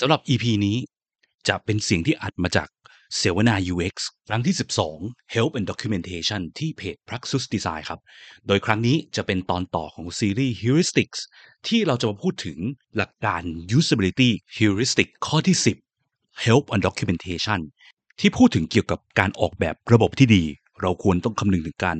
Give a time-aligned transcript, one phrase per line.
[0.00, 0.76] สำหรับ EP นี้
[1.48, 2.68] จะเป็นเสียงที่อัดมาจาก
[3.16, 3.96] เสวนา UX
[4.28, 4.54] ครั้งที่
[4.94, 8.00] 12 Help and Documentation ที่เพจ Praxis Design ครับ
[8.46, 11.20] โดยครั้งนี้จะเป็นตอนต่อของซีรีส์ Heuristics
[11.66, 12.58] ที่เราจะมาพูดถึง
[12.96, 13.42] หลักการ
[13.78, 15.56] Usability Heuristic ข้อที่
[16.00, 17.60] 10 Help and Documentation
[18.20, 20.44] ที่พูดถึงเกี่ยวกับการออกแบบระบบที่ดี
[20.82, 21.98] เราควรต้องคำนึงถึงการ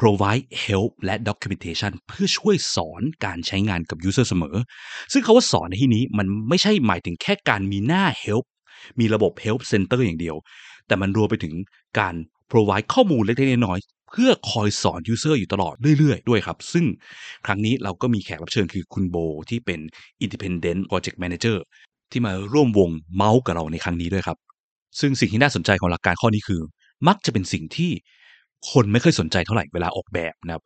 [0.00, 4.56] provide help และ documentation เพื่อช่วยสอนการใช้งานกับ user เสมอ
[5.12, 8.44] ซึ่งคาว่าสอนในที่นี้มันไม่ใช่หมายถึงแค่การมีหน้า help
[9.00, 10.36] มีระบบ help center อย่างเดียว
[10.86, 11.54] แต่มันรวมไปถึง
[11.98, 12.14] การ
[12.50, 16.84] provide ข้อมูลเล็กๆน้อยๆเพื่อคอยสอน user อยู่ตลอดเรื่อยๆ ด้วยครับ ซึ่ง
[17.46, 19.16] ครั้งนี้เราก็มีแขกรับเชิญคือคุณโบ
[19.50, 19.80] ที่เป็น
[20.24, 21.56] independent project manager
[22.10, 24.38] ที่มาร่วมวงเมาส์กับเราในครั้งนี้ด้วยครับ
[25.00, 26.60] ซึ่งสิ่งที่น่าสนใจของหลักการข้อนี้คือ
[27.08, 27.90] มักจะเป็นสิ่งที่
[28.70, 30.64] คนไม่ค่อยสนใจเท่าไหร่เวลาออกแบบนะครับ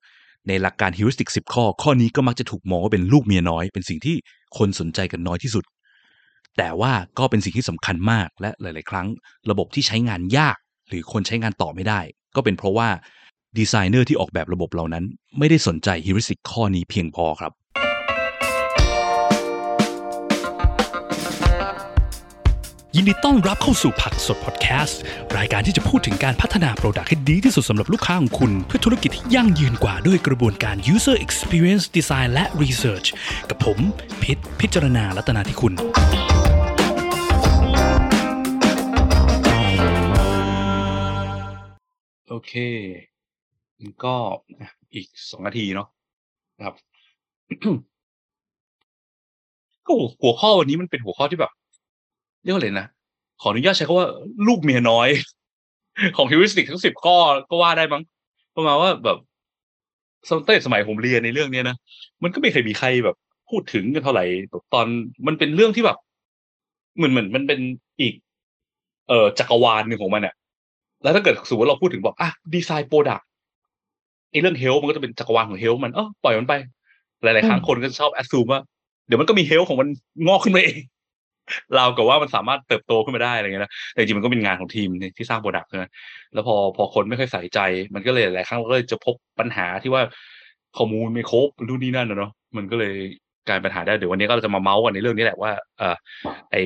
[0.48, 4.16] ในหลักการ heuristic 10 ข้อ ข้อนี้ก็มักจะถูกมองว่าเป็นลูกเมียน้อย เป็นสิ่งที่
[4.58, 5.64] คนสนใจกันน้อยที่สุด
[6.58, 9.06] แต่ว่าก็เป็นสิ่งที่สำคัญมากและหลาย ๆ ครั้ง
[9.50, 10.56] ระบบที่ใช้งานยาก
[10.88, 12.00] หรือคนใช้งานต่อไม่ได้
[12.36, 12.88] ก็เป็นเพราะว่า
[13.58, 15.04] ดีไซเนอร์ที่ออกแบบระบบเหล่านั้น
[15.38, 17.52] ไม่ได้สนใจ heuristic ข้อนี้เพียงพอครับ
[23.00, 25.00] ยินดีต้อนรับเข้าสู่ Praxus podcast
[25.36, 33.08] รายการที่จะพูดถึงการพัฒนาโปรดักต์ให้ดีที่สุดสำหรับลูกค้าของคุณ เพื่อธุรกิจที่ยั่งยืนกว่าด้วยกระบวนการ user experience design และ research
[33.50, 33.78] กับผม
[34.22, 35.72] พิษพิจารณาลัตนาที่คุณ
[42.28, 42.52] โอเค
[44.04, 44.14] ก็
[44.94, 45.88] อีกสองนาทีเนาะ
[46.58, 46.74] นะครับ
[49.86, 51.52] ก็หัวข้อวันนี้มันเป็นหัวข้อที่แบบ
[52.48, 52.86] รียกว่าอะไรนะ
[53.40, 54.08] ขออนุญาตใช้คำว่า
[54.46, 55.08] ลูกเมียน้อย
[56.16, 57.16] ของฮิวริสติกทั้งสิบข้อ
[57.50, 58.02] ก็ว่าได้มั้ง
[58.56, 59.18] ประมาณว่าแบบ
[60.28, 61.76] สมัยสมัยผมเรียนในเรื่องเนี้ยนะ
[62.22, 63.16] มันก็ไม่เคยมีใครแบบ
[63.50, 64.86] พูดถึงกันเท่าไหร่แบบตอน
[65.26, 65.98] มันเป็นเรื่องที่แบบ
[66.96, 67.60] เหมือนเหมือนมันเป็น
[68.00, 68.14] อีก
[69.08, 70.34] เอ่อจักรวาลหนึ่งของมันอะ
[71.02, 73.26] แล้วถ้าเกิดสมมติเราพูดถึงบอกอะดีไซน์โปรดักต์
[74.30, 76.54] ไอ้เรื่องเฮลมันก็จะเป็นจักรวาลของเฮลมันเออปล่อยมันไป
[77.22, 78.60] หลาย ๆ ครั้งคนก็จะชอบแอดซูมว่า
[79.06, 79.88] เดี๋ยวมันก็มีเฮลของมัน
[80.26, 80.78] งอกขึ้นมาเอง
[81.76, 84.88] เรากับว่ามันสามารถเติบโตขึ้นมาได้อะไรเงี้ยนะแต่จริงๆมันก็เป็นงานของทีม
[85.18, 85.90] ที่สร้าง product นะ
[86.34, 87.60] แล้วพอพอคนไม่ค่อยใส่ใจ
[87.94, 90.02] มันก็เลยหลายครั้งก็เลยจะพบปัญหาที่ว่า
[90.76, 92.94] ข้อมูลไม่ครบรุ่นนี้นั่นนะเนาะมันก็เลย
[93.48, 95.96] กลายเป็นปัญหาได้เดี๋ยววันนี้ก็เราจะมาเมาส์กันในเรื่องนี้แหละว่าเออ
[96.52, 96.56] ไอ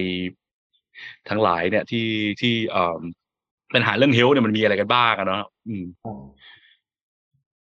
[1.28, 2.06] ทั้งหลายเนี่ยที่
[2.40, 2.98] ที่เอ่อ
[3.74, 5.84] ปัญหาเรื่อง help เนี่ยมันมีอะไรกันบ้างอะเนาะอืม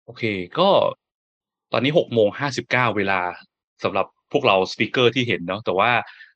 [0.06, 0.24] โอเค
[0.60, 0.70] ก็
[1.74, 3.20] ตอนนี้หกโมงห้าสิบเก้าเวลา
[3.84, 6.31] สำหรับพวกเรา speaker ที่เห็นเนาะแต่ว่าอ่า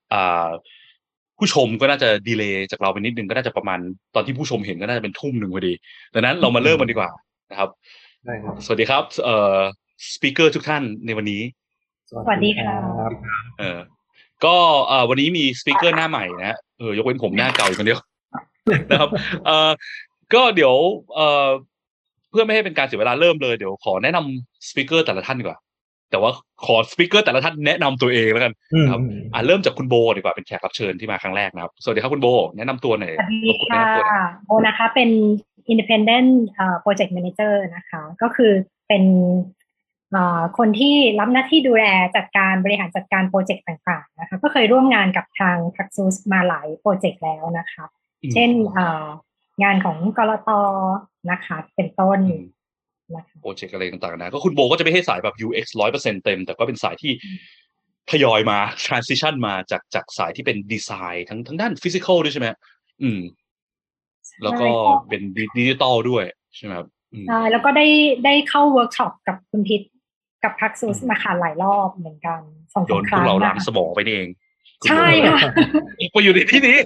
[1.40, 3.80] ผู้ชมก็น่าจะ delay จากเราไปนิดนึงก็น่าจะประมาณ
[4.16, 5.74] ตอนที่ผู้ชมเห็นก็น่าจะเป็นทุ่มหนึ่งพอดี
[6.14, 7.10] ดังนั้นเรามาเริ่มกันดีกว่า
[7.52, 7.70] นะครับ
[8.26, 9.58] ได้ครับสวัสดีครับ เอ่อ
[10.14, 11.42] speaker ทุกท่านในวันนี้
[12.10, 12.66] สวัสดีค่ะ
[13.02, 13.12] รับ
[13.60, 13.80] เออ
[14.46, 14.56] ก็
[14.88, 18.00] เอ่อวันนี้มี speaker หน้าใหม่นะฮะเออยกเว้นผมหน้าเก่าอยู่คนเดียว
[18.90, 19.10] นะครับ
[19.46, 19.72] เอ่อ
[20.34, 20.74] ก็เดี๋ยว
[21.16, 21.48] เอ่อ
[22.32, 25.58] เพื่อไม่ให้เป็นการเสียเวลาเริ่มเลยเดี๋ยวขอแนะนำ speaker แต่ละท่านดีกว่า
[26.12, 26.32] แต่ว่า
[26.66, 28.54] ขอ speaker แต่ละท่านแนะนำตัวเองแล้วกัน
[28.90, 29.02] ครับ
[29.34, 32.28] อ่าเริ่มจากคุณโบดีกว่าเป็นแขกรับเชิญที่มาครั้งแรกนะครับ สวัสดีครับคุณโบ
[32.58, 35.10] แนะนำตัวหน่อยสวัสดีรบกวนแนะค่ะนำตัวหน่อยโบนะคะเป็น
[35.72, 38.52] independent เอ่อ project manager นะคะ ก็คือ
[38.88, 39.04] เป็น
[40.12, 41.86] เอ่อคนที่รับหน้าที่ดูแล
[42.16, 47.86] จัดการบริหารจัดการ project ต่างๆนะคะ ก็เคยร่วมงานกับทาง p r a x u s มาหลาย project แล้วนะคะ
[48.24, 49.06] อืมเช่นเอ่อ
[49.64, 50.52] งานของกรต
[51.32, 52.55] นะคะ เป็นต้นอืมนะคะ
[53.42, 57.12] โปรเจกต์อะไรต่างๆนะก็คุณโบก็จะไม่ให้สายแบบ UX ร้อยเปอร์เซ็นเต็ม แต่ก็เป็นสายที่
[58.12, 62.48] ทยอยมา transition มาจากจากสายที่เป็นดีไซน์ทั้งทั้งด้านฟิสิกอลด้วยใช่ไหม
[63.02, 63.20] อืม
[64.44, 64.68] แล้วก็
[65.10, 65.22] เป็น
[65.58, 66.24] ดิจิตอลด้วย
[66.56, 67.88] ใช่ไหมครับอืมใช่แล้วก็ได้
[68.26, 69.82] ได้เข้าเวิร์กช็อปกับคุณพิษ
[70.44, 72.42] กับพักซูสอืมมาค่ะหลายรอบเหมือนกัน
[72.74, 74.30] สองโดสามนคพวรั้กงเราล้านะงสมองไปนี่เอง
[74.82, 75.38] คุณโบใช่ค่ะ
[76.12, 76.78] ไปอยู่ในที่นี้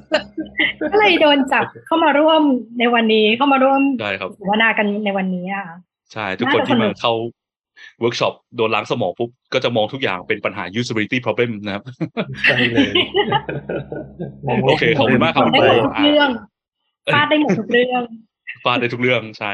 [0.92, 2.42] ก็เลยโดนจับเข้ามาร่วม
[2.80, 5.66] ในวันนี้เข้ามาร่วมได้ครับสัมมนากันในวันนี้อะ
[6.14, 7.14] ใช่ ทุกคนน่าจะที่สนุมากเข้า
[8.00, 11.84] เวิร์กช็อปโดนล้างสมองปุ๊บ ก็จะมองทุกอย่างเป็นปัญหา usability problem นะครับ
[12.44, 12.92] ใช่เลย
[14.48, 16.30] มงโลกโอเคขอบคุณมากครับได้หมดทุกอ่าเรื่อง
[17.14, 18.04] ฟาดได้หมดทุกเรื่อง
[18.64, 19.52] ฟาดได้ทุกเรื่องใช่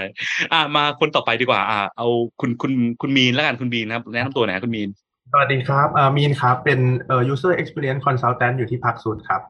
[0.54, 2.08] อ่ามาคนต่อไปดีกว่า อ่า เอา
[2.42, 4.90] คุณคุณคุณมีนแล้วกันคุณมีนนะครับแนะนำตัวหน่อยครับคุณมีน
[5.32, 9.42] สวัสดีครับอ่ามีนครับเป็นเอ่อ user experience consultant อยู่ที่ Praxus ครับ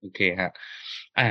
[0.00, 0.50] โอเคฮะ
[1.18, 1.28] อ่า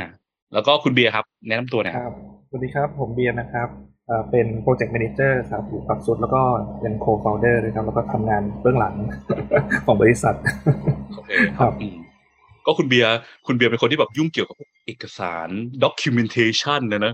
[0.54, 2.16] แล้วก็คุณเบียร์ครับ แนะนำตัวหน่อยคครับรับ
[2.50, 3.69] สวัสดีครับ ผมเบียร์นะครับ
[4.07, 6.42] เอ่อเป็น Project Manager ครับอยู่ปักสุดแล้วก็
[6.81, 8.94] เป็น Co-founder ด้วยครับ แล้วก็ทำงานเบื้องหลัง
[9.86, 10.36] ของบริษัท
[11.15, 11.98] โอเคครับอืม
[12.65, 13.18] ก็คุณเบียร์
[13.48, 15.50] คุณเบียร์เป็นคนที่แบบยุ่งเกี่ยวกับพวกเอกสาร
[15.83, 17.13] documentation นะนะ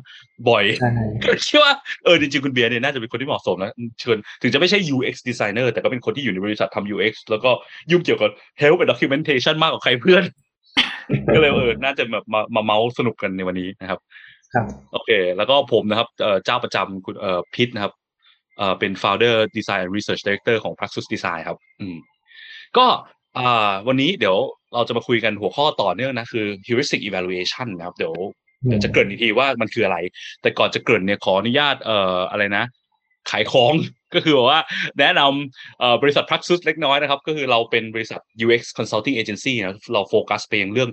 [0.49, 0.91] บ่อยใช่
[1.23, 1.73] ก็คิดว่า
[2.03, 7.51] เออจริงๆ คุณเบียร์เนี่ยน่าจะเป็นคนที่เหมาะสมนะเชิญถึงจะไม่ใช่ UX designer แต่ก็เป็นคนที่อยู่ในบริษัททำ UX แล้วก็
[7.91, 8.31] ยุ่งเกี่ยวกับ
[8.61, 10.23] help and documentation มากกว่าใครเพื่อน
[11.33, 13.99] ก็เลยเออน่าจะแบบมามาเมาส์สนุกกันในวันนี้นะครับ
[14.53, 17.93] ครับโอเค แล้วก็ผมนะครับเอ่อเจ้าประจำคุณเอ่อพิษนะครับ
[18.57, 21.97] เอ่อเป็น founder design and research director ของ Praxis Design ครับ อืม
[22.77, 22.85] ก็
[23.37, 24.37] อ่าวันนี้เดี๋ยว
[24.73, 28.15] เราจะมาคุยกันหัวข้อต่อเนื่องนะคือ heuristic evaluation นะครับ เดี๋ยว
[28.67, 29.97] เดี๋ยวจะเกริ่นอีกทีว่ามันคืออะไร
[30.41, 32.65] แต่ก่อนจะเกริ่นเนี่ยขออนุญาตเอ่ออะไรนะ
[33.29, 33.73] ขายของ
[34.15, 34.61] ก็คือบอกว่า
[34.99, 40.89] แนะนำเอ่อบริษัท Praxis เล็กน้อยนะครับ ก็คือเราเป็นบริษัท UX consulting agency นะเราโฟกัสไปยังเรื่อง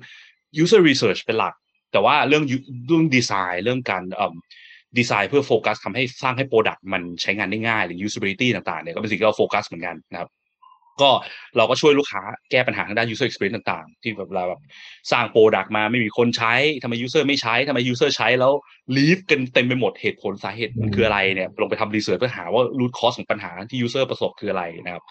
[0.63, 1.55] user research เป็นหลัก
[1.95, 2.45] แต่ว่าเรื่อง
[2.87, 4.35] เรื่องดีไซน์เรื่องการเอ่อ
[4.99, 10.31] ดีไซน์เพื่อโฟกัสทำให้สร้างให้ product มันใช้งานได้ง่ายหรือ usability ต่างๆเนี่ยก็เป็นสิ่งที่เราโฟกัสเหมือนกันนะครับ
[11.03, 11.11] ก็
[11.57, 14.61] เราก็ช่วยลูกค้าแก้ปัญหาทางด้าน user experience ต่างๆ ที่แบบเราแบบ
[15.13, 18.53] สร้าง product มาไม่มีคนใช้ทำไม user ไม่ใช้ทำไม user ใช้แล้ว
[18.97, 25.05] leave กันเต็มไปหมดเหตุผลสาเหตุมันคืออะไรเนี่ยลงไปทำ research เพื่อหาว่า root cause ของปัญหาที่ user ประสบคืออะไรนะครับ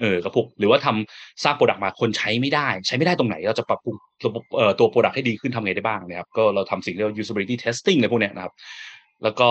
[0.00, 3.94] เออกับพวกหรือว่าทำสร้าง product มาคนใช้ไม่ได้ ใช้ไม่ได้ตรงไหน เราจะปรับปรุง
[4.56, 8.52] เอ่อตัว product ให้ดีขึ้นทำไงได้บ้างนะครับก็เราทำสิ่งเรียกว่า usability testing อะไรพวกเนี้ยนะครับ
[9.22, 9.48] แล้วก็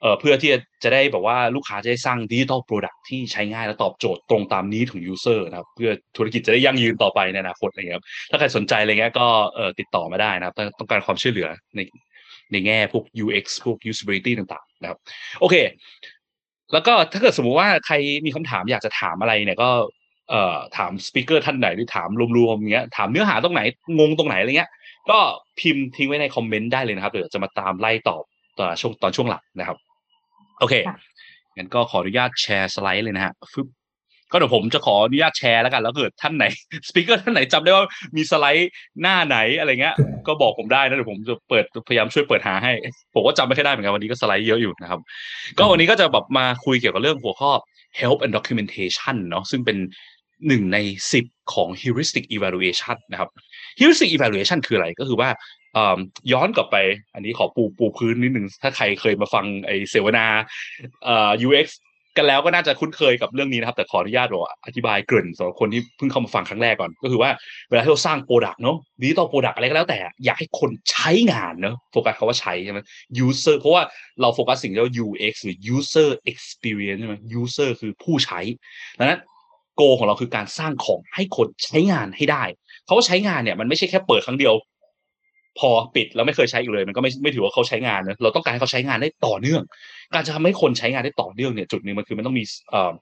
[0.00, 0.50] เอ่อเพื่อที่
[0.84, 11.80] จะได้แบบว่าลูกค้าจะได้สร้างดิจิ t a ลโปรดักต์ที่ใช้ง่ายและตอบโจทย์ตรงตาม need ของ user นะครับเพื่อธุรกิจจะได้ยั่งยืนต่อไปในอนาคตอะไรเงี้ยถ้าใครสนใจอะไรเงี้ยก็เอ่อติดต่อมาได้นะครับต้องการความช่วยเหลือใน
[12.52, 14.98] ในแง่พวก UX พวก usability ต่างๆ นะครับ
[15.40, 15.54] โอเค
[16.72, 17.94] แล้วก็ถ้าเกิดสมมุติว่าใคร
[18.26, 19.70] มีคำถามอยากจะถามอะไรเนี่ยก็
[20.30, 22.08] เอ่อถามสปิเกอร์ท่านไหนหรือถาม
[22.38, 23.62] รวมๆอย่างเงี้ยถามเนื้อหาตรงไหน
[23.98, 24.70] งงตรงไหนอะไรเงี้ย
[25.10, 25.18] ก็
[25.60, 28.22] พิมพ์ทิ้งไว้ในคอมเมนต์ได้เลยนะครับเดี๋ยวจะมาตามไล่ตอบ
[28.58, 29.76] ตอนช่วงตอนช่วงหลังนะครับ
[30.60, 30.96] โอเคค่ะ
[31.56, 33.68] งั้นก็ขออนุญาตแชร์สไลด์เลยนะฮะฟึบ
[34.32, 36.44] ก็เดี๋ยวผมจะขออนุญาตแชร์แล้วกัน แล้วเกิดท่านไหน
[36.88, 37.84] สปิเกอร์ท่านไหนจำได้ว่า
[38.16, 38.70] มีสไลด์
[39.02, 39.94] หน้าไหนอะไรเงี้ย
[40.26, 42.72] ก็บอกผมได้นะเดี๋ยวผมจะเปิดพยายามช่วยเปิดหาให้
[43.14, 45.00] ผมก็จำไม่ค่อยได้เหมือนกันวันนี้ก็สไลด์เยอะอยู่นะครับ
[45.58, 47.50] ก็วันนี้ก็จะแบบมาคุยเกี่ยวกับเรื่องหัวข้อ
[48.00, 49.76] help and documentation เนาะซึ่งเป็น
[50.48, 50.78] หนึ่งใน
[51.12, 53.28] สิบของ heuristic evaluation นะครับ
[53.78, 55.57] heuristic evaluation คืออะไรก็คือว่าเอ่อ
[56.32, 56.76] ย้อนกลับไป
[57.14, 60.26] อันนี้ขอปูปูพื้นนิดหนึ่งถ้าใครเคยมาฟังไอเสวนา
[61.04, 61.68] เอ่อ UX
[62.16, 67.30] กันแล้วก็น่าจะคุ้นเคยกับเรื่องนี้นะครับ แต่ขออนุญาตบอกอธิบายเกริ่นสำหรับคนที่เพิ่งเข้ามาฟังครั้งแรกก่อน ก็คือว่า
[67.70, 72.78] เวลาที่เราสร้าง product เนาะ digital product อะไรก็แล้วแต่อยากให้คนใช้งานเนาะโฟกัสคำว่าใช้ใช่ไหม
[73.26, 73.82] user เพราะว่า
[74.20, 78.40] เราโฟกัสสิ่งที่เรียกว่า UX หรือ user experience ใช่ไหม user คือผู้ใช้
[78.98, 79.20] ดังนั้น
[79.76, 82.42] goal ของเราคือการสร้างของให้คนใช้งานให้ได้
[82.84, 84.54] เพราะว่าใช้งานเนี่ยมันไม่ใช่แค่เปิดครั้งเดียว
[85.58, 89.62] พอปิดแล้วไม่เคยใช้อีกเลย มันก็ไม่ไม่ถือว่าเขาใช้งานนะเราต้องการให้เขาใช้งานได้ต่อเนื่อง
[90.14, 92.92] การจะทำให้คนใช้งานได้ต่อเนื่องเนี่ยจุดหนึ่งมันคือมันต้องมีเอ่อ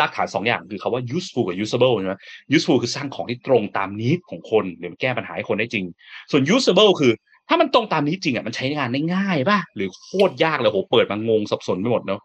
[0.00, 2.14] รากฐานสองอย่างคือคาว่า useful กับ usable ใช่ไหม
[2.56, 5.84] useful คือสร้างของที่ตรงตามนี้ของคนหรือแก้ปัญหาให้คนได้จริง
[6.30, 7.12] ส่วน usable คือ
[7.48, 12.20] ถ้ามันตรงตามนี้จริงอะมันใช้งานได้ง่ายป่ะหรือโคตรยากเลยโหเปิดมางงสับสนไปหมดเนาะ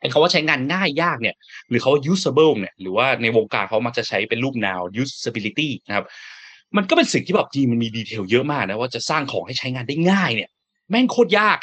[0.00, 1.34] ไอ้คาว่าใช้งานง่ายยากเนี่ย
[1.68, 6.06] หรือเขาว่า usable เนี่ย หรือว่าในวงการเขามักจะใช้เป็นรูป noun usability นะครับ
[6.76, 10.50] มันก็เป็นสิ่งที่แบบจริงมันมีดีเทลเยอะมากนะว่าจะสร้างของให้ใช้งานได้ง่ายเนี่ย
[10.90, 11.58] แม่งโคตรยาก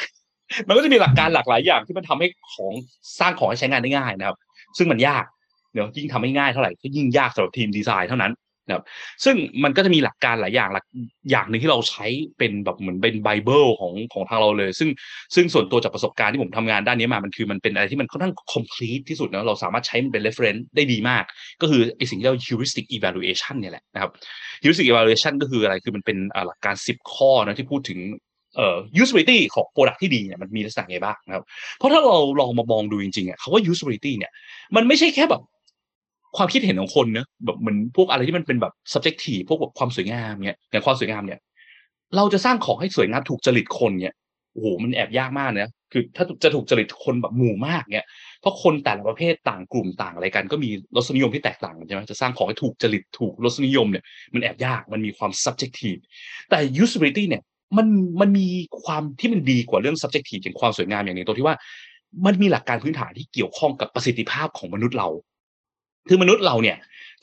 [0.66, 2.72] มันก็จะมีหลักการหลากหลายอย่างที่มันทำให้ของ
[3.20, 4.36] สร้างของให้ใช้งานได้ง่ายนะครับ
[4.78, 5.24] ซึ่งมันยาก
[5.72, 8.32] เดี๋ยวยิ่งทำให้ง่ายเท่าไหร่ก็ยิ่งยากสำหรับทีมดีไซน์เท่านั้น
[8.66, 8.84] นะครับ
[9.24, 10.84] ซึ่งมันก็จะมีหลักการหลายอย่างหลัก
[11.30, 12.06] อย่างหนึ่งที่เราใช้
[12.38, 14.90] เป็นแบบเหมือนเป็นไบเบิลของของทางเราเลย ซึ่ง
[15.34, 21.24] ซึ่งส่วนตัวจากประสบการณ์ที่ผมทำงานด้านนี้มามันคือมันเป็นอะไรที่มันค่อนข้าง complete ที่สุดนะเราสามารถใช้มันเป็น reference ได้ดีมาก
[21.62, 24.10] ก็คือไอสิ่งที่เรียกว่า heuristic evaluation เนี่ยแหละนะครับ
[24.62, 28.00] heuristic evaluation ก็คืออะไรคือมันเป็นหลักการ 10 ข้อนะที่พูดถึง
[28.56, 31.44] เอ่อ usability ของ product ที่ดีเนี่ยมันมีลักษณะไงบ้างนะครับ
[31.78, 34.32] เพราะถ้าเราลองมามองดูจริงๆอะคำว่า usability เนี่ย
[34.76, 35.42] มันไม่ใช่แค่แบบ
[36.36, 41.40] ความคิดเห็นของคนเนอะแบบเหมือนพวกอะไรที่มันเป็นแบบ subjective พวกแบบความสวยงามเนี่ยอย่างความสวยงามเนี่ย
[42.16, 44.14] เราจะสร้างของให้สวยงามถูกจริตคนเนี่ย
[44.52, 48.06] โอ้โหมันแอบยากมากนะคือถ้าจะถูกจริตคนแบบหมู่มากเนี่ย
[48.40, 56.00] เพราะคนแต่ละประเภทต่างกลุ่มต่างอะไรกัน ก็มีรสนิยมที่แตกต่างใช่ไหมจะสร้างของให้ถูกจริตถูกรสนิยมเนี่ยมันแอบยากมันมีความ subjective
[56.50, 57.42] แต่ usability เนี่ย
[57.76, 57.86] มัน
[58.20, 58.46] มันมี
[58.84, 61.56] ความที่มันดีกว่าเรื่อง subjective อย่างความสวยงามอย่างนึ่งตรงที่ว่า
[62.26, 65.08] มันมีหลักการพื้นฐานที่เกี่ยวข้องกับประสิทธิภาพของมนุษย์เรา
[66.08, 66.76] คือมนุษย์เราเนี่ย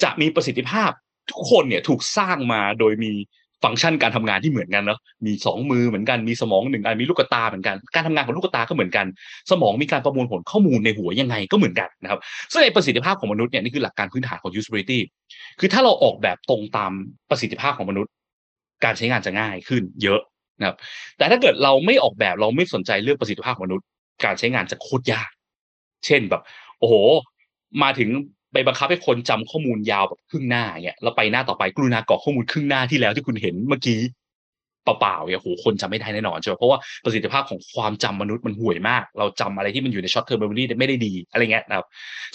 [0.03, 0.91] จะมีประสิทธิภาพ
[1.29, 3.11] ทุกคนเนี่ยถูกสร้างมาโดยมี
[3.63, 9.05] ฟังก์ชันการทำงานที่เหมือนกันเนาะมีสองมือเหมือนกันมีสมองหนึ่งอันมีลูกตาเหมือนกัน การทำงานของลูกตาก็เหมือนกัน
[9.51, 12.19] สมองมีการประมวลผลข้อมูลในหัวยังไงก็เหมือนกันนะครับ
[12.51, 14.99] ซึ่งไอประสิทธิภาพของมนุษย์เนี่ยนี่คือหลักการพื้นฐานของ usability
[15.59, 16.91] คือถ้าเราออกแบบตรงตาม
[17.29, 18.11] ประสิทธิภาพของมนุษย์
[18.83, 20.21] การใช้งานจะง่ายขึ้นเยอะ
[20.59, 20.77] นะครับ
[21.17, 23.85] แต่ถ้าเกิดเราไม่ออกแบบเราไม่สนใจเรื่องประสิทธิภาพของมนุษย์
[24.25, 25.29] การใช้งานจะโคตรยาก
[26.05, 26.41] เช่นแบบ
[26.79, 26.93] โอ้โห
[27.83, 28.09] มาถึง
[28.53, 34.01] ไปบังคับให้คนจำข้อมูลยาวแบบครึ่งหน้าเงี้ยแล้วไปหน้าต่อไปกรุณากรอกข้อมูลครึ่งหน้าที่แล้วที่คุณเห็นเมื่อกี้
[34.85, 41.85] เปล่าๆเนี่ยโหคนจำไม่ได้แน่นอนใช่ไหมเพราะว่าประสิทธิภาพของความจำมนุษย์มันห่วยมาก เราจำอะไรที่มันอยู่ใน short term memory ไม่ได้ดีอะไรเงี้ยนะครับ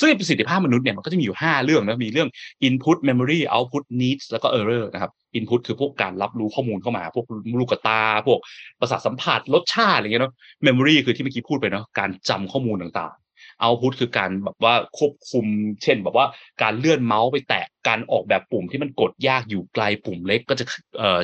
[0.01, 2.29] ซึ่งประสิทธิภาพมนุษย์เนี่ยมันก็จะมีอยู่ 5 เรื่องนะมีเรื่อง
[2.69, 7.27] input memory output needs แล้วก็ error นะครับ input คือพวกการรับรู้ข้อมูลเข้ามา พวก
[7.61, 8.39] ลูกตา พวก
[8.81, 10.35] ประสาทสัมผัสรสชาติอะไรเงี้ยเนาะ
[10.67, 13.28] memory คือที่เมื่อกี้พูดไปเนาะการจำข้อมูลต่างๆ
[13.63, 15.47] output คือการแบบว่าควบคุม
[15.83, 16.27] เช่น แบบว่า
[16.63, 20.65] การเลื่อนเมาส์ไปแตะการออกแบบปุ่มที่มันกดยากอยู่ไกลปุ่มเล็กก็จะ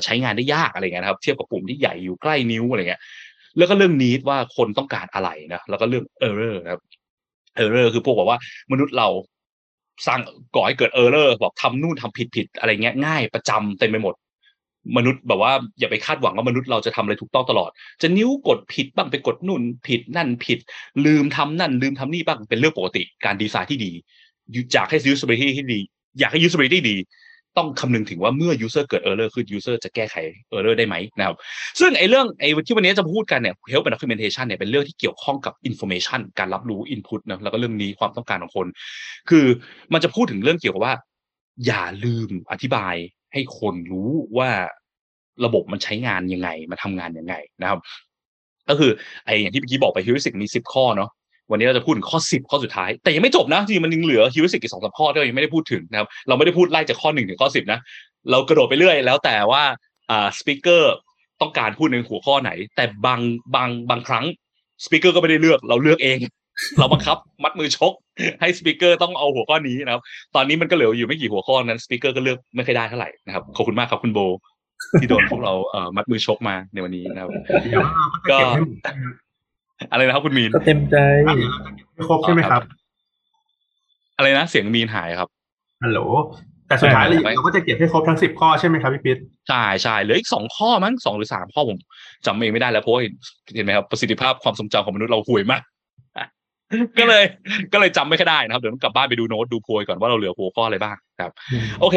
[0.05, 3.03] ใช้งานได้ยากอะไรเงี้ยนะครับ เทียบกับปุ่มที่ใหญ่อยู่ใกล้นิ้วอะไรเงี้ย
[3.57, 6.81] แล้วก็เรื่อง need ว่าคนต้องการอะไรนะแล้วก็เรื่อง error ครับ
[7.63, 8.39] error คือพวกแบบว่า
[8.73, 9.09] มนุษย์เรา
[10.07, 10.21] สร้าง
[10.55, 14.15] ก่อให้เกิด error บอกทำนู่นทำผิดผิดอะไรเงี้ยง่ายประจำเต็มไปหมด
[14.97, 17.71] มนุษย์แบบว่าอย่าไปคาดหวังว่ามนุษย์เราจะทำอะไรถูกต้องตลอด
[18.03, 20.59] จะนิ้วกดผิดบ้างไปกดนู่นผิดนั่นผิด
[21.05, 23.93] ลืมทำนั่น ลืมทำนี่บ้างเป็นเรื่องปกติ การดีไซน์ที่ดี
[24.73, 25.81] อยากให้ usability ที่ดี
[26.19, 26.97] อยากให้ usability ดี
[27.57, 30.17] ต้องคำนึงถึงว่าเมื่อ user เกิด error ขึ้น user จะแก้ไข
[30.53, 31.37] error ได้ไหมนะครับ
[31.81, 38.67] ซึ่งไอ้เรื่องไอ้ที่วันนี้จะพูดกันเนี่ย help and documentation เนี่ยเป็นเรื่องที่เกี่ยวข้องกับ information การรับรู้ input นะแล้วก็เรื่องนี้ความต้องการของคน
[39.31, 39.47] คือ
[39.93, 40.95] มันจะพูดถึงเรื่องเกี่ยวกับว่า
[41.67, 42.95] อย่าลืมอธิบาย
[43.35, 44.51] ให้คนรู้ว่า
[45.45, 47.79] ระบบมันใช้งานยังไงมันทำงานยังไงนะครับ
[48.69, 48.91] ก็คือ
[49.25, 51.11] ไอ้อย่างที่เมื่อกี้บอกไป heuristic มีสิบข้อเนาะ
[51.51, 57.79] วันนี้เราจะพูดถึงข้อสิบข้อสุดท้าย แต่ยังไม่จบนะจริงมันยังเหลือ heuristic อีกสองสามข้อที่เรายังไม่ได้พูดถึงนะครับเราไม่ได้พูดไล่จากข้อหนึ่งถึงข้อสิบนะ
[58.31, 59.63] เรากระโดดไปเรื่อย แล้วแต่ว่า
[60.11, 60.95] อ่า speaker
[61.41, 63.21] ต้องการพูดในหัวข้อไหน แต่บาง
[63.55, 64.25] บางบางครั้ง
[64.85, 66.19] speaker ก็ไม่ได้เลือกเราเลือกเอง
[66.79, 67.93] เราบังคับ มัดมือชก
[68.41, 70.03] ให้ speaker ต้องเอาหัวข้อนี้นะครับ
[70.35, 74.21] ตอนนี้มันก็เหลืออยู่ไม่กี่หัวข้อนั้น speaker ก็เลือกไม่ค่อยได้เท่าไหร่นะครับขอบคุณมากครับคุณโบ
[75.01, 77.31] ที่โดนพวกเราเอ่อมัดมือชกมาในวันนี้นะครับ
[77.63, 78.95] เดี๋ยวเราก็จะเก็บให้หมดนะครับ
[79.91, 80.97] อะไรนะครับคุณมีนก็เต็มใจ
[81.37, 82.63] เดี๋ยวเราจะเก็บให้ครบใช่ไหมครับ
[84.17, 85.29] อะไรนะเสียงมีนหายครับ
[85.83, 86.01] ฮัลโหล
[86.69, 89.19] แต่สุดท้ายเราไม่เราก็จะเก็บให้ครบทั้งสิบข้อใช่ไหมครับพี่ปิ๊ด
[89.49, 91.79] ใช่ใช่เหลืออีกสองข้อมั้งสองหรือสามข้อผม
[92.27, 93.15] จำเองไม่ได้แล้วเพราะว่าเห็น
[93.55, 95.63] เห็นไหมครับประสิทธิภาพความทรงจำของมนุษย์เราห่วยมาก
[96.99, 97.25] ก็เลย
[97.73, 101.33] ก็เลยจำไม่ค่อยได้นะครับ เดี๋ยวต้องกลับบ้านไปดูโน้ตดูโพยก่อนว่าเราเหลือหัวข้ออะไรบ้างครับ
[101.81, 101.97] โอเค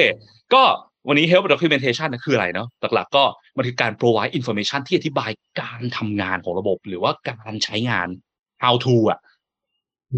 [0.53, 0.63] ก็
[1.07, 3.24] วันนี้ help documentation นะคืออะไรเนาะหลักๆก็
[3.57, 5.31] มันคือการ provide information ที่อธิบาย
[5.62, 8.07] การทำงานของระบบ หรือว่าการใช้งาน
[8.63, 9.19] how to อะ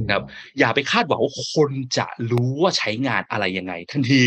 [0.07, 0.23] นะครับ
[0.59, 4.21] อย่าไปคาดหวังว่าคนจะรู้ว่าใช้งานอะไรยังไง ทันที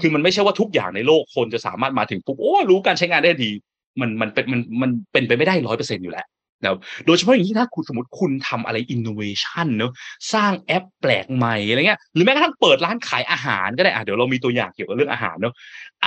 [0.00, 3.50] คือมันไม่ใช่ว่าทุกอย่างในโลกคนจะสามารถมาถึงปุ๊บโอ้รู้การใช้งานได้ดี
[4.00, 6.26] มันมันเป็นมันมันเป็นไปไม่ได้ร้อยเปอร์เซ็นอยู่แล้ว
[6.62, 9.92] นะครับโดยเฉพาะอย่างนี้ถ้าคุณสมมติคุณทำอะไรอินโนเวชันเนอะ
[10.32, 15.54] สร้างแอปแปลกใหม่อะไรเงี้ยหรือแม้กระทั่งเปิดร้านขายอาหารก็ได้อะเดี๋ยวเรามีตัวอย่างเกี่ยวกับเรื่องอาหารเนอะ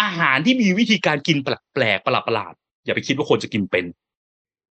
[0.01, 3.85] อาหารที่มีวิธีการกินแปลกๆประหลาดๆอย่าไปคิดว่าคนจะกินเป็น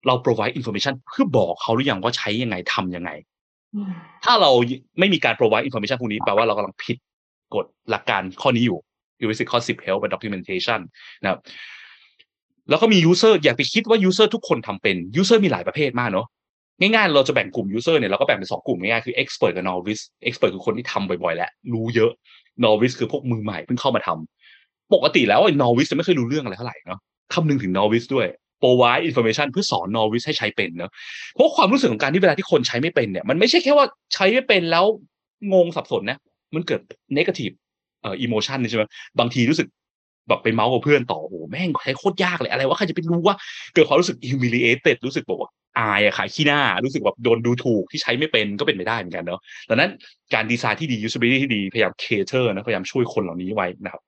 [0.06, 3.10] เรา provide information เพื่อบอกเขาหรือยังว่าใช้ยังไงทำยังไง
[4.24, 4.50] ถ้าเรา
[4.98, 6.96] ไม่มีการ provide information พวกนี้แปลว่าเรากำลังผิด
[7.54, 8.78] กฎหลักการข้อนี้อยู่
[9.20, 10.80] heuristic ข้อ10 help and documentation
[11.22, 11.40] นะครับ
[12.68, 16.26] แล้วก็มี user อย่าไปคิดว่า user ทุกคนทำเป็น user มีหลายประเภทมากเนาะ
[16.80, 22.10] ง่ายๆ เราจะแบ่งกลุ่ม user เนี่ยเราก็แบ่งเป็นสองกลุ่มง่ายๆคือ expert กับ novice expert คือคนที่ทำบ่อยๆ แล้วรู้เยอะ
[22.64, 27.00] novice คือพวกมือใหม่เพิ่งเข้ามาทำปกติแล้วไอ้ novice จะไม่เคยรู้เรื่องอะไรเท่าไหร่เนาะ
[27.34, 28.26] คำนึงถึง novice ด้วย
[28.62, 30.90] provide information เพื่อสอน novice ให้ใช้เป็นเนาะ
[31.34, 34.84] เพราะความรู้สึกของการที่เวลาที่คนใช้ไม่เป็นเนี่ยมันไม่ใช่แค่ว่าใช้ไม่เป็นแล้ว
[35.52, 36.18] งงสับสนนะ
[36.54, 36.80] มันเกิด
[37.18, 37.54] negative
[38.02, 38.84] เอ่อ emotion นี่ใช่ไหม
[39.18, 39.68] บางทีรู้สึก
[40.28, 43.36] แบบไปเมาส์กับเพื่อนต่อโอ้โหแม่งใช้โคตรยากเลยอะไรว่าใครจะไปรู้ว่า
[43.74, 49.90] เกิดความรู้สึก humiliated รู้สึกแบบว่าอายอะขายขี้หน้า รู้สึกแบบโดนดูถูกที่ใช้ไม่เป็นก็เป็นไปได้เหมือนกันเนาะดังนั้น
[50.34, 54.02] การดีไซน์ที่ดี usability ที่ดีพยายาม cater นะพยายามช่วยคนเหล่านี้ไว้นะครับ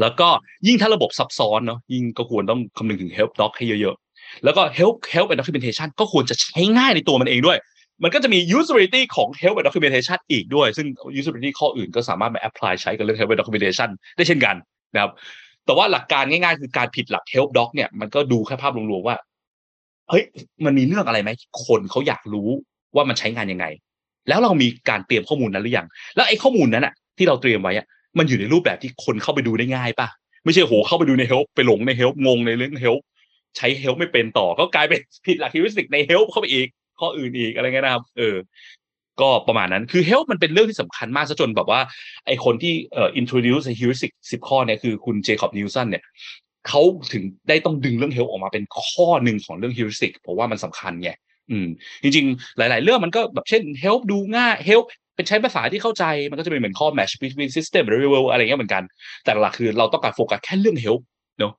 [0.00, 0.28] แล้วก็
[0.66, 7.58] ยิ่งถ้าระบบซับซ้อนเนาะยิ่งก็ควรต้องคำนึงถึง help doc ให้เยอะๆ แล้วก็ help help and documentation ก็ควรจะใช้ง่ายในตัวมันเองด้วย
[8.02, 10.86] มันก็จะมี usability ของ help and documentation อีกด้วย ซึ่ง
[11.20, 14.56] usability ข้ออื่นก็สามารถมา apply ใช้กับเรื่อง help and documentation ได้เช่นกัน
[14.94, 15.12] นะครับ
[15.64, 19.16] แต่ว่าหลักการง่ายๆ คือการผิดหลัก help doc เนี่ยมันก็ดูแค่ภาพรวมๆว่า
[20.10, 20.24] เฮ้ย
[20.64, 21.30] มันมีเรื่องอะไรไหม
[21.66, 22.48] คนเขาอยากรู้
[22.96, 23.66] ว่ามันใช้งานยังไง
[24.28, 27.86] แล้วเรามีการเตรียมข้อมูลนั้นหรือยังแล้วไอ้ข้อมูลนั้นอะที่เราเตรียมไว้อะ
[28.18, 30.08] มันอยู่ในรูปแบบที่คนเข้าไปดูได้ง่ายป่ะ
[30.44, 33.00] ไม่ใช่โหเข้าไปดูใน help ไปหลงใน help งงในเรื่อง help
[33.56, 36.68] ใช้ help ไม่เป็นต่อก็กลายเป็นผิดหลัก heuristic ใน help เข้าไปอีก
[37.00, 38.36] ข้ออื่นอีกอะไรเงี้ยนะครับ เออ
[39.20, 41.80] ก็ประมาณนั้นคือ help มันเป็นเรื่องที่สำคัญมากซะจนแบบว่า
[42.26, 46.02] ไอคนที่เอ่อ introduce heuristic สิบข้อเนี่ยคือคุณเจคอบนิวสันเนี่ย
[46.68, 46.82] เขา
[47.12, 51.10] ถึงได้ต้องดึงเรื่อง help ออกมาเป็นข้อหนึ่งของเรื่อง heuristic เพราะว่ามันสำคัญไง
[51.50, 51.66] อืม
[52.02, 54.84] จริงๆ หลาย ๆ เรื่องมันก็แบบเช่น help ดูง่าย help
[55.16, 58.82] เป็นใช้ภาษาที่เข้าใจมันก็จะเป็นเหมือนข้อ match between system หรือ real อะไรเงี้ยเหมือนกัน
[59.24, 61.00] แต่หลักคือเราต้องการโฟกัสแค่เรื่อง help
[61.40, 61.52] เนาะ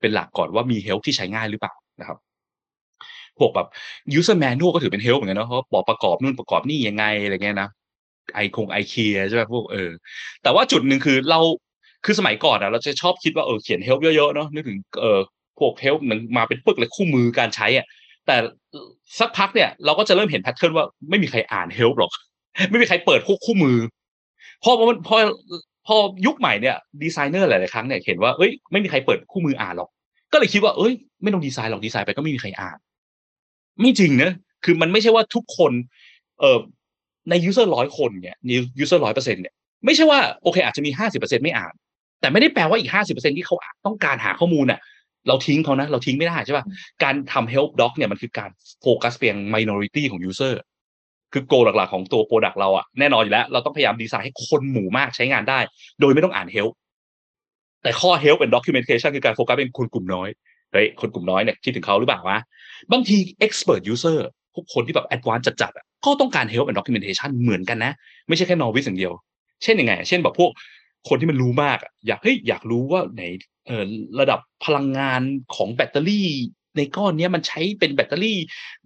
[0.00, 2.18] เป็นหลักก่อนว่ามี help ที่ใช้ง่ายหรือเปล่านะครับ
[3.38, 3.68] พวกแบบ
[4.18, 7.68] user manual ก็ถือเป็น help เหมือนกันเนาะเพราะบอกประกอบนู่นประกอบนี่ยังไงอะไรเงี้ยนะ
[8.34, 9.90] ไอคงไอเคียใช่ไหมพวกเออ
[10.42, 11.40] แต่ว่าจุดหนึ่งคือเรา
[12.04, 15.20] คือสมัยก่อนอะเราจะชอบคิดว่าเออเขียน help เยอะๆเนาะนึกถึงเออ
[15.58, 17.86] พพวกเฮลมันมาเป็นปึกเลยคู่มือการใช้อะ
[18.26, 18.36] แต่
[19.18, 22.10] สักพักเนี่ยเราก็จะเริ่มเห็นแพทเทิร์นว่าไม่มีใครอ่านเฮลหรอก
[22.70, 23.78] ไม่มีใครเปิดพวกคู่มือ
[24.64, 25.16] พอมันพอ
[25.86, 25.96] พอ
[26.26, 29.88] ยุคใหม่เนี่ยดีไซเนอร์หลายๆครั้งเนี่ยเห็นว่าเอ้ยไม่มีใครเปิดคู่มืออ่านหรอก
[30.32, 32.78] ก็เลยคิดว่าเอ้ย ไม่ต้องดีไซน์หรอกดีไซน์ไปก็ไม่มีใครอ่าน
[33.80, 34.30] ไม่จริงนะ
[34.64, 35.72] คือมันไม่ใช่ว่าทุกคน
[36.40, 36.60] เอ่อ
[37.30, 41.72] ใน user ร้อยคนเนี่ยใน user ร้อยเปอร์เซ็นเนี่ยไม่ใช่ว่าโอเค อาจจะมีห้าสิบเปอร์เซ็นไม่อ่าน
[42.20, 44.80] แต่ไม่ได้แปลว่าอีกห้าสิบเปอร์เซ็นที่เขาต้องการหาข้อมูลน่ะ
[45.28, 46.64] เราทิ้งเขานะ เราทิ้งไม่ได้ใช่ป่ะ
[47.02, 48.50] การทำ help doc เนี่ยมันคือการ
[48.82, 50.54] โฟกัสเพียง minority ของ user
[51.32, 55.58] คือ goal หลักๆของตัว product เราอะแน่นอนอยู่แล้ว เราต้องพยายามดีไซน์ให้คนหมู่มากใช้งานได้
[56.00, 56.72] โดยไม่ต้องอ่าน help
[57.82, 60.28] แต่ข้อ help and documentation คือการโฟกัสเป็นคนกลุ่มน้อย
[60.72, 62.38] เฮ้ยคนกลุ่มน้อยเนี่ยคิดถึงเขาหรือเปล่าวะ
[62.92, 64.18] บางที expert user
[64.54, 67.92] พวกคนที่แบบ advanced จัดๆอะก็ต้องการ help and documentation เหมือนกันนะ
[68.28, 69.12] ไม่ใช่แค่ novice อย่างเดียว
[69.62, 70.50] เช่นยังไง เช่นแบบพวก
[71.08, 73.22] คนที่มันรู้มากอะอยากเฮ้ยอยากรู้ว่าไหน
[73.66, 73.84] เอ่อ
[74.20, 75.22] ระดับพลังงาน
[75.54, 76.28] ของแบตเตอรี่
[76.76, 78.38] ในก้อนนี้มันใช้เป็นแบตเตอรี่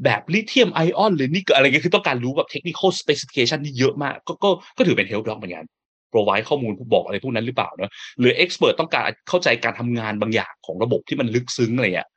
[0.05, 5.65] แบบลิเธียมไอออนหรือนี่อะไรเงี้ยคือต้องการรู้แบบเทคนิค specification ที่เยอะมาก ก็ก็ก็ถือเป็น help doc เหมือนกัน
[6.13, 12.09] provide ข้อมูลบอกอะไรพวกนั้นหรือเปล่าเนอะหรือ expert ต้องการเข้าใจการทำงานบางอย่างของระบบที่มันลึกซึ้งอะไรเงี้ย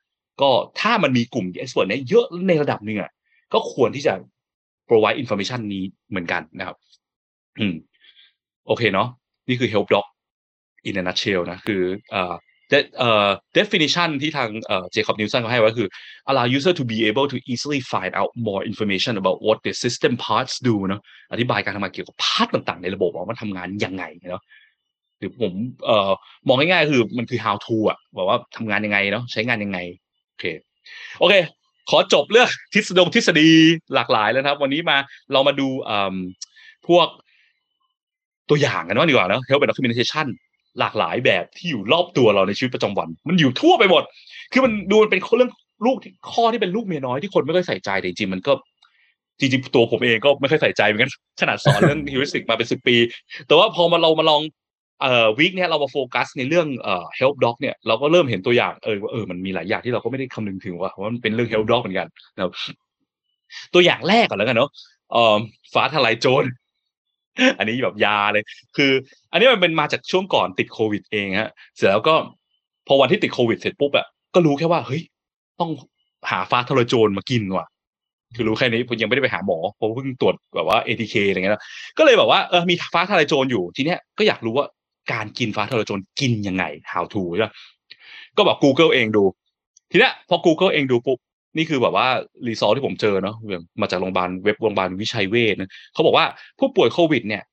[0.41, 3.12] ก็ถ้ามันมีกลุ่ม expert เนี่ยเยอะในระดับหนึ่งอะ
[3.53, 4.13] ก็ควรที่จะ
[4.89, 6.77] provide information นี้เหมือนกันนะครับ
[7.60, 7.75] อืม
[8.67, 9.08] โอเคเนาะ
[9.48, 10.05] นี่คือ help doc
[10.88, 11.81] in a nutshell นะ คือ
[12.12, 12.22] เอ่
[13.25, 15.88] อ definition ที่ทางเอ่อ Jakob Nielsen เขาให้ไว้คือ
[16.29, 20.13] allow user to be able to easily find out more information about what the system
[20.25, 24.43] parts do เนาะอธิบายการทำงานเกี่ยวกับ part ต่างๆ ในระบบว่ามันทำงานยังไงเนาะ
[25.19, 25.53] หรือผม
[25.86, 26.12] เอ่อ
[26.48, 29.79] มองง่ายๆคือมันคือ how to อะบอกว่าทำงานยังไงเนาะใช้งานยังไง
[30.39, 30.46] เค
[31.19, 31.34] โอเค
[31.89, 33.50] ขอจบเรื่องทฤษฎีทฤษฎี
[33.96, 34.98] หลากหลายแล้วครับ วันนี้มา
[35.31, 35.67] เรามาดู
[36.88, 37.08] พวก
[38.50, 40.27] ตัวอย่างกันว่าดีกว่าเนาะ help and documentation
[40.79, 44.03] หลากหลายแบบที่อยู่รอบตัวเราในชีวิตประจำวัน มันอยู่ทั่วไปหมด
[44.51, 45.51] คือมันดูมันเป็นเรื่อง
[45.86, 45.98] ลูก
[46.31, 48.53] ข้อที่เป็นลูกเมียน้อยที่คนไม่ค่อยใส่ใจแต่จริงๆมันก็
[49.39, 52.96] จริงๆตัวผมเองก็ไม่ค่อยใส่ใจเหมือนกันขนาดสอนเรื่อง heuristic มาเป็นสิบปี
[53.48, 54.41] แต่ว่าพอมาเรามาลอง
[55.01, 62.51] เอ่อ week เนี้ยเรามาโฟกัสในเรื่องเอ่อ help doc เนี่ยเราก็เริ่มเห็นตัวอย่างเออว่าเออมันมีหลายอย่างที่เราก็ไม่ได้คำนึงถึงว่าว่ามันเป็นเรื่อง help doc เหมือนกันนะครับ
[63.73, 64.69] ตัวอย่างแรกก่อนแล้วกันเนาะ
[65.12, 65.38] เอ่อ
[65.73, 66.45] ฟ้าทลายโจร
[67.57, 68.43] อันนี้แบบยาเลย
[68.77, 68.91] คือ
[69.31, 72.15] อันนี้มันเป็นมาจากช่วงก่อนติดโควิดเองฮะ เสร็จแล้วก็
[72.88, 75.01] พอวันที่ติดโควิดเสร็จปุ๊บอะก็รู้แค่ว่าเฮ้ย
[75.59, 75.71] ต้อง
[76.31, 77.65] หาฟ้าทลายโจรมากินว่ะ
[78.35, 81.55] คือรู้แค่นี้ผมยังไม่ได้ไปหาหมอเพราะเพิ่งตรวจแบบว่า ATK อะไรเงี้ย
[81.97, 84.65] ก็เลยแบบว่าเออมีฟ้าทลายโจรอยู่ทีเนี้ยก็อยากรู้ว่า
[85.12, 87.50] การกินฟ้าทลายโจรกินยังไง how to ใช่
[88.38, 89.24] ก็แบบ Google เองดู
[89.91, 91.17] ทีนี้พอ Google เองดูปุ๊บ
[91.58, 92.08] นี่คือแบบว่า
[92.48, 93.36] รีซอสที่ผมเจอเนาะ
[93.82, 96.26] มาจากโรงพยาบาลเว็บโรงพยาบาลวิชัยเวชนะเขาบอกว่า
[96.60, 97.43] ผู้ป่วยโควิด เนี่ย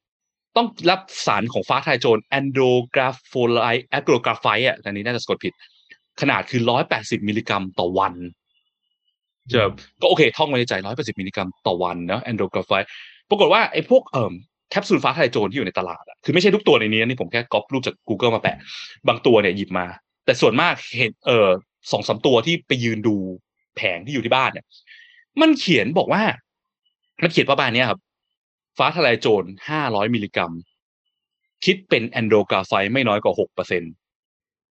[0.57, 2.59] ต้องรับสารของฟ้าทลายโจรแอนโด
[2.95, 3.59] กราฟโฟไล
[3.91, 5.53] แอนโดกราไฟอะอันนี้น่าจะสะกดผิด
[6.21, 8.15] ขนาดคือร้อยแปดสิบมิลลิกรัมต่อวัน
[9.53, 9.61] จะ
[10.01, 12.73] ก็โอเค ท่องไว้ในใจร้อยแปดสิบมิลลิกรัมต่อวันเนาะ andrographolide
[13.31, 14.33] ปรากฏว่าไอ้พวกเอ่อ
[14.71, 18.57] แคปซูลฟ้าทลายโจรที่อยู่ในตลาดอะคือไม่ใช่ทุกตัวในนี้นี่ผมแค่ก๊อปรูปจาก Google มาแปะ
[19.09, 19.87] บางตัวเนี่ยหยิบมา
[20.25, 21.49] แต่ส่วนมากเห็นเออ
[21.93, 23.17] สองสามตัวที่ไปยืนดู
[23.77, 24.65] แผงที่อยู่ที่บ้านเนี่ย
[25.41, 26.23] มันเขียนบอกว่า
[27.23, 28.01] มันเขียนประมาณนี้ครับ
[28.79, 30.53] ฟ้าทลายโจรห้าร้อยมิลลิกรัม
[31.65, 33.83] คิดเป็นแอนโดรกาไฟไม่น้อยกว่าหกเปอร์เซ็น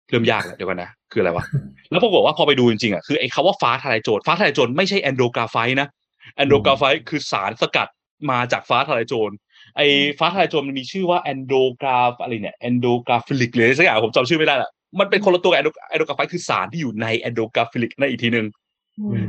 [0.09, 1.45] เริ่มยากแล้วเดี๋ยวกันนะ คืออะไรวะ
[1.91, 5.87] แล้วปรากฏว่าพอไปดูจริงๆอะคือไอ้คำว่าฟ้าทลายโจรฟ้าทลายโจรไม่ใช่แอนโดรกาไฟนะ
[6.35, 7.87] แอนโดรกาไฟคือสารสกัด
[8.31, 9.33] มาจากฟ้าทลายโจร
[9.77, 9.87] ไอ้
[10.19, 18.45] ฟ้าทลายโจรมันมีชื่อว่าแอนโดกราฟอะไรเนี่ยแอนโดกราฟิลิกเลยสักอย่างผมจำชื่อไม่ได้ละมันเป็นคนละตัวกับแอนโดแอนโดกราไฟคือสารที่อยู่ในแอนโดกราฟิลิกนั่นอีกทีหนึ่ง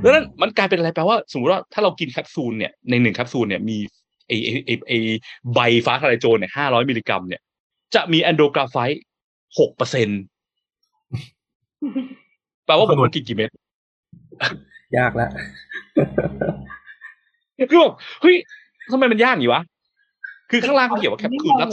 [0.02, 3.78] ดังนั้นมันกลายเป็นอะไรแปลว่าสมมติว่าถ้าเรากินแคปซูลเนี่ยในหนึ่งแคปซูลเนี่ยมี
[4.28, 4.92] ไอไอไอไอ
[5.54, 7.40] ใบฟ้าทลายโจรเนี่ยห้าร้อยมิลลิกรัมเนี่ย
[7.94, 8.76] จะมีแอนโดกราไฟ
[9.58, 10.08] หกเปอร์เซ็น
[12.66, 13.50] แปลว่าผมกินกี่เม็ด
[14.96, 15.30] ยากแล้ว
[17.70, 18.36] คือแบบเฮ้ย
[18.92, 19.62] ทำไมมันยากอย่างนี้วะ
[20.50, 21.68] คือข้างล่างเขาเขียนว่าแคปซูลรับ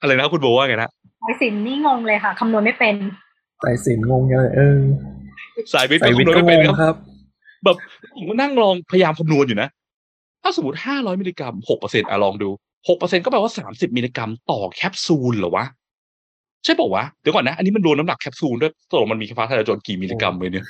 [0.00, 0.90] อะไรนะคุณโบว่าไงนะ
[1.22, 2.94] สายสินนี่งงเลยค่ะคำนวณไม่เป็น
[3.64, 4.80] สายสินงงเลยเออ
[5.72, 6.94] สายวิทย์สายวิทย์ก็คำนวณไม่งเป็นงครับ
[7.64, 7.76] แบบ
[8.16, 9.68] ผมก็นั่งลองพยายามคำนวณอยู่นะ
[10.42, 12.48] ถ้าสมมติห้าร้อยมิลลิกรัมหกเปอร์เซ็นต์อะลองดู
[12.88, 15.64] หกเปอร์เซ็นต์ก็แปลว่าสามสิบมิลลิกรัมต่อแคปซูลเหรอวะ
[16.64, 20.66] ใช่ป่าวะ เดี๋ยวก่อนนะ อันนี้มันรวมน้ำหนักแคปซูลด้วยตกลงมันมีฟ้าทลายโจรกี่มิลลิกรัมเลยเนี่ย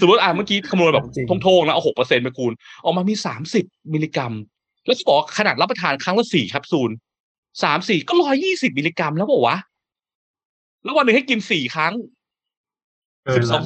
[0.00, 2.52] สมมติอ่าเมื่อกี้คำนวณแบบจริงทงๆนะเอาหกเปอร์เซ็นต์ไปคูณ
[2.84, 4.32] ออกมามีสามสิบมิลลิกรัม
[4.86, 6.90] แล้วจะบอกว่าขนาดรับประทานครั้งละสี่แคปซูล
[7.62, 9.56] สามสี่ก็ร้อยยี่สิบมิลลิกรัมแล้วบอกวะ
[10.84, 11.94] แล้ววันหนึ่งให้กินสี่ครั้ง
[13.24, 13.62] เออสิบสอง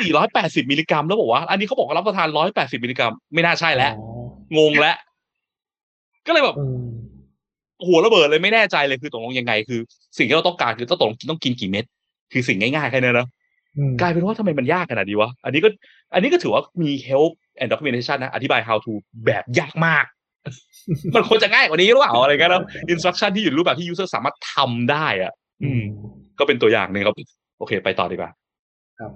[0.00, 4.96] สี่ร้อยแปดสิบมิลลิกรัมแล้วบอกว่า อันนี้เขาบอกว่ารับประทานร้อยแปดสิบมิลลิกรัม ไม่น่าใช่แล้วอ๋องงแล้ว
[6.26, 6.86] ก็เลยแบบอืม
[7.86, 9.80] หัวระเบิดเลยไม่แน่ใจเลยคือตกลงยังไง คือ
[10.18, 11.84] สิ่งที่เราต้องการคือต้องตกลงต้องกินกี่เม็ด
[12.32, 13.28] คือสิ่งง่ายๆแค่นั้นนะ
[13.76, 15.68] อืมกลายเป็นว่าทำไมมันยากขนาดนี้วะ อันนี้ก็
[16.14, 18.92] อันนี้ก็ถือว่ามี help and documentation นะ อธิบาย how to
[19.26, 20.04] แบบยากมาก
[21.14, 25.82] มันควรจะง่ายกว่านี้หรือเปล่าอะไรกันแล้ว instruction ที่อยู่ในรูปแบบที่ user สามารถทำได้อะ อืม
[26.38, 27.14] ก็เป็นตัวอย่างหนึ่งครับ
[27.58, 28.30] โอเคไปต่อดีกว่า
[28.98, 29.10] ครับ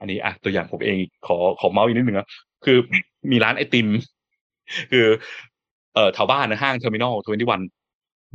[0.00, 2.28] อันนี้อะตัวอย่างผมเองขอขอเมาส์อีกนิดหนึ่งนะ
[2.64, 2.76] คือ
[3.30, 3.88] มีร้านไอติม
[4.92, 5.06] คือ
[5.94, 7.60] เอ่อแถวบ้านนะห้าง Terminal 21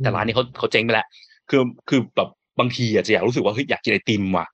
[0.02, 1.06] แต่ร้านนี้เขาเขาเจ๊งไปแล้ว
[1.50, 2.28] คือคือแบบ
[2.60, 4.46] บางทีอาจจะอยากรู้สึกว่าเฮ้ยอยากกินไอติมว่ะ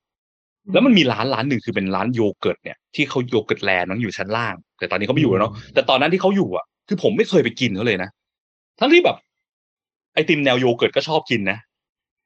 [0.72, 8.10] แล้วมันมีร้านร้านหนึ่งคือเป็นร้านโยเกิร์ตเนี่ยที่เขา Yogurtland นั่งอยู่ชั้นล่าง แต่ตอนนี้เขาไม่อยู่แล้วเนาะแต่ตอนนั้นที่เขาอยู่อะ คือผมไม่เคยไปกินเขาเลยนะ
[8.78, 9.16] ทั้งที่แบบ
[10.14, 11.58] ไอติมแนวโยเกิร์ตก็ชอบกินนะ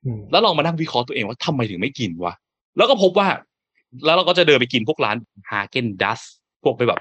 [0.05, 2.35] อืมแล้วลองมานั่งวิเคราะห์ตัวเองว่าทำไมถึงไม่กินวะ
[2.77, 3.29] แล้วก็พบว่า
[4.05, 5.17] แล้วเราก็จะเดินไปกินพวกร้าน
[5.51, 6.21] ฮาเกนดัส
[6.63, 7.01] พวกไปแบบ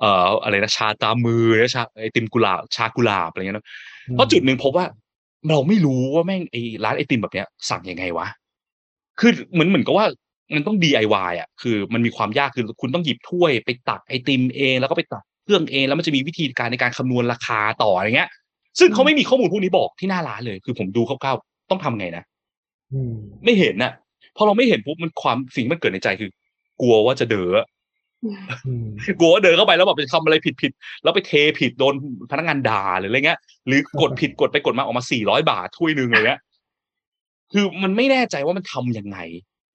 [0.00, 3.66] เอ่ออะไรนะชาตามมือนะชาไอติมกุหลาบชากุหลาบอะไรเงี้ยเนอะ
[4.12, 4.86] เพราะจุดหนึ่งพบว่า
[5.48, 8.26] เราไม่รู้ว่าแม่งไอร้านไอติมแบบเนี้ย สั่งยังไงวะ
[9.20, 10.06] คือเหมือนเหมือนกับว่า
[10.54, 18.30] มันต้อง DIY อะ คือมันมีความยากคือคุณต้องหยิบถ้วยไปตักไอติมเองแล้วก็ไปตัก เครื่องเองแล้วมันจะมีวิธีการในการคำนวณราคาต่ออะไรเงี้ย
[18.78, 22.24] ซึ่งเขาไม่มีข้อมูลพวกนี้บอกที่หน้าร้านเลย คือผมดูคร่าวๆต้องทำไงนะ
[22.92, 23.92] อืมไม่เห็นน่ะ
[24.36, 26.30] พอเราไม่เห็นปุ๊บมันความสิ่งที่มันเกิดในใจคือ
[26.80, 27.50] กลัวว่าจะเดอ
[28.66, 28.86] อืม
[29.20, 31.94] กลัวว่าเดินเข้าไปแล้วแบบไปทำอะไรผิดผิดๆแล้วไปเทผิดโดน
[32.30, 36.40] พนักงานด่าหรืออะไรเงี้ย หรือกดผิดกดไปกดมาออกมาสี่ร้อยบาทถ้วยหนึ่งอะไรเงี้ย
[37.52, 39.18] คือมันไม่แน่ใจว่ามันทำยังไง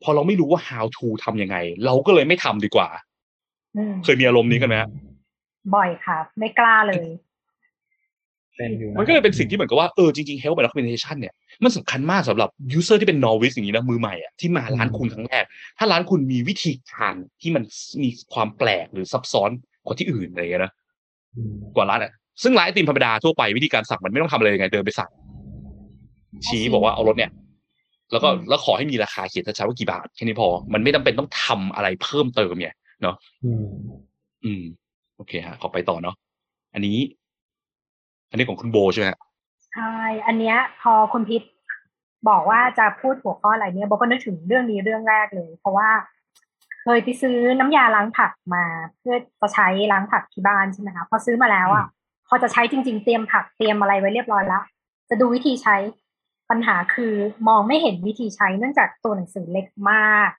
[0.04, 2.90] พอเราไม่รู้ว่า how to ทำยังไง เราก็เลยไม่ทำดีกว่า
[3.78, 4.90] อืมเคยมีอารมณ์นี้กันไหมฮะ
[5.76, 7.08] บ่อยค่ะ ไม่กล้าเลย
[8.58, 15.44] เป็นอยู่ะมันก็เลยเป็นสิ่งที่เหมือนกับว่าเออจริงๆ help and documentation เนี่ยมันสำคัญมากสำหรับ user ที่เป็น novice อย่างนี้นะมือใหม่อะที่มาร้านคุณครั้งแรก
[15.78, 17.64] ถ้าร้านคุณมีวิธีการที่มัน
[18.04, 19.50] มีความแปลกหรือซับซ้อน
[19.86, 20.72] กว่าที่อื่นอะไรอย่างเงี้ยนะ
[21.38, 22.12] อืมกว่าร้านอะ
[22.44, 25.12] ซึ่งร้านไอติมธรรมดาทั่วไปวิธีการสั่งมันไม่ต้องทำอะไรยังไงเดินไปสั่ง
[26.48, 27.32] ชี้บอกว่าเอารถเนี่ย
[28.12, 33.66] แล้วก็อืมแล้วขอให้มีราคาเขียนชัดๆว่ากี่บาทแค่นี้พอ มันไม่จำเป็นต้องทำอะไรเพิ่มเติมเนี่ยเนาะอืม
[34.46, 34.64] อืม
[35.22, 36.16] โอเคฮะขอไปต่อเนาะ
[36.74, 36.98] อันนี้
[38.30, 39.20] อันนี้ของคุณโบใช่ไหมฮะ
[39.74, 39.96] ใช่
[40.28, 41.42] อันเนี้ย พอคุณพิษ
[42.30, 45.90] บอกว่าจะพูดหัวข้ออะไรเนี่ยโบก็นึกถึงเรื่องนี้เรื่องแรกเลย เพราะว่า
[46.84, 48.66] เคยไปซื้อน้ำยาล้างผักมา
[49.00, 51.86] เพื่อจะใช้ล้างผักที่บ้านใช่ไหมคะพอซื้อมาแล้วอะ
[52.28, 54.64] พอจะใช้จริง ๆ เตรียมผักเตรียมอะไรไว้เรียบร้อยแล้ว
[55.10, 55.76] จะดูวิธีใช้
[56.50, 57.14] ปัญหาคือ
[57.48, 60.30] มองไม่เห็นวิธีใช้เนื่องจากตัวหนังสือเล็กมาก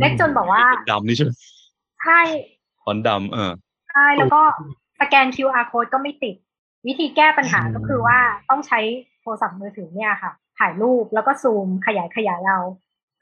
[0.00, 1.30] เล็กจนบอกว่าเป็นดำนี่ใช่ไหม
[2.02, 2.20] ใช่
[2.84, 3.52] ฟอนต์ดำเออ
[3.90, 4.40] ใช่แล้วก็
[5.00, 6.34] สแกน QR code ก็ไม่ติด
[6.86, 8.18] วิธีแก้ปัญหาก็คือว่า
[8.50, 8.80] ต้องใช้
[9.20, 12.60] โทรศัพท์มือถือเนี่ยค่ะ ถ่ายรูปแล้วก็ซูมขยายขยายเอา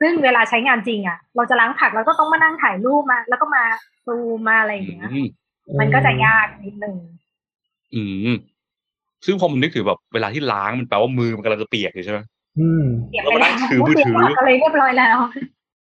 [0.01, 3.65] ซึ่งเวลาใช้งานจริงอะ เราจะล้างผักเราก็ต้องมานั่งถ่ายรูปมา แล้วก็มา
[4.07, 5.27] ซูมมาอะไรอย่างเงี้ยอืม
[5.81, 6.97] มันก็จะยากนิดนึง
[7.95, 8.37] อืม
[9.27, 12.19] ซึ่งพอมันนึกถึงแบบเวลาที่ล้างมันแปลว่ามือมันกำลังจะเปียกอยู่ใช่ไหม
[12.59, 15.19] อืมเก็บเราไปมานั่แล้วงถือมือถือเก็บผักอะไรเรียบร้อยแล้ว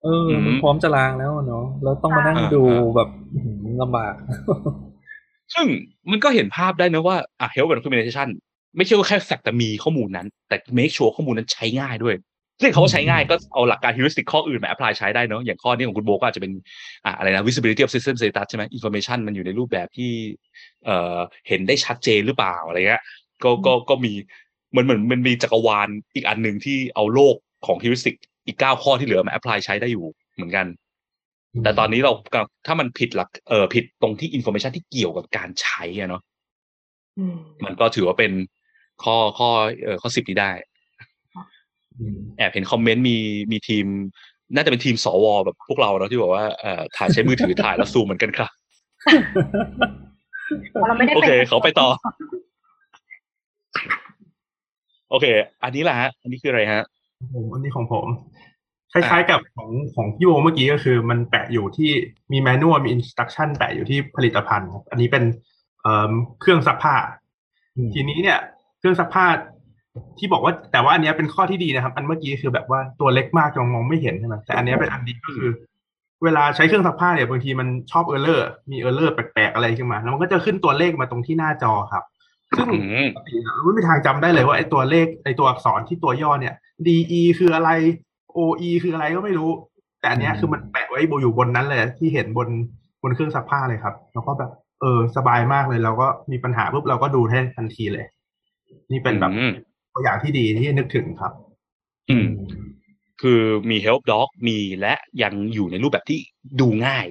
[0.04, 4.14] เอออืมมันพร้อมจะล้างแล้วอะเนาะแล้วต้องมานั่งอ่าดูอ่าแบบอื้อหือ ลำบาก
[5.54, 5.66] ซึ่ง
[6.10, 8.28] มันก็เห็นภาพได้นะว่าอะ help and documentation
[8.76, 12.16] ไม่ใช่ว่าแค่สักแต่มีข้อมูลนั้น แต่ make sure ข้อมูลนั้นใช้ง่ายด้วย
[12.60, 16.52] ซึ่งเขาว่าใช้ง่ายก็เอาหลักการ heuristic ข้ออื่นมา apply ใช้ได้เนอะอย่างข้อนี้ของคุณโบก็อาจจะเป็น
[17.04, 20.12] อะอะไรนะ visibility of system status ใช่ไหม information มันอยู่ในรูปแบบที่
[20.84, 23.02] เอ่อเห็นได้ชัดเจนหรือเปล่าอะไรเงี้ย
[23.44, 24.12] ก็ก็ก็มี
[24.70, 30.66] เหมือนเหมือนมันมีจักรวาลอีกอันหนึ่งที่เอาโลกของ heuristic อีกเก้าข้อที่เหลือมา apply ใช้ได้อยู่เหมือนกัน
[31.62, 36.22] แต่ตอนนี้เรากำลังถ้ามันผิดหลักเออผิดตรงที่ information ที่เกี่ยวกับการใช้อะเนาะ
[37.18, 38.32] อืมมันก็ถือว่าเป็น
[39.04, 39.50] ข้อข้อ
[39.84, 40.50] เออข้อสิบนี้ได้
[41.98, 43.16] อืมแอบเห็นคอมเมนต์มี
[43.52, 43.86] มีทีม
[44.54, 48.46] น่าจะเป็นทีมสวแบบพวกเราเนาะที่บอกว่าเอ่อถ่ายใช้มือถือถ่ายแล้วซูมเหมือนกันค่ะ
[50.88, 51.88] เราไม่ได้โอเป็นเคเขาไปต่อ
[55.10, 55.26] โอเค
[55.62, 56.82] อันนี้แหละฮะ อันนี้คืออะไรฮะ
[57.34, 58.06] ผมอันนี้ของผม
[58.94, 61.90] คล้ายๆกับของของพี่โอเมื่อกี้ก็คือมันแปะอยู่ที่
[62.32, 65.24] มีแมนนวลมีอินสต u ั t ชั่นแปะอยู่ที่ผลิตภัณฑ์ครับอันนี้เป็น
[65.82, 66.94] เอ่อเครื่องซักผ้า
[67.76, 68.38] อืมทีนี้เนี่ย
[68.78, 69.26] เครื่องซักผ้า
[70.18, 75.50] ที่บอกว่าแต่ว่าอันเนี้ยเป็นข้อที่ดีนะครับ อันเมื่อกี้คือแบบว่าตัวเล็กมากจนมองไม่เห็นใช่ไหมแต่อันเนี้ยเป็นอันดีก็คือ
[76.24, 82.04] เวลาใช้เครื่องซักผ้าเนี่ยบางทีมันชอบ error มี error แปลกๆอะไรขึ้นมา แล้วมันก็จะขึ้นตัวเลขมาตรงที่หน้าจอครับ
[82.56, 86.54] ซึ่งอืมปกติเราไม่มีทางจำได้เลยว่าไอ้ตัวเลขไอ้ตัวอักษรที่ตัวย่อเนี่ย
[86.86, 87.70] DE คืออะไร
[88.36, 89.50] OE คืออะไรก็ไม่รู้
[90.00, 92.48] แต่อันเนี้ยคือมันแปะไว้อยู่บนนั้นเลย ที่เห็นบน
[93.02, 98.04] บนเครื่องซักผ้าเลยครับ แล้วก็แบบ เออ สบายมากเลย เราก็มีปัญหาปุ๊บเราก็ดูให้ทันทีเลย
[98.92, 99.52] นี่เป็นแบบอืม
[99.92, 101.32] ตัวอย่างที่ดีที่นึกถึงครับ
[102.10, 102.26] อืม
[103.22, 106.18] คือมี help doc มีและยังอยู่ในรูปแบบที่
[106.60, 107.06] ดูง่าย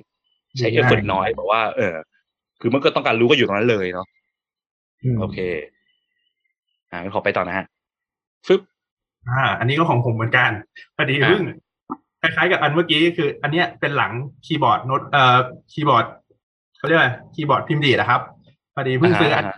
[0.57, 1.95] ใช้ดูง่าย effort น้อยแบบว่า เออ
[2.61, 4.07] คือมันก็ต้องการรู้ก็อยู่ตรงนั้นเลยเนาะ
[5.15, 5.37] มโอเค
[6.89, 7.65] อ่างั้นขอไปต่อนะฮะ
[8.47, 8.61] ฟึบ
[9.29, 10.51] อ่า อันนี้ก็ของผมเหมือนกัน
[10.95, 11.43] พอดีอ่าเพิ่ง
[12.21, 14.11] คล้ายๆกับอันเมื่อกี้คือ อันเนี้ยเป็นหลัง
[14.45, 15.37] คีย์บอร์ดโน้ตเอ่อ
[15.71, 16.05] คีย์บอร์ด
[16.77, 18.21] เขาเรียกว่าคีย์บอร์ดพิมพ์ดีดนะครับ
[18.73, 19.57] พอดีเพิ่งซื้ออันอ่าฮ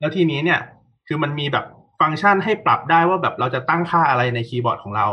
[0.00, 0.60] แล้วทีนี้เนี่ย
[1.06, 1.64] คือมันมีแบบ
[2.00, 5.06] ฟังก์ชันให้ปรับได้ว่าแบบเราจะตั้งค่าอะไรในคีย์บอร์ดของเรา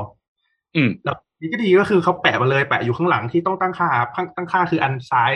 [0.76, 5.34] อืมแล้วนี่ก็ดีก็คือเขาแปะมาเลยแปะอยู่ข้างหลังที่ต้องตั้งค่าข้างตั้งค่าคืออันซ้าย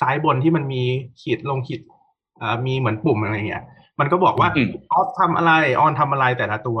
[0.00, 0.82] ซ้ายบนที่มันมี
[1.20, 1.80] ขีดลงขีด
[2.38, 3.64] เอ่อมีเหมือนปุ่มอะไรเงี้ย
[4.00, 6.78] มันก็บอกว่าอืมออฟทำอะไรออนทำอะไรแต่ละตัว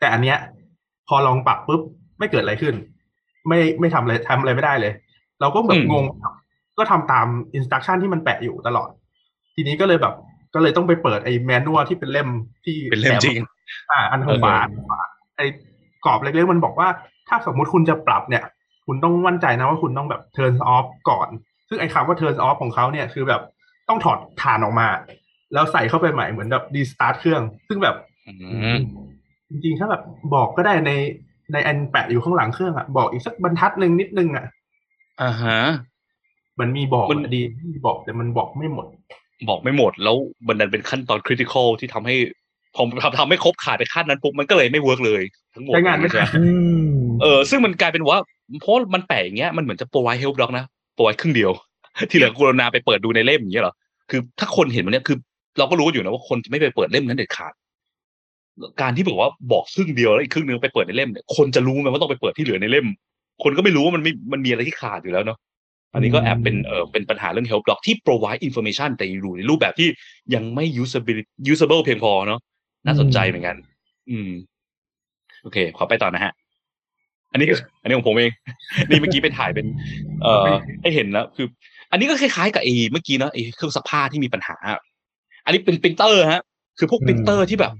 [0.00, 0.38] แต่อันเนี้ย
[1.08, 1.80] พอลองปรับปุ๊บ
[2.18, 2.74] ไม่เกิดอะไรขึ้น
[3.48, 4.92] ไม่ไม่ทำอะไรทำอะไรไม่ได้เลย
[5.40, 6.04] เราก็แบบงง
[6.78, 8.88] ก็ทำตามอินสต u ั t ชั่นที่มันแปะอยู่ตลอด
[9.54, 10.14] ทีนี้ก็เลยแบบ
[10.54, 12.28] ก็เลยต้องไปเปิดไอ้แมนนวลที่เป็นเล่ม
[12.64, 13.38] ที่เป็นเล่มจริง
[13.90, 15.00] อ่า อันทางขวาอันขวา
[15.36, 15.46] ไอ้
[16.04, 16.88] กรอบเล็กๆมันบอกว่า
[17.28, 18.44] ถ้าสมมุติคุณจะปรับเนี่ย
[18.86, 21.28] คุณต้องมั่นใจนะว่าคุณต้องแบบ turn off ก่อน
[21.68, 23.42] ซึ่งไอ้คำว่า turn off ของเขาเนี่ยคือแบบ
[23.88, 24.88] ต้องถอดฐานออกมา
[25.52, 28.32] แล้วใส่เข้าไปใหม่เหมือนแบบ restart เครื่อง ซึ่งแบบอื
[28.74, 28.76] ม
[29.50, 30.02] จริงๆ ถ้าแบบ
[30.34, 30.92] บอกก็ได้ใน
[31.52, 34.44] ในอันแปะอยู่ข้างหลังเครื่องอะบอกอีกสักบรรทัดหนึ่งนิดนึงอะ
[35.22, 35.58] อ่าฮะ
[36.60, 38.86] มันมีบอกมันดีมีบอกแต่มันบอกไม่หมด
[39.48, 40.16] บอกไม่หมด แล้ว
[40.48, 42.16] มันดันเป็นขั้นตอน critical ที่ทำให้
[42.76, 45.22] ผมทำทำให้ครบขาดไปขั้นนั้นปุ๊บมันก็เลยไม่ work เลย
[45.54, 46.44] ทั้งหมดใช้งานไม่ใช่ได้ไหมอื
[46.88, 46.90] ม
[47.22, 48.20] เออซึ่งมันกลายเป็นว่า
[48.60, 51.52] เพราะมันแปะอย่างเงี้ยมันเหมือนจะ provide help doc นะ provide ครึ่งเดียว
[52.10, 53.74] ที่เหลือกรุณาไปเปิดดูในเล่มอย่างเงี้ยเหรอ
[54.10, 55.16] คือถ้าคนเห็นมันเนี้ยคือ
[55.58, 57.52] เราก็รู้อยู่นะว่าคนจะไม่ไปเปิดเล่มนั้นเด็ดขาด
[58.80, 62.86] การที่บอกว่าบอกครึ่งเดียวแล้วอีกครึ่งนึงไปเปิดในเล่มเนี่ยคนจะรู้ไหมว่าต้องไปเปิดที่เหลือในเล่ม
[63.42, 65.38] คนก็ไม่รู้ว่ามันไม่มันมีอะไรที่ขาดอยู่แล้วเนาะ
[65.94, 69.88] อันนี้ก็แอบเป็นเออเป็นปัญหาเรื่อง help doc ที่ provide information แต่อยู่ในรูปแบบที่
[70.34, 72.40] ยังไม่ usable usable เพียงพอเนาะ
[72.86, 73.56] น่าสนใจเหมือนกัน
[74.10, 74.30] อืม
[75.42, 76.32] โอเค ขอไปต่อนะฮะ
[77.32, 77.46] อันนี้
[77.82, 78.32] อันนี้ของผมเอง
[78.88, 79.66] นี่เมื่อกี้ไปถ่ายเป็น
[80.22, 80.48] เอ่อ
[80.82, 81.46] ให้เห็นนะคือ
[81.90, 84.56] อันนี้ก็คล้ายๆกับไอ้เมื่อกี้เนอะไอ้เครื่องซักผ้าที่มีปัญหา
[85.44, 86.42] อันนี้เป็นปรินเตอร์ฮะ
[86.78, 87.72] คือพวกอืมปรินเตอร์ที่แบบ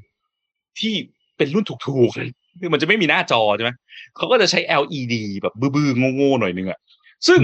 [0.81, 0.95] ที่
[1.37, 3.71] เป็นรุ่นถูกๆเลยคือมันจะไม่มีหน้าจอใช่ไหม
[4.17, 6.79] เขาก็จะใช้ LED แบบบื้อๆโง่ๆหน่อยนึงอะ
[7.27, 7.41] ซึ่ง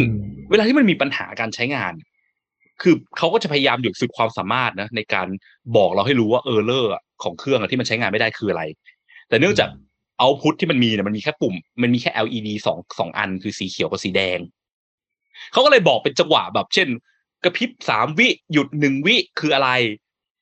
[0.51, 1.92] เวลาที่มันมีปัญหาการใช้งาน
[2.83, 5.27] คือเขาก็จะพยายามอยู่สุดความสามารถนะ ในการ
[5.77, 6.92] บอกเราให้รู้ว่าเออร์เลอร์
[7.23, 8.62] ของเครื่องอะที่มันใช้งานไม่ได้คืออะไร
[9.29, 9.68] แต่เนื่องจาก
[10.18, 14.38] เอาพุทที่มันมีเนี่ยมันมีแค่ปุ่ม มันมีแค่ LED สองสองอันคือสีเขียวกับสีแดง
[15.53, 16.88] เขาก็เลยบอกเป็นจังหวะแบบ เช่น
[17.44, 19.70] กระพริบสามวิหยุดหนึ่งวิคืออะไร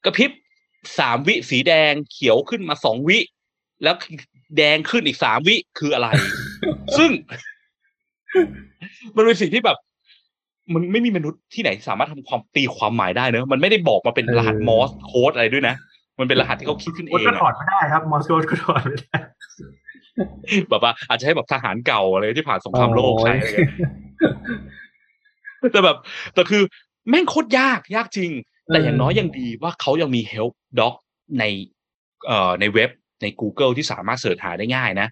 [0.04, 0.30] กระพริบ
[0.98, 3.18] สามวิสีแดงเขียวขึ้นมาสองวิ
[3.82, 3.94] แล้ว
[4.56, 6.08] แดงขึ้นอีกสามวิคืออะไร
[6.98, 7.10] ซึ่ง
[9.16, 9.78] มันเป็นสิ่งที่แบบ
[10.72, 15.74] มันไม่มีมนุษย์ที่ไหนสามารถทำความตีความหมายได้เนอะมันไม่ได้บอกมาเป็นรหัสเออมอสโค้ดอะไรด้วยนะ
[16.18, 19.16] มันเป็นรหัสที่เขาคิดขึ้นเอโค้ดงก็ถออะดไม่ได้ครับมอสโกก็ถอดไม่ได้
[20.68, 23.72] แบบว่าอาจจะให้แบบทหารเก่าอะไรที่ผ่านสงครามโลกใช้อะไรเงี้ย
[25.72, 25.96] แต่แบบ
[26.34, 26.62] แต่คือ
[27.08, 28.30] แม่งโคตรยากยากจริง
[28.72, 30.94] แต่อย่างน้อยยังดีว่าเขายังมี help doc
[31.38, 31.44] ใน
[32.26, 32.90] เอ่อในเว็บ
[33.22, 35.08] ใน Google ที่สามารถเสิร์ชหาได้ง่ายนะ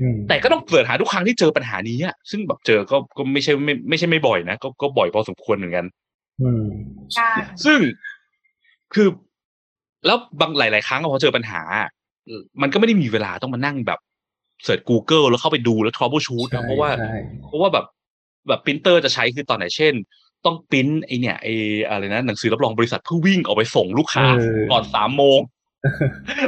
[0.00, 5.86] อืมแต่ก็ต้องเสิร์ชหาทุกครั้งที่เจอปัญหานี้อะซึ่งแบบเจอก็ก็ไม่ใช่ไม่ไม่ใช่ไม่บ่อยนะก็ก็บ่อยพอสมควรเหมือนกัน
[6.42, 6.64] อืม
[7.14, 7.30] ใช่
[7.64, 7.78] ซึ่ง
[8.94, 9.08] คือ
[10.06, 11.62] แล้วบางหลาย ๆ ครั้งพอเจอปัญหา
[12.62, 14.00] มันก็ไม่ได้มีเวลาต้องมานั่งแบบ
[14.64, 17.86] เสิร์ช Google แล้วเข้าไปดูแล้ว troubleshoot นะเพราะว่าใช่เพราะว่าแบบ
[18.48, 19.94] แบบปรินเตอร์จะใช้คือตอนไหนเช่น
[20.46, 21.48] ต้องปริ้นไอเนี่ยไอ
[21.88, 25.40] อะไรนะหนังสือรับรองบริษัทเพื่อวิ่งออกไปส่งลูกค้าเออก่อนสามโมง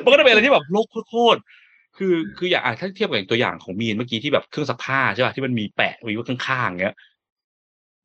[0.03, 6.97] มันก็จะเป็นอะไรที่แบบโลกโคตรๆคือคืออย่างอะถ้าเทียบกับอย่างตัวอย่างของมีนเมื่อกี้ที่แบบเครื่องซักผ้าใช่ป่ะที่มันมีแปะไว้ข้างๆเงี้ย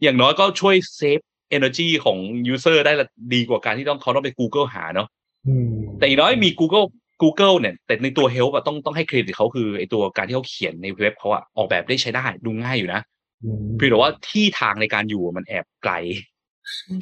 [0.04, 1.20] อย่างน้อยก็ช่วย save
[1.58, 2.18] energy ของ
[2.54, 5.08] user ได้ละดีกว่าการที่ต้องเขาต้องไป Google หาเนาะ
[5.48, 6.86] อืมแต่อย่างน้อยมี Google
[7.22, 13.19] Google เนี่ย แต่ในตัว Help อะต้องต้องให้เครดิตเขาคือไอตัวการที่เขาเขียนในเว็บเขาอะออกแบบได้ใช้ได้ดูง่ายอยู่นะอืม
[13.78, 15.94] เพียงแต่ว่าที่ทางในการอยู่มันแอบไกล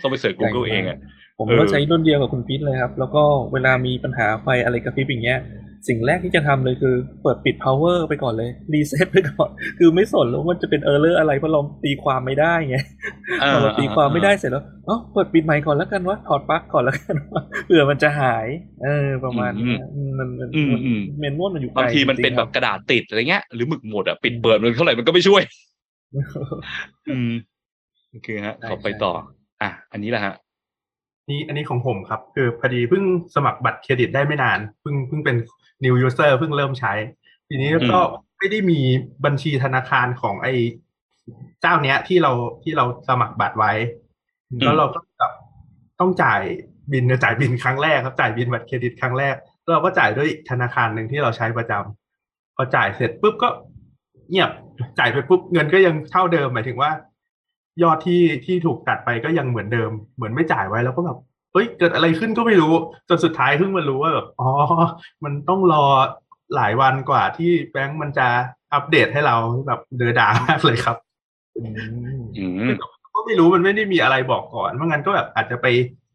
[0.01, 0.97] ต้องไป search Google เองอะ
[1.39, 3.23] ผมเออก็ใช้รุ่นเดียวกับคุณพีทเลยครับ แล้วก็
[3.53, 5.39] เวลามีปัญหาไฟอะไรกระพริบอย่างเงี้ย
[5.87, 12.77] สิ่งแรกที่จะทำเลยคือ เปิดปิด power ไปก่อนเลย reset ไปก่อน คือไม่สนแล้วว่าจะเป็น error อะไรเพราะเราตีความไม่ได้ไง
[13.53, 18.47] พอเราตีความไม่ได้เสร็จแล้วอ๋อเปิดปิดใหม่ก่อนแล้วกันวะถอดปลั๊กก่อนแล้วกันวะเผื่อมันจะหาย
[18.83, 25.43] เออ ประมาณเนี้ยอืมมันมันอืมอืม manual มันอยู่ไกลบางทีมันเป็นจริงๆแบบกระดาษติดอะไรเงี้ยหรือหมึกหมดอะปิดเปิดมันเท่าไหร่มันก็ไม่ช่วย
[27.09, 27.31] อืม
[28.11, 29.13] โอเคฮะใช่ขอไปต่อ
[29.61, 30.35] อะ อันนี้แหละฮะ
[31.29, 33.03] นี่อันนี้ของผมครับ คือพอดีเพิ่ง
[33.35, 35.35] สมัครบัตรเครดิตได้ไม่นานเพิ่งเพิ่งเป็น
[35.83, 36.93] new user เพิ่งเริ่มใช้
[37.47, 37.99] ทีนี้ก็
[38.37, 38.79] ไม่ได้มี
[39.25, 40.53] บัญชีธนาคารของไอ้
[41.61, 42.31] เจ้าเนี้ยที่เรา
[42.63, 43.71] ที่เราสมัครบัตรไว้
[44.57, 45.33] มแล้วเราก็แบบ
[45.99, 46.41] ต้องจ่าย
[46.91, 53.49] บินจ่ายบินครั้งแรกครับจ่ายบินบัตรเครดิตครั้งแรกแล้วเราก็จ่ายด้วยธนาคารหนึ่งที่เราใช้ประจำพอจ่ายเสร็จปุ๊บก็
[54.29, 54.49] เงียบ
[54.99, 56.89] จ่ายไปปุ๊บเงินก็ยังเท่าเดิมหมายถึงว่า
[57.83, 61.17] ยอดที่ที่ถูกตัดไปก็ยังเหมือนเดิม เหมือนไม่จ่ายไว้แล้วก็แบบ
[61.53, 62.73] เฮ้ยเกิดอะไรขึ้นก็ไม่รู้
[63.09, 64.49] จนสุดท้ายเพิ่งมารู้ว่าแบบอ๋อ
[65.23, 65.85] มันต้องรอ
[66.55, 68.27] หลายวันกว่าที่แบงก์มันจะ
[68.73, 69.35] อัปเดตให้เรา
[69.67, 70.97] แบบเดือดามากเลยครับ
[71.57, 71.63] อื
[72.17, 72.71] มอืม
[73.15, 75.67] ก็ไม่รู้มันไม่ได้มีอะไรบอกก่อนเพราะงั้นก็แบบอาจจะไป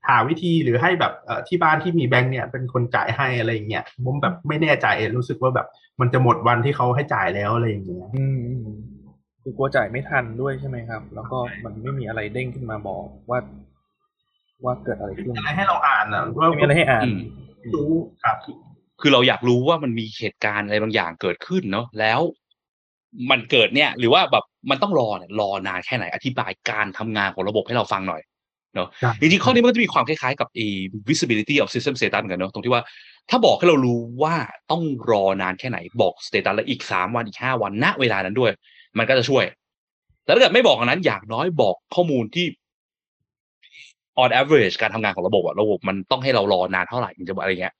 [0.08, 5.66] หาวิธีหรือให้แบบเอ่อที่บ้านที่มีแบงค์เนี่ยเป็นคนจ่ายให้อะไรอย่างเงี้ยผมแบบไม่แน่ใจรู้สึกว่าแบบ
[6.00, 8.78] มันจะหมดวันที่เขาให้จ่ายแล้วอะไรอย่างเงี้ยอืมอืม
[9.42, 13.38] คือกลัวจ่ายไม่ทันด้วยใช่ไหมครับ แล้วก็มันไม่มีอะไรเด้งขึ้นมาบอกว่า
[14.64, 17.18] ว่าเกิดอะไรขึ้นอะไรให้เราอ่านอะว่าไม่มีอะไรให้อ่านอืม
[17.74, 17.92] รู้
[18.24, 18.36] ครับ
[19.00, 22.20] คือเราอยากรู้ว่ามันมีเหตุการณ์อะไรบางอย่างเกิดขึ้นเนาะแล้ว
[23.30, 28.22] มันเกิดเนี่ย หรือว่าแบบมันต้องรอเนี่ยรอนานแค่ไหนอธิบายการทำงานของระบบให้เราฟังหน่อย
[28.74, 30.66] เนาะครับจริงๆข้อนี้มันก็จะมีความคล้ายๆกับ a
[31.08, 32.82] visibility of system status เหมือนกันเนาะตรงที่ว่า
[33.30, 34.36] ถ้าบอกให้เรารู้ว่า
[34.70, 38.52] ต้องรอนานแค่ไหนบอก status แล้วอีกสามวันอีกห้าวันณเวลานั้นด้วย
[38.98, 39.44] มันก็จะช่วย
[40.24, 42.46] แต่ถ้าเกิดไม่บอกอันนั้นอย่างน้อยบอกข้อมูลที่
[44.22, 47.74] on average การทำงานของระบบอะระบบมันต้องให้เรารอนานเท่าไหร่ถึงจะอะไรเงี้ย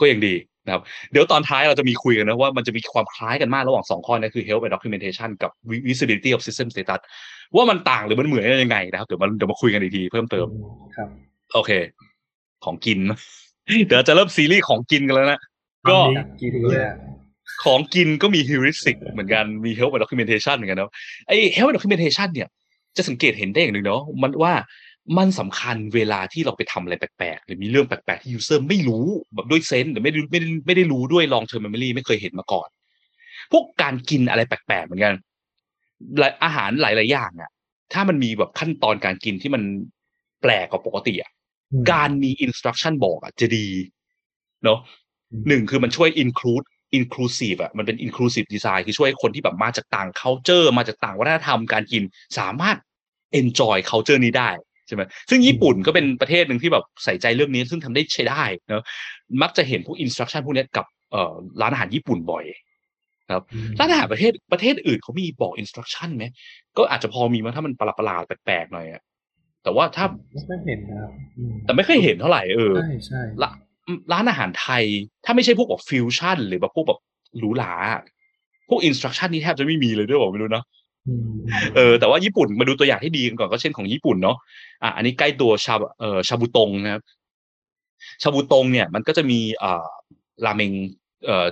[0.00, 0.34] ก็ยังดี
[0.66, 5.50] นะครับ เดี๋ยวตอนท้ายเราจะมีคุยกันนะว่ามันจะมีความคล้ายกันมากระหว่างสองข้อนี้คือ help and documentation กับ
[5.88, 7.00] visibility of system status
[7.56, 10.46] ว่ามันต่างหรือมันเหมือนกันยังไงนะครับ เดี๋ยวมาเดี๋ยวมาคุยกันอีกทีเพิ่มเติม
[10.96, 11.08] ครับ
[11.54, 11.70] โอเค
[12.64, 12.98] ของกิน
[13.88, 15.40] เดี๋ยวจะเริ่มซีรีส์ของกินกันแล้วนะ
[15.88, 16.94] ก็ตอนนี้อยากกินเลยอะ
[17.64, 20.90] ของกินก็มี heuristic เหมือนกันมี help and documentation เหมือนกันเนาะ
[21.26, 22.48] ไอ้ help and documentation เนี่ย
[22.96, 24.54] จะสังเกตเห็นได้อย่างหนึ่งเนาะมันว่า
[25.18, 32.68] มันสำคัญเวลาที่เราไปทำอะไรแปลกๆ หรือมีเรื่องแปลกๆ ที่ user ไม่รู้แบบด้วยเซนส์หรือไม่ได้ไม่ได้ไม่ได้รู้ด้วย long term memory ไม่เคยเห็นมาก่อน
[33.52, 35.14] พวกการกินอะไรแปลกๆ เหมือนกัน
[36.18, 37.50] หลายอาหารหลายๆอย่างอะ
[37.92, 39.62] ถ้ามันมีแบบขั้นตอนการกินที่มัน
[40.42, 41.35] แปลกกว่าปกติอะอืม
[41.92, 43.66] การมี instruction บอกอะจะดี
[44.64, 44.78] เนาะ
[45.48, 46.66] หนึ่งคือมันช่วย include
[46.98, 52.02] inclusive อะมันเป็น inclusive design คือช่วยคนที่แบบมาจากต่าง culture มาจากต่างวัฒนธรรมการกิน
[52.38, 52.76] สามารถ
[53.40, 54.50] enjoy culture นี้ได้
[54.86, 58.84] ใช่ไหมซึ่งญี่ปุ่นก็เป็นประเทศหนึ่งที่แบบใส่ใจเรื่องนี้ซึ่งทำได้ใช้ได้เนาะ
[59.42, 62.44] มักจะเห็นพวก instruction พวกเนี้ยกับเอ่อร้านอาหารญี่ปุ่นบ่อย
[63.30, 63.42] ครับ
[63.78, 66.24] ร้านอาหารประเทศประเทศอื่นเขามีบอก instruction ไหม
[66.76, 69.02] ก็อาจจะพอมีมั้งถ้ามันประหลาดๆแปลกๆหน่อยอะ
[69.66, 73.50] แต่ว่าถ้าไม่ค่อยเห็นนะครับอืมแต่ไม่เคยเห็นเท่าไหร่เออใช่ใช่ละ
[74.12, 74.84] ร้านอาหารไทย
[75.24, 77.00] ถ้าไม่ใช่พวกแบบฟิวชั่น หรือแบบพวกแบบ
[77.38, 77.72] หรูหรา
[78.68, 80.64] พวกอินสตรั c ชั่นนี่แทบจะไม่มีเลยด้วยบอกไม่รู้เนาะ
[81.08, 81.28] อืม
[81.76, 84.36] เออแต่ว่าญี่ปุ่นมาดูตัวอย่างที่ดีกันก่อนก็เช่นของญี่ปุ่นเนาะ
[84.82, 87.02] อะอันนี้ใกล้ตัวชาเอ่อชาบูตงนะครับ
[88.22, 89.86] ชาบูตงเนี่ยมันก็จะมีอ่า
[90.44, 90.72] ราเมง
[91.26, 91.46] เอ่อ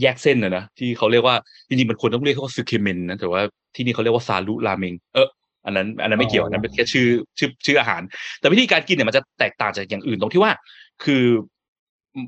[0.00, 1.36] แยกเส้นนะนะที่เขาเรียกว่า
[1.68, 3.40] จริงๆมันควรต้องเรียกเขาว่าซึเคเมนนะแต่ว่า
[3.74, 5.28] ที่นี่เขาเรียกว่าซารุราเมงเออ
[5.66, 8.02] อันนั้น อันนั้นไม่เกี่ยวอันนั้นเป็นแค่ชื่อชื่อชื่ออาหาร
[8.40, 10.52] แต่วิธีการกินเนี่ยมันจะแตกต่างจากอย่างอื่นตรงที่ว่า
[11.04, 11.24] คือ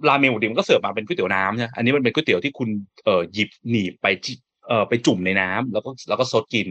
[0.08, 2.68] ราเมงปกติมันก็เสิร์ฟมาเป็นก๋วยเตี๋ยวน้ำใช่ไหมอันนี้มันเป็นก๋วยเตี๋ยวที่คุณ
[3.04, 4.32] เอ่อหยิบหนีบไปจิ
[4.68, 6.66] เอ่อไปจุ่มในน้ำแล้วก็แล้วก็ซดกิน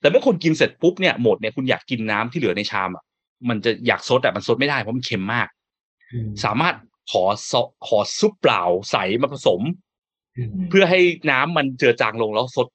[0.00, 3.04] แต่เมื่อคนกินเสร็จปุ๊บเนี่ยหมดเนี่ยคุณอยากกินน้ำที่เหลือในชามอะ
[3.48, 5.48] มันจะอยากซดแต่มันซดไม่ได้เพราะมันเค็มมาก
[6.12, 6.74] อืมสามารถ
[7.10, 9.60] ขอซอขอซุปเปล่าใสมาผสม
[10.36, 11.00] อืมเพื่อให้
[11.30, 12.66] น้ำมันเจือจางลงแล้วซด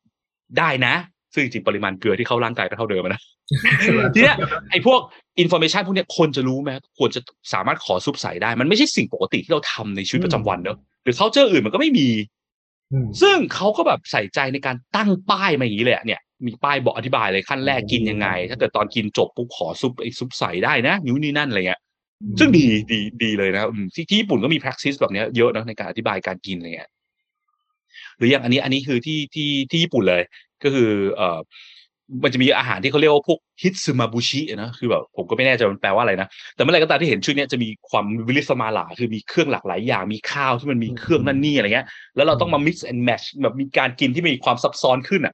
[0.60, 0.94] ได้นะ
[1.34, 3.22] ซึ่งจริงๆปริมาณเกลือที่เข้าร่างกายก็เท่าเดิมอะนะ
[4.14, 4.38] ทีเนี้ย
[4.72, 5.00] ไอ้พวก
[5.40, 7.22] information พวกเนี้ยคนจะรู้ไหมควรจะ
[7.54, 12.10] สามารถขอซุปใสได้ มันไม่ใช่สิ่งปกติที่เราทำในชีวิตประจำวันเนอะหรือเขาเจออื่นมันก็ไม่มี
[12.92, 21.82] อืมซึ่งเขาก็แบบใส่ใจในการตั้งป้ายมาอย่างนี้เลยอะเนี่ย มีป้ายบอกอธิบายเลยขั้นแรกกินยังไง ถ้าเกิดตอนกินจบปุ๊บขอซุปไอ้ซุปใสได้นะนิ้วนี่นั่นอะไรเงี้ย
[22.40, 26.90] ซึ่งดีดีดีเลยนะครับอืมที่ที่ญี่ปุ่นก็มี practice แบบเนี้ยเยอะนะในการอธิบายการกินอะไรเงี้ย
[28.18, 30.24] หรืออย่างอันนี้อันนี้คือที่ที่ที่ญี่ปุ่นเลย
[30.64, 31.40] ก็คือ เอ่อ
[32.24, 45.34] มันจะมีอาหารที่เขาเรียกว่าพวกฮิตซึมาบุชินะคือแบบผมก็ไม่แน่ใจมันแปลว่าอะไรนะ แต่เมื่อไรก็ตามที่เห็นชื่อเนี้ยจะมีความวิลิสมาหลาคือมีเครื่องหลากหลายอย่างมีข้าวที่มันมีเครื่องนั่นนี่อะไรเงี้ยแล้วเราต้องมา mix and match แบบมีการกินที่มีความซับซ้อนขึ้นอะ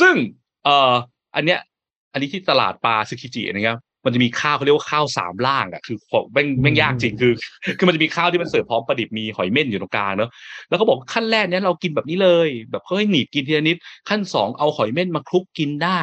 [0.00, 0.14] ซึ่ง
[0.64, 0.92] เอ่อ
[1.34, 1.60] อันเนี้ย
[2.12, 7.32] อันนี้ที่ตลาดปลาซึคิจินะครับ มันจะมีข้าวเขาเรียกว่าข้าวสามล่างอะคือของแม่งแม่งยากจริงคือ
[7.78, 10.30] คือมันจะมีข้าวที่มันเสิร์ฟพร้อมปลาดิบมีหอยเม่นอยู่ตรงกลางเนอะ
[10.68, 13.76] แล้วก็บอกขั้นแรกเนี้ยเรากินแบบนี้เลย แบบเขาให้หนีบกินทีละนิด
[14.08, 16.00] ขั้นสองเอาหอยเม่นมาคลุกกินได้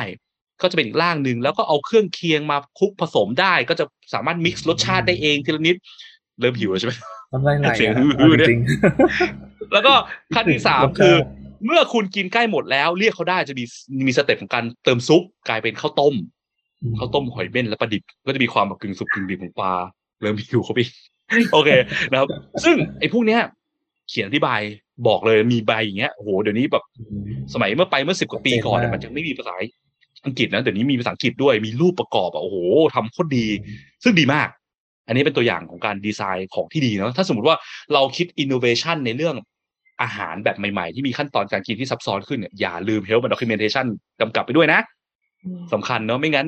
[0.61, 5.75] ก็จะเป็นอีกร่างหนึ่งแล้วก็เอาเครื่องเคียงมาคลุกผสมได้ ก็จะสามารถ mix รสชาติได้เองทีละนิด
[6.39, 6.93] เริ่มหิวแล้วใช่ไหม
[7.31, 8.61] น้ำลายไหลเสียงอะฮือเอาเนี่ยจริง
[9.73, 9.93] แล้วก็
[10.35, 11.15] ขั้นที่สามรสชาติคือ
[11.65, 13.63] เมื่อคุณกินใกล้หมดแล้วเรียกเขาได้จะมี
[14.07, 16.13] มี step ของการเติมซุปกลายเป็นข้าวต้ม
[16.97, 19.73] ข้าวต้มหอยเม่นและปลาดิบก็จะมีความแบบกึ่งสุกกึ่งดิบของปลา
[20.21, 20.93] เริ่มหิวเขาไปอีก
[21.53, 21.69] โอเค
[22.11, 22.27] นะครับ
[22.63, 23.41] ซึ่งไอ้พวกเนี้ย
[24.09, 24.61] เขียนอธิบาย
[25.07, 26.83] บอกเลยมีใบอย่างเงี้ยโอ้โหเดี๋ยวนี้แบบ
[27.53, 29.55] สมัยเมื่อไปเมื่อสิบกว่าปีก่อนเนี่ยชัดเจนมากมันยังไม่มีภาษา
[30.25, 32.57] อังกฤษนะเดี๋ยวนี้มีภาษาอังกฤษด้วยมีรูปประกอบอะโอ้โห
[32.95, 33.45] ทำโคตรดี
[34.03, 34.47] ซึ่งดีมาก
[35.07, 37.57] อันนี้เป็นตัวอย่างของการดีไซน์ของที่ดีเนาะถ้าสมมติว่า
[37.93, 39.35] เราคิดอินโนเวชันในเรื่อง
[40.01, 43.85] อาหารแบบใหม่ๆ ที่มีขั้นตอนการกินที่ซับซ้อนขึ้นเนี่ยอย่าลืม help and documentation
[44.21, 44.79] กำกับไปด้วยนะ
[45.73, 46.47] สำคัญเนาะไม่งั้น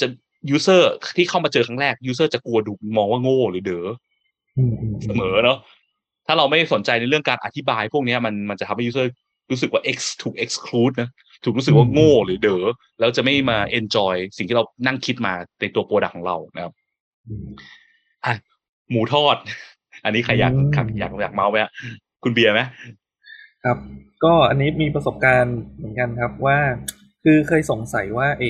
[0.00, 0.06] จะ
[0.54, 0.82] user
[1.16, 3.86] ที่เข้ามาเจอครั้งแรก user จะกลัวดูมองว่าโง่หรือเด๋อ
[4.58, 5.58] อืมอืมเสมอเนาะ
[6.26, 9.06] ถ้าเราไม่สนใจในเรื่องการอธิบาย พวกเนี้ยมันมันจะทำให้ user
[9.50, 11.10] รู้สึกว่า X ถูก exclude นะ
[11.44, 12.64] ถูกรู้สึกว่าโง่หรือเด๋อ
[13.00, 16.72] แล้วจะไม่มา enjoy สิ่งที่เรานั่งคิดมาในตัวโปรดักของเรานะครับ
[18.24, 18.34] อะ
[18.90, 19.36] หมูทอด
[20.04, 21.72] อันนี้ใครอยากอยากอยากอยากเมาไหมฮะ
[22.22, 22.60] คุณเบียร์ไหม
[23.64, 23.78] ครับ
[24.24, 26.58] ก็อันนี้มีประสบการณ์เหมือนกันครับว่า
[27.24, 28.44] คือเคยสงสัยว่าเอ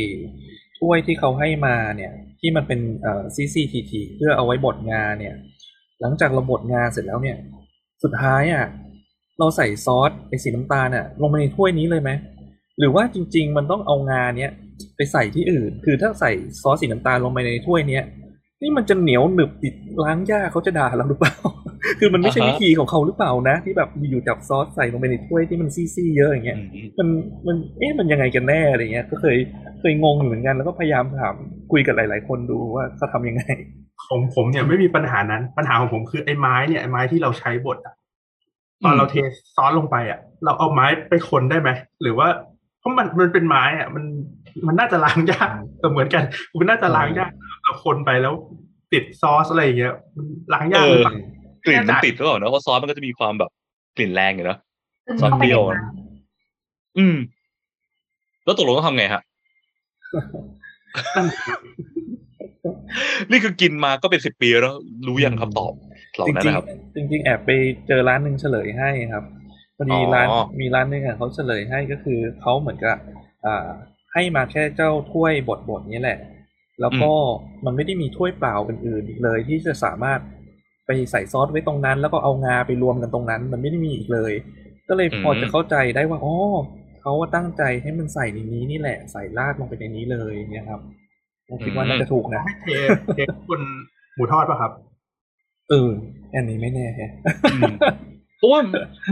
[0.78, 5.34] ถ้วยที่เขาให้มาเนี่ยที่มันเป็นเอ่อ CCTT เพื่อเอาไว้บดงาเนี่ย
[6.00, 7.36] หลังจากเราบดงาเสร็จแล้วเนี่ย
[8.02, 8.64] สุดท้ายอะ
[9.38, 12.10] เราใส่ซอสไอสีน้ำตาลอะลงไปในถ้วยนี้เลยไหม
[12.78, 14.50] หรือว่าจริง ๆ มันต้องเอางาเนี้ย
[14.96, 16.30] ไปใส่ที่อื่น คือถ้าใส่
[16.62, 18.04] ซอสสีน้ำตาลลงไปในถ้วยเนี้ย
[18.62, 19.74] นี่มันจะเหนียวหนึบติด
[20.04, 21.34] ล้างยากเขาจะด่าเราหรือเปล่า
[22.00, 26.58] คือมันไม่ใช่วิธีของเขาหรือเปล่านะ ที่แบบอยู่จับซอสใส่ลงไปในถ้วยที่มันซี่ๆเยอะอย่างเงี้ย
[26.98, 27.08] มัน
[27.46, 29.36] มันเอ๊ะมันยังไงกันแน่อะไรเงี้ย ก็เคย
[29.80, 31.34] เคยงงอยู่เหมือนกันแล้วก็พยายามถาม
[31.72, 33.42] คุยกับหลาย ๆ คนดูว่าเขาทำยังไง
[34.06, 37.94] ของผมเนี่ยไม่มีปัญหานั้น ปัญหาของผมคือไอ้ไม้เนี่ยไอ้ไม้ที่เราใช้บดอะ
[38.84, 39.16] ตอนเราเท
[39.56, 41.70] ซอสลงไปอะเราเอาไม้ไปคนได้ไหม
[42.02, 42.28] หรือว่า
[42.80, 44.04] เพราะมันมันเป็นไม้อะมัน
[44.66, 45.50] มันน่าจะล้างยาก
[45.80, 46.24] แต่เหมือนกัน
[46.58, 47.30] มันน่าจะล้างยาก
[47.62, 48.34] เราคนไปแล้ว
[48.92, 51.14] ติดซอสอะไรอย่างเงี้ยมันล้างยากหรือเปล่า
[51.68, 53.50] กลิ่นมันติดหรือเปล่าเนอะเพราะซอสมันก็จะมีความแบบ
[53.96, 54.58] กลิ่นแรงอยู่เนอะ
[55.20, 55.78] ซอสเปรี้ยวอะ
[56.98, 57.16] อืม
[58.44, 59.22] แล้วตกลงต้องทำไงฮะ
[63.30, 64.74] นี่คือกินมาก็เป็นสิบปีแล้ว
[65.06, 65.72] รู้ยังคำตอบ
[66.14, 67.50] เหล่าจนั้นริงนะครับๆจริง ๆ แอบไป
[67.86, 69.24] เจอร้านหนึ่งเฉลยให้ครับ
[69.76, 70.28] พอดีอ๋อร้าน
[70.60, 72.96] มีร้านหนึ่งอะเขาเฉลยให้ก็คือเขาเหมือนกับ
[73.46, 73.66] อ่า
[74.12, 76.18] ให้มาแค่เจ้าถ้วยบดๆนี้แหละ
[76.80, 77.10] แล้วก็
[77.64, 80.20] มันไม่ได้มีถ้วยเปล่าอื่นๆอีกเลย ที่จะสามารถ
[80.88, 84.32] ไปใส่ซอสไว้ตรงนั้น แล้วก็เอางาไปรวมกันตรงนั้น มันไม่ได้มีอีกเลย
[84.88, 86.34] ก็เลยพอจะเข้าใจได้ว่าอ๋อ
[87.00, 90.80] เขาว่าตั้งใจให้มันใส่ในนี้นี่แหละ ใส่ราดลงไปในนี้เลยเนี่ยครับ
[91.48, 92.72] ผมคิดว่าน่าจะถูกนะให้
[93.14, 93.60] เทเทบน
[94.14, 94.72] หมูทอดป่ะครับ
[95.70, 95.90] เออ
[96.34, 97.12] อันนี้ไม่แน่แฮะ
[97.52, 97.72] อืม
[98.38, 98.60] เพราะว่า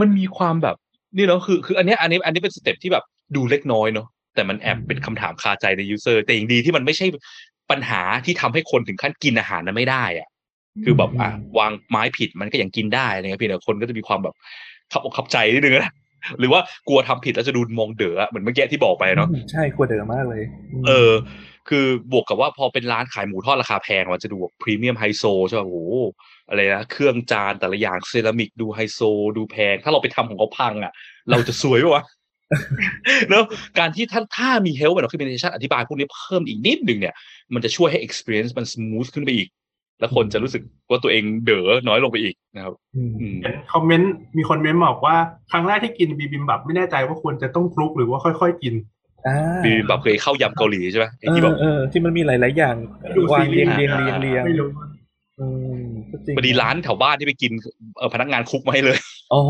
[0.01, 0.75] มันมีความแบบ
[1.15, 3.03] นี่เนาะคือ คืออันเนี้ยอันนี้อันนี้เป็น step ที่แบบ
[3.35, 7.05] ดูเล็กน้อยเนาะแต่มันแอบเป็นคำถามคาใจใน user แต่อย่างดีที่มันไม่ใช่
[7.71, 10.27] ปัญหาที่ทำให้คนถึงขั้นกินอาหารนั้นไม่ได้อะ
[10.83, 14.35] คือแบบอะวางไม้ผิดมันก็ยังกินได้อะไรเงี้ยเพียงแต่คนก็จะมีความแบบ
[14.91, 15.91] คับอกคับใจนิดนึงนะ
[16.39, 20.43] หรือว่ากลัวทำผิดแล้วจะดูมองเด๋อเหมือนเมื่อกี้ที่บอกไปเนาะใช่กลัวเดิมมากเลย
[20.81, 21.11] มเออ
[21.69, 25.79] คือบวกกับว่าพอเป็นร้านขายหมูทอดราคาแพงมันจะดูพรีเมียมไฮโซใช่ป่ะโอ้โห
[26.49, 28.99] อะไรนะเครื่องจานแต่ละอย่างเซรามิกดูไฮโซ
[29.37, 30.91] ดูแพง ถ้าเราไปทำของเขาพังอะ
[31.29, 32.03] เราจะซวยปะวะ
[33.29, 33.45] เนอะ
[33.79, 37.13] การที่ถ้าถ้ามี health and documentation อธิบายพวกนี้เพิ่มอีกนิดหนึ่งเนี่ย
[37.53, 39.47] มันจะช่วยให้ experience มัน smooth ขึ้นไปอีก
[39.99, 45.15] แล้วคนจะรู้สึกว่าตัวเองเด๋อน้อยลงไปอีกนะครับอืมอืมเห็นคอมเมนต์มีคนเมนต์บอกว่า
[45.51, 48.73] ครั้งแรกที่กินบีบิมบับไม่แน่ใจว่าควรจะต้องคลุกหรือว่าค่อย ๆ กิน
[49.27, 52.75] อ่ามีแบบเคยเข้ายำเกาหลีใช่ไหมไอ้เอที่แบอบเออที่มันมีหลาย ๆ อย่าง
[53.17, 54.69] ดูวาซีงรีเรียส์งเรียงเรียงเรียงไม่รู้
[55.39, 55.47] อื
[55.81, 57.51] มก็จริงพอดีร้านแถวบ้านที่ไปกิน
[57.97, 58.97] เออพนักงานคุกมาให้เลย
[59.33, 59.41] อ๋อ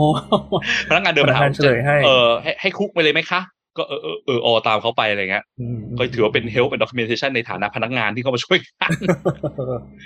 [0.90, 3.40] พนักงานเดินมาถามพนักงานเฉลยให้เออให้ให้คุกไปเลยไหมคะ
[3.78, 5.44] ก็เออเออเออออตามเขาไปอะไรเงี้ย
[5.76, 8.92] มก็ถือว่าเป็น help and documentation ในฐานะพนักงานที่เข้ามาช่วยงาน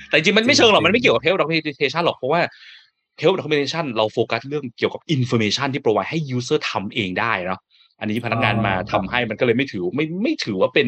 [0.10, 2.42] แต่จริงๆมันไม่เชิงหรอกมันไม่เกี่ยวกับ help documentation หรอกเพราะว่า
[3.22, 7.60] help documentation เราโฟกัสเรื่องเกี่ยวกับ information ที่ provide ให้ user ทำเองได้เนาะ
[8.00, 10.88] อันนี้พนักงานมาทำให้มันก็เลยไม่ถือไม่ไม่ถือว่าเป็น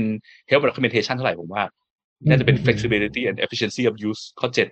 [0.49, 1.63] help and documentation เท่าไหร่ผมว่า
[2.27, 4.67] น่าจะเป็น flexibility and efficiency of use ข้อเจ็ด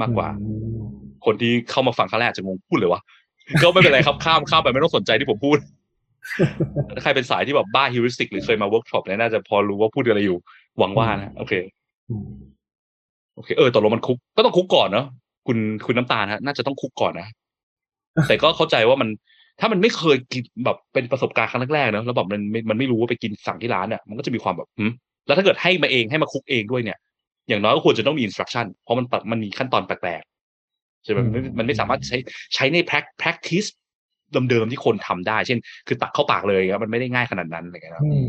[0.00, 3.00] มากกว่าอืมคนที่เข้ามาฟังครั้งแรกอาจจะงงพูดอะไรวะ
[3.62, 5.58] ก็ไม่เป็นไรครับข้ามข้ามไปไม่ต้องสนใจที่ผมพูด
[6.94, 10.38] ถ้าใครเป็นสายที่แบบบ้า heuristic หรือเคยมาเวิร์กช็อปเนี่ยน่าจะพอรู้ว่าพูดอะไรอยู่
[10.78, 11.52] หวังว่านะโอเค
[12.10, 12.30] อืม
[13.34, 15.06] โอเคเออตกลงมันคุกก็ต้องคุกก่อนเนาะ
[15.46, 17.28] คุณคุณน้ำตาลฮะน่าจะต้องคุกก่อนนะ
[18.28, 19.08] แต่ก็เข้าใจว่ามัน
[19.60, 24.86] ถ้ามันไม่เคยกินแบบเป็นประสบการณ์ครั้งแรกๆเนอะแล้วแบบมันไม่มันไม่รู้ว่าไปกินสั่งที่ร้านเนี่ยมันก็จะมีความแบบหึ
[25.26, 26.98] แล้วถ้าเกิดให้มาเองให้มาคุกเองด้วยเนี่ย
[27.48, 32.16] อย่างน้อยก็ควรจะต้องมีอินสตรั t ชั่นเพราะมันปะมันมีขั้นตอนแปลกๆใช่ไหมมันไม่มันไม่สามารถใช้
[32.54, 33.68] ใช้ใน prac- practice
[34.50, 35.58] เดิมๆที่คนทำได้ เช่น
[35.88, 38.26] คือตักเข้าปากเลยครับมันไม่ได้ง่ายขนาดนั้นอะไรเงี้ยนะอืม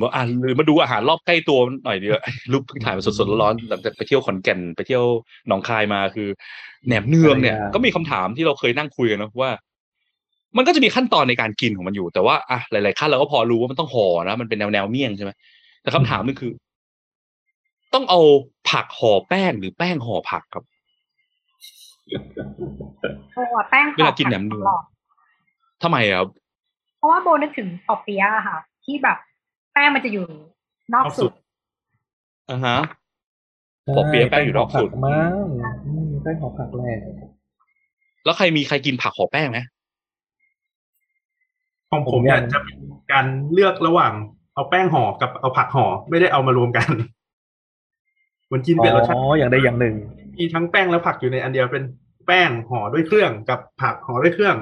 [0.00, 2.22] บอกอะหรือมาดูอาหารรอบใกล้ตัวหน่อยดีกว่า
[2.52, 5.04] รูปเพิ่งถ่ายมาสดๆร้อนๆหลังจากไปเที่ยวขอนแก่นไปเที่ยว
[5.48, 6.28] หนองคายมาคือ
[6.86, 9.50] แหนมเนืองเนี่ย ก็มีคำถามที่เราเคยนั่งคุยกันนะว่า
[10.56, 15.30] มันก็จะมีขั้นตอนในการกินของมันอยู่ แต่ว่าอะหลายๆขั้นเราก็พอรู้ว่ามันต้องห่อนะมันเป็นแนวแนวๆเมี่ยงใช่ไหม
[15.82, 16.52] แต่คำถามนึงคือ
[17.94, 18.20] ต้องเอา
[18.70, 20.64] ผักห่อแป้งหรือแป้งห่อผักครับ
[23.36, 24.84] ตัวแป้งเวลากินแหนมเนืองกรอบ
[25.82, 26.28] ทำไมอะครับ
[26.98, 29.18] เพราะว่าโบนึกถึงปอเปี๊ยะอะค่ะ ที่แบบ
[29.72, 30.24] แป้งมันจะอยู่
[30.94, 31.32] นอกสุด
[32.50, 32.76] อ่าฮะ
[33.96, 35.34] ปอเปี๊ยะแป้งอยู่รอบสุดแป้งห่ผักมั้ง
[35.86, 36.98] อืมแป้งห่อผักแหละ
[38.24, 39.60] แล้วใครมีใครกินผักห่อแป้งไหม
[41.90, 42.78] ของผมเนี่ยจะเป็น
[43.12, 44.12] การเลือกระหว่าง
[44.54, 46.88] เอาแป้งห่อกับเอาผักห่อไม่ได้เอามารวมกัน
[48.46, 49.94] เหมือนกินเป็นรสชาติอ๋ออย่างใดอย่างหนึ่ง
[50.38, 51.84] มีทั้งแป้งและผักอยู่ในอันเดียวเป็น
[52.26, 54.56] แป้งห่อด้วยเครื่องกับผักห่อด้วยเครื่อง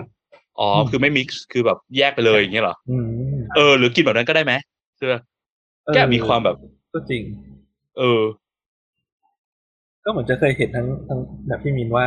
[0.59, 2.97] อ๋อ คือไม่ mix คือแบบแยกไปเลยอย่างเงี้ยเหรออื
[3.35, 4.53] มเออ หรือกินแบบนั้นก็ได้ไหม
[4.99, 5.09] คือ
[5.95, 6.57] แกมีความแบบ
[6.95, 7.23] ก็จริง
[7.99, 8.23] เออ
[10.05, 12.07] ก็เหมือนจะเคยเห็นทั้งทั้งแบบที่มินว่า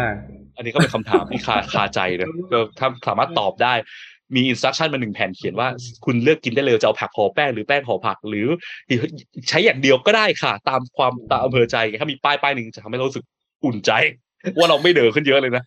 [0.56, 3.74] อันนี้ก็เป็นคำถามที่คาคาใจเลยก็ถ้าสามารถตอบได้
[4.36, 5.68] มี instruction มาหนึ่งแผ่นเขียนว่า
[6.06, 8.48] คุณเลือกกินได้เลยจะเอาผักห่อแป้งหรือแป้งห่อผัก หรือ
[9.50, 13.26] ใช้อย่างเดียวก็ได้ค่ะ ตามความตามอำเภอใจถ้ามีป้ายป้ายหนึ่งจะทำให้เรารู้สึก
[13.66, 13.92] อุ่นใจ
[14.58, 15.64] ว่าเราไม่เด๋อขึ้นเยอะเลยนะ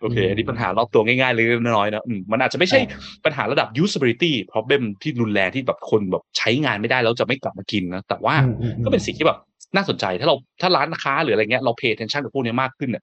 [0.00, 2.78] โอเคอันนี้ปัญหารอบตัวง่ายๆเลยน้อยๆนะอืมมันอาจจะไม่ใช่
[3.24, 9.38] ปัญหาระดับ usability problem ที่รุนแรงที่แบบคนแบบใช้งานไม่ได้แล้วจะไม่กลับมากินนะแต่ว่าอืมอืมอืมก็เป็นสิ่งที่แบบ
[9.76, 13.02] น่าสนใจถ้าเราถ้าร้านค้าหรืออะไรเงี้ยเรา pay attention กับพวกนี้มากขึ้นเนี่ย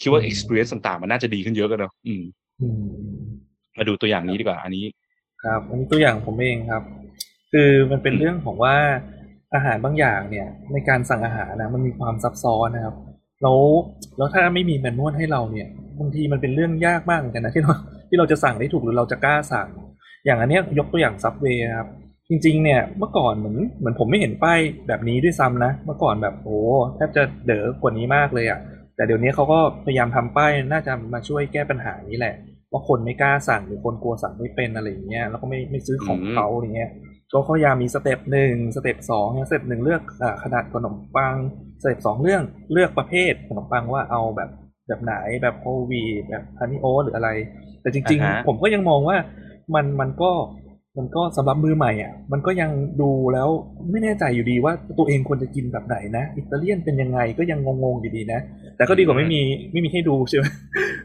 [0.00, 2.22] คิดว่าอืม experience ต่างๆ มันน่าจะดีขึ้นเยอะกันเนอะอืม
[2.62, 2.82] อืม
[3.76, 4.84] มาดูตัวอย่างนี้ดีกว่า อันนี้
[5.42, 6.82] ครับ อันนี้ตัวอย่างผมเองครับ
[7.52, 8.76] คือมันเป็นอืมเรื่องของว่า
[9.54, 12.94] อาหารบางอย่างเนี่ย ในการสั่งอาหารนะมันมีความซับซ้อนนะครับ
[13.42, 13.58] แล้ว
[14.16, 15.68] แล้วถ้าไม่มีแมนนวลให้เราเนี่ย
[16.00, 17.74] บางทีมันเป็นเรื่องยากมากเหมือนกันนะที่เรา
[18.08, 19.68] ที่เราจะสั่งได้ถูกหรือเราจะกล้าสั่ง
[20.24, 21.88] อย่างอันเนี้ยยกตัวอย่างซับเวย์ครับ
[22.28, 26.58] จริงๆ เนี่ยเมื่อก่อนเหมือนเหมือนผมไม่เห็นป้ายแบบนี้ด้วยซ้ำนะ เมื่อก่อนแบบโอ้
[26.96, 28.60] แทบจะเด๋อกว่านี้มากเลยอะ่ะ
[28.96, 32.34] แต่เดี๋ยวนี้เขาก็พยายามทำป้ายน่าจะมาช่วยแก้ปัญหานี้แหละ
[32.72, 36.90] ว่าคนไม่กล้าสั่งหรือคนกลัวสั่งไม่เป็นอะไรอย่างเงี้ยแล้วก็ไม่ไม่ซื้อของอืมเขาอย่างเงี้ย
[37.32, 41.34] ก็พยายามมี step หนึ่ง step สองเนี่ย step หนึ่งเลือกอ่าขนาดขนมปัง
[41.82, 44.50] step สองเรื่องเลือกประเภทขนมปังว่าเอาแบบ
[44.86, 47.30] แบบไหนแบบ whole wheat แบบ honey oat หรืออะไร
[47.82, 49.16] แต่จริงอ่าฮะๆผมก็ยังมองว่า
[49.74, 50.30] มันมันก็
[50.98, 52.70] มันก็สำหรับมือใหม่อะ มันก็ยัง
[53.02, 53.48] ดูแล้ว
[53.90, 58.40] ไม่แน่ใจอยู่ดีว่าตัวเองควรจะกินแบบไหนนะ อิตาเลียนเป็นยังไงก็ยังงงๆอยู่ดีนะ
[58.76, 59.40] แต่ก็ดีกว่าไม่มี
[59.72, 60.44] ไม่มีให้ดูใช่ไหม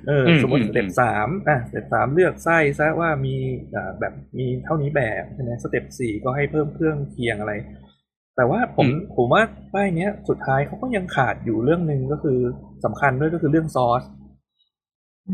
[0.07, 3.35] เอออมสมมติอืม step สามอะ step สามเลือกไส้ซะว่ามี
[3.75, 7.53] อ่าแบบมีเท่านี้แบบใช่ไหม step สี่ก็ให้เพิ่มเครื่องเคียงอะไร
[8.35, 9.41] แต่ว่าผมผมว่า
[9.73, 12.39] ป้ายเนี้ยสุดท้ายเขาก็ยังขาดอยู่เรื่องหนึ่งก็คือ
[12.85, 14.03] สำคัญด้วยก็คือเรื่องซอส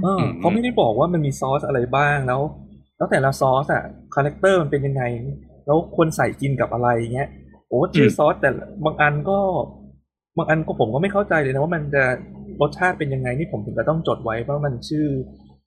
[0.04, 2.42] เอออืมเขาไม่ได้บอกว่ามันมีซอสอะไรบ้างแล้ว
[3.04, 3.84] แล้วแต่ละซอสอะ
[4.16, 5.04] character มันเป็นยังไง
[5.66, 7.30] แล้วควรใส่กินกับอะไรเงี้ย
[7.68, 9.40] โอ้ชื่อซอสแต่ละบางอันก็
[10.38, 12.04] บางอันก็ผมก็ไม่เข้าใจเลยนะว่ามันจะ
[12.62, 15.06] รสชาติเป็นยังไงนี่ผมถึงจะต้องจดไว้เพราะมันชื่อ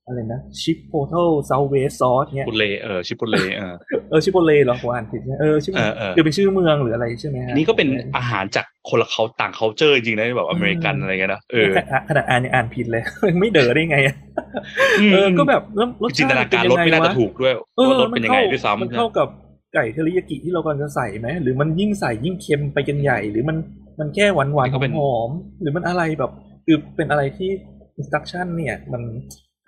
[0.08, 3.74] อะไรนะชิปโพเทลซาเวสซอสเงี้ยปุเลเออชิปุเลเออ
[4.10, 13.02] เออชิปโปเลเหรอผมอ่านผิดเนี่ยเออชิปเออเออคือเป็นชื่อเมืองหรืออะไรใช่ไหมฮะอันนี้ก็เป็นอาหารจากคนละเขาต่าง culture จริงๆนะแบบอเมริกันอะไรเงี้ยนะเออขนาดขนาดอ่านยังอ่านผิดเลย
[13.40, 14.16] ไม่เด๋อได้ไงอะ
[15.00, 19.28] อืมเออก็แบบแล้วรสจินชาตตินาการเป็รสยังงไม่น่าจะวะถูกด้วยเออว่ารสเป็นยังไงมัด้วยซ้ำมันเข้ากับ
[19.74, 23.56] ไก่เทริยากิที่เรากำลังจะใส่ไหมหรือมันยิ่งใส่ยิ่งเค็มไปกันใหญ่ หรือมัน
[24.00, 26.32] มันแค่หวานหวานนี่ก็เป็นหอมๆหรือมันอะไรแบบ
[26.66, 27.50] คือเป็นอะไรที่
[28.00, 29.02] instruction เนี่ยมัน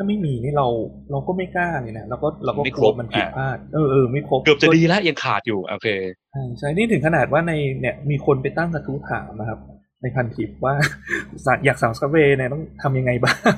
[0.00, 0.66] ถ้าไม่มีนี่เรา
[1.10, 5.88] เราก็ไม่กล้าเลยนะเราก็เราก็กลัวมันผิดพลาดอะไม่ครบเออเออไม่ครบเกือบจะดีแล้วยังขาดอยู่โอเค
[6.32, 9.58] ใช่ใช่นี่ถึงขนาดว่าในเนี่ยมีคนไปตั้งกระทู้ถามนะครับ
[10.02, 10.74] ในพันทิปว่า
[11.64, 13.54] อยากสั่ง Subway เนี่ยต้องทำยังไงบ้าง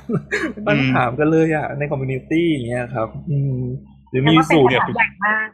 [0.66, 3.58] ตั้งอืมถามกันเลยอะใน community อย่างเงี้ยครับ อืม
[4.10, 5.48] หรือแต่มีว่าเป็นสูตรปัญหาใหญ่มาก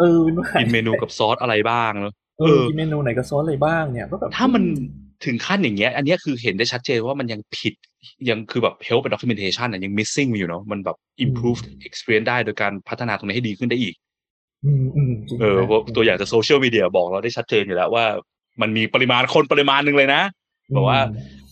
[0.00, 4.62] เออเป็นว่ากินเมนูกับซอสอะไรบ้างเนอะเออกินเมนูไหนกับซอสอะไรบ้างเนี่ยก็แบบถ้ามัน
[5.24, 7.74] ถึงขั้นอย่างเงี้ย อันเนี้ยคือเห็นได้ชัดเจนว่ามันยังผิด
[8.28, 13.94] ยังคือแบบ help and documentation อะยัง missing อยู่เนาะมันแบบ improve experience ได้โดยการพัฒนาตรงนี้ให้ดีขึ้นได้อีก
[14.64, 18.04] อืมอืมจริงเออนะเพราะตัวอย่างจากโซเชียลมีเดียบอกเราได้ชัดเจนอยู่แล้วว่า
[18.60, 20.22] มันมีปริมาณคนปริมาณหนึ่งเลยนะ
[20.76, 21.00] บอกว่า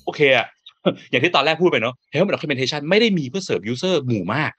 [0.05, 0.47] โอเคอะ
[1.11, 4.53] อย่างที่ตอนแรกพูดไปเนาะ help and documentation ไม่ได้มีเพื่อเสิร์ฟ user หมู่มาก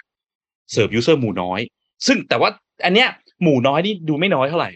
[0.72, 1.60] เสิร์ฟ user หมู่น้อย
[2.08, 2.50] ซึ่งแต่ว่า
[2.86, 3.10] อันเนี้ย
[3.44, 4.72] หมู่น้อยนี่ดูไม่น้อยเท่าไหร่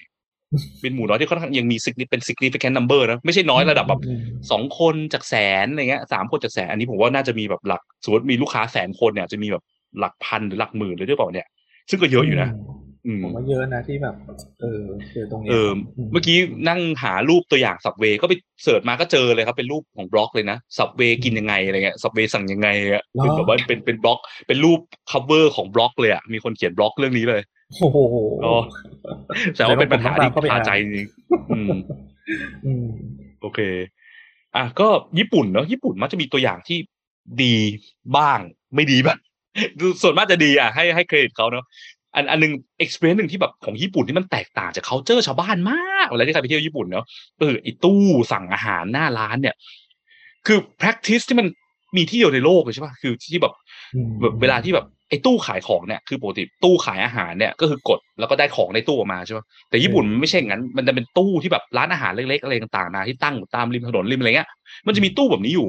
[0.81, 4.19] เป็นหมู่น้อยที่ค่อนข้างยังมี signi- เป็น significant number นะไม่ใช่น้อยระดับแบบอืม
[4.51, 9.63] สองคนจากแสนอะไรเงี้ยสามคนจากแสนอันนี้ผมว่าน่าจะมีแบบหลักสมมติมีลูกค้าแสนคนเนี่ยจะมีแบบ
[9.99, 11.47] หลักพันหรือหลักหมื่นเลยด้วยเปล่าเนี่ย
[11.89, 12.49] ซึ่งก็เยอะอยู่นะ
[13.07, 14.15] อืมผมว่าเยอะนะที่แบบ
[14.61, 15.69] เออเจอตรงเนี้ยเออ
[16.11, 16.37] เมื่อกี้
[16.67, 18.33] นั่งหารูปตัวอย่าง Subway ก็ไป
[18.63, 24.79] search มาก็เจอเลยครับเป็นรูปของบล็อกเลยนะ Subway กินยังไงอะไรเงี้ย Subway สั่งยังไงอะคือแบบว่าเป็นเป็นบล็อกเป็นรูป
[25.11, 27.41] cover ของบล็อกเลยอะมีคนเขียนบล็อกเรื่องนี้เลย
[27.79, 27.97] โอ้โห
[28.45, 28.53] ก็
[29.55, 31.69] แต่ว่าเป็นปัญหาที่ผมต้องตามเข้าไปคาอ่านใจจริงๆอืม
[32.65, 32.87] อืม
[33.41, 33.59] โอเค
[34.55, 34.87] อะก็
[35.19, 36.77] ญี่ปุ่นเนาะญี่ปุ่นมักจะมีตัวอย่างที่
[37.43, 37.55] ดี
[38.17, 38.39] บ้าง
[38.75, 39.17] ไม่ดีบ้าง
[40.01, 41.65] ส่วนมากจะดีอะให้ให้เครดิตเขาเนาะ
[42.15, 42.53] อันอันหนึง
[42.83, 47.05] experience หนึ่งที่แบบของญี่ปุ่นที่มันแตกต่างจาก culture ชาวบ้านมากเวลาที่ใครไปเที่ยวญี่ปุ่นเนาะ
[47.39, 48.01] เออไอตู้
[48.31, 49.55] สั่งอาหารหน้าร้านเนี่ย
[50.47, 51.47] คือ practice ที่มัน
[51.97, 53.53] มีที่เดียวในโลกเลยใช่ป่ะคือที่แบบ
[54.21, 59.39] แบบเวลาที่แบบ ไอ้ตู้ขายของเนี่ยคือปกติตู้ขายอาหารเนี่ยก็คือกดแล้วก็ได้ของในตู้ออกมาใช่ไหม
[59.69, 64.49] แต่ญี่ปุ่นมันไม่ใช่อย่างนั้น มันจะเป็นตู้ที่แบบร้านอาหารเล็กๆอะไรต่างๆนะที่ตั้งอยู่ตามริมถนนริมอะไรเงี้ย
[64.87, 65.67] มันจะมีตู้แบบนี้อยู่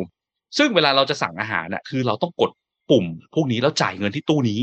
[0.58, 2.50] ซึ่งเวลาเราจะสั่งอาหารน่ะคือเราต้องกด
[2.90, 4.60] ปุ่ม พวกนี้แล้วจ่ายเงินที่ตู้นี้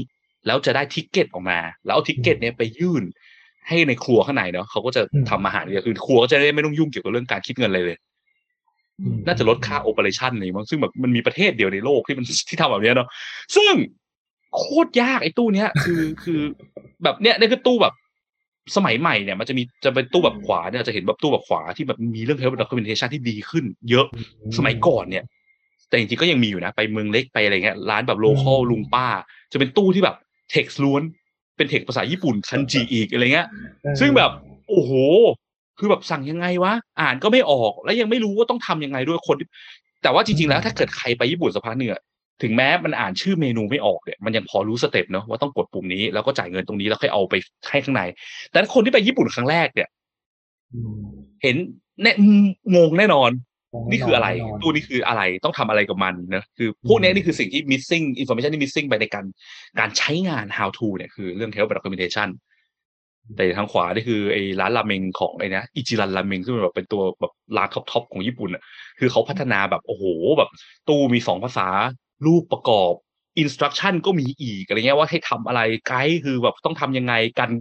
[0.47, 3.03] แล้วจะได้ ticket ออกมา แล้วเอา ticket เนี่ยไปยื่น
[3.67, 7.97] ให้ในครัวข้างในเนาะเขาก็จะอืมทำอาหารเนี่ยคือครัวก็จะได้ไม่ต้องยุ่งเกี่ยวกับเรื่องการคิดเงินเลยเลย
[8.99, 13.07] อืมน่าจะลดค่าโอเปอเรชั่นนี่มั้งซึ่งแบบมันมีประเทศเดียวในโลกที่มันที่ทำแบบเนี้ยเนาะ
[13.55, 13.74] ซึ่ง
[14.58, 16.41] โคตรยากไอ้ตู้เนี้ยคือคือ
[17.04, 17.93] แบบเนี้ยนี่คือตู้แบบ
[18.76, 24.06] สมัยใหม่เนี่ยมันจะมีจะเป็นตู้แบบขวาเนี่ยจะเห็นแบบตู้แบบขวาที่แบบมีเรื่อง help documentation ที่ดีขึ้น เยอะ
[24.58, 25.24] สมัยก่อนเนี่ย
[25.89, 29.08] แต่จริงๆก็ยังมีอยู่นะ ไปเมืองเล็กไปอะไรเงี้ยร้านแบบโลคอลอืมลุงป้า
[29.51, 30.16] จะเป็นตู้ที่แบบ
[30.51, 31.01] text ล้วน
[31.58, 34.32] เป็น text ภาษาญี่ปุ่นคันจิอีกอะไรเงี้ยเออซึ่งแบบ
[34.70, 34.91] โอ้โห
[35.80, 39.47] คือแบบสั่งยังไงวะ อ่านก็ไม่ออกแล้วยังไม่รู้ว่าต้องทำยังไงด้วยคนที่
[40.04, 42.01] แต่ว่าจริงๆแล้วถ้าเกิดใครไปญี่ปุ่นสักพักหนึ่งอะ
[42.41, 47.36] ถึงแม้มันอ่านชื่อเมนูไม่ออกเนี่ยมันยังพอรู้ step เนอะว่าต้องกดปุ่มนี้แล้วก็จ่ายเงินตรงนี้แล้วค่อยเอาไป
[47.69, 48.01] ให้ข้างใน
[48.49, 49.89] แต่ถ้าคนที่ไปญี่ปุ่นครั้งแรกเนี่ย
[50.73, 51.01] อืม
[51.43, 51.55] เห็น
[52.01, 52.13] แน่
[52.75, 53.31] งงแน่นอน
[53.91, 59.25] นี่คืออะไรแน่นนตู้นี้คืออะไรต้องทำอะไรกับมันนะคือพวกเนี้ยอืมนี่คือสิ่งที่ missing information ที่ missing ไปในการ
[59.79, 62.29] การใช้งาน how to เนี่ยคือเรื่อง help documentation
[63.36, 68.63] แต่ทางขวานี่คือไอ้ร้านราเมงของไอ้นะอิจิรันราเมงซึ่งมันแบบเป็นตัวแบบร้านท็อปๆของญี่ปุ่นอะ
[68.99, 70.03] คือเขาพัฒนาแบบโอ้โห
[70.38, 70.49] แบบ
[70.88, 71.67] ตู้มีสองภาษา
[72.26, 72.93] รูปประกอบ
[73.41, 77.51] instruction ก็มีอีกอะไรเงี้ยว่าให้ทำอะไรไกด์คือแบบต้องทำยังไงกัน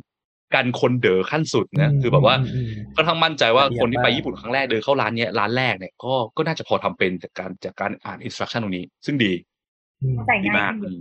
[0.55, 9.33] กันคนเด๋อขั้นสุดนะคือแบบว่าอืมค่อนข้างมั่นใจว่าละเอียดคนที่ไปมากญี่ปุ่นครั้งแรกเดินเข้าร้านเนี้ยร้านแรกเนี่ยก็ก็น่าจะพอทำเป็นจากการจากการอ่านอินสตรั c ชั่นตรงนี้ ซึ่งดี
[10.03, 10.95] อืมเข้าใจดีง่ายมากขึ้น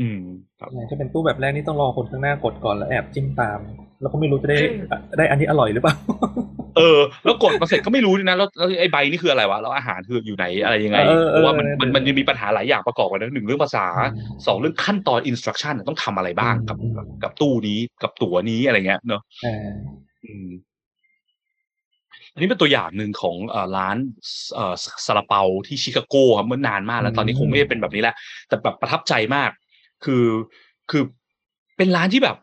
[0.00, 3.58] อืมอืมครับถ้าเป็นตู้แบบแรกนี่ต้องรอคนข้างหน้ากดก่อนแล้วแอบจิ้มตาม
[4.00, 4.56] แล้วก็ไม่รู้จะได้
[5.18, 5.94] ได้อันที่อร่อยหรือเปล่า
[6.76, 19.68] เออ แล้วกดมาเสร็จก็ไม่รู้ด้วยนะแล้วแล้วไอ้ใบนี่คืออะไรวะแล้วอาหารคืออยู่ไหนอะไรยังไงเออเออเพราะว่ามันเออมันมันยังมีปัญหาหลายอย่างประกอบกันนะหนึ่งเรื่องภาษาอืมสองเรื่องขั้นตอนอินสตรั c ชั่นต้องทำอะไรบ้างกับอืมกับกับตู้นี้กับตั๋วนี้อะไรเงี้ยเนอะอ่า
[20.24, 20.48] อืม
[22.32, 23.96] อันนี้เป็นตัวอย่างหนึ่งของเอ่อร้าน
[24.54, 24.74] เอ่อ
[25.06, 28.14] ซาลาเปาที่ชิคาโกครับเมื่อนานมากแล้ว ตอนนี้คงไม่ได้เป็นแบบนี้แหละ
[28.48, 29.50] แต่แบบประทับใจมาก
[30.04, 30.26] คือ
[30.90, 31.02] คือ
[31.76, 32.36] เป็นร้านที่แบบ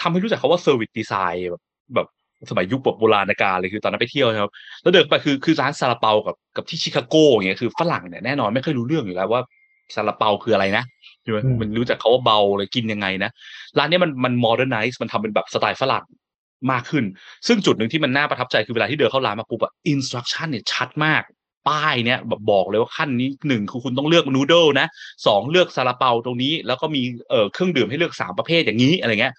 [0.00, 1.62] ทำให้รู้จักคำว่า service design แบบ
[1.94, 2.06] แบบ
[2.50, 9.42] สมัยยุคแบบโบราณกาลเลยคือตอนนั้นไปเที่ยวนะครับ แล้วเดินไปคือคือร้านซาลาเปากับกับที่ชิคาโกอย่างเงี้ยคือฝรั่งเนี่ยแน่นอนไม่เคยรู้เรื่องอยู่แล้วว่า
[9.94, 10.84] ซาลาเปาคืออะไรนะ
[11.22, 13.30] ใช่ไหมมันรู้จักคำว่าเบาเลยกินยังไงนะ
[13.78, 16.04] ร้านเนี้ยมันมัน modernize มันทำเป็นแบบสไตล์ฝรั่ง
[16.70, 17.04] มากขึ้น
[17.46, 21.22] ซึ่งจุดหนึ่งที่มันน่าประทับใจคือเวลาที่เดินเข้าร้านมาปุ๊บอะอินสตรั c ชั่นเนี่ยชัดมาก
[21.68, 24.86] ป้ายเนี่ยแบบบอกเลยว่าขั้นนี้หนึ่งคือคุณต้องเลือก noodle นะ
[25.26, 29.34] สองเลือกซาลาเปาตรงนี้ แล้วก็มีเอ่อเครื่องดื่มให้เลือกสามประเภทอย่างนี้อะไรเงี้ย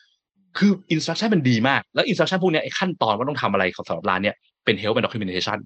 [0.58, 5.58] คืออินสตรั c ชั่นมันดีมาก แล้วอินสตรั c ชั่นพวกเนี้ยไอ้ขั้นตอนว่าต้องทำอะไรของสำหรับร้านเนี่ยเป็น help and documentation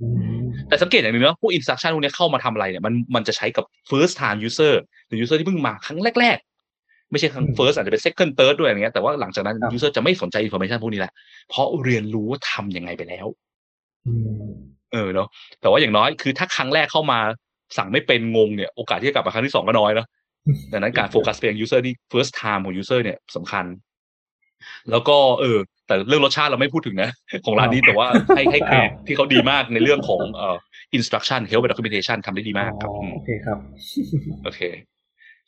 [0.00, 4.74] อืมแต่สังเกตอย่างหนึ่งนะพวก instruction พวกเนี้ยเข้ามาทำอะไรเนี่ยมันมันจะใช้กับ first time user
[5.06, 11.12] หรือ user ที่เพิ่งมาครั้งแรกๆ ไม่ใช่ครั้งอืม first อาจจะเป็น second third ด้วยอย่างเงี้ยแต่ว่าหลังจากนั้นครับ user จะไม่สนใจ information พวกนี้แหละ
[11.48, 13.26] เพราะเรียนรู้ว่าทำยังไงไปแล้ว
[14.06, 14.14] อื
[14.48, 14.52] ม
[14.92, 15.28] เออเนาะ
[15.60, 17.20] แต่ว่าอย่างน้อยคือถ้าครั้งแรกเข้ามา
[17.76, 20.06] สั่งไม่เป็นงงเนี่ยโอกาสที่จะกลับมาครั้งที่สองก็น้อยเนาะ
[20.72, 23.64] ดังนั้นการโฟกัสไปยัง user ที่ first time ของ user เนี่ยสำคัญ
[24.90, 27.10] แล้วก็เออ แต่เรื่องรสชาติเราไม่พูดถึงนะ
[27.44, 30.56] ของร้านนี้แต่ว่าให้ให้เครดิตที่เขาดีมากในเรื่องของเอ่อ
[30.96, 33.58] instruction help and documentation ทำได้ดีมากครับอ๋ออืมโอเคครับ
[34.44, 34.60] โอเค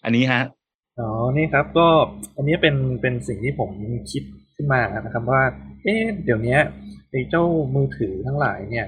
[0.05, 0.43] อันนี้ฮะ
[0.99, 1.87] อ๋อนี่ครับก็
[2.37, 3.71] อันนี้เป็นเป็นสิ่งที่ผม
[4.13, 4.23] คิด
[4.57, 5.43] ขึ้นมานะครับว่า
[5.83, 6.57] เอ๊ะเดี๋ยวนี้
[7.11, 8.87] ไอ้เจ้ามือถือทั้งหลายเนี่ย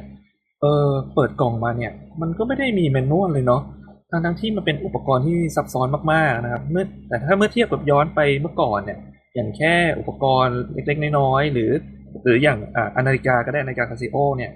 [0.61, 3.63] เออเปิดกล่องมาเนี่ย มันก็ไม่ได้มีแมนนวลเลยเนาะ
[4.11, 8.99] ทั้งทั้งที่มันเป็นอุปกรณ์ที่ซับซ้อนมากๆนะครับ เมื่อแต่ถ้าเมื่อเทียบกับย้อนไปเมื่อก่อนเนี่ย
[9.35, 11.71] อย่างแค่อุปกรณ์เล็กๆน้อยๆหรือ
[12.25, 14.51] หรืออย่างอ่านาฬิกาก็ได้นาฬิกาคาซิโอเนี่ย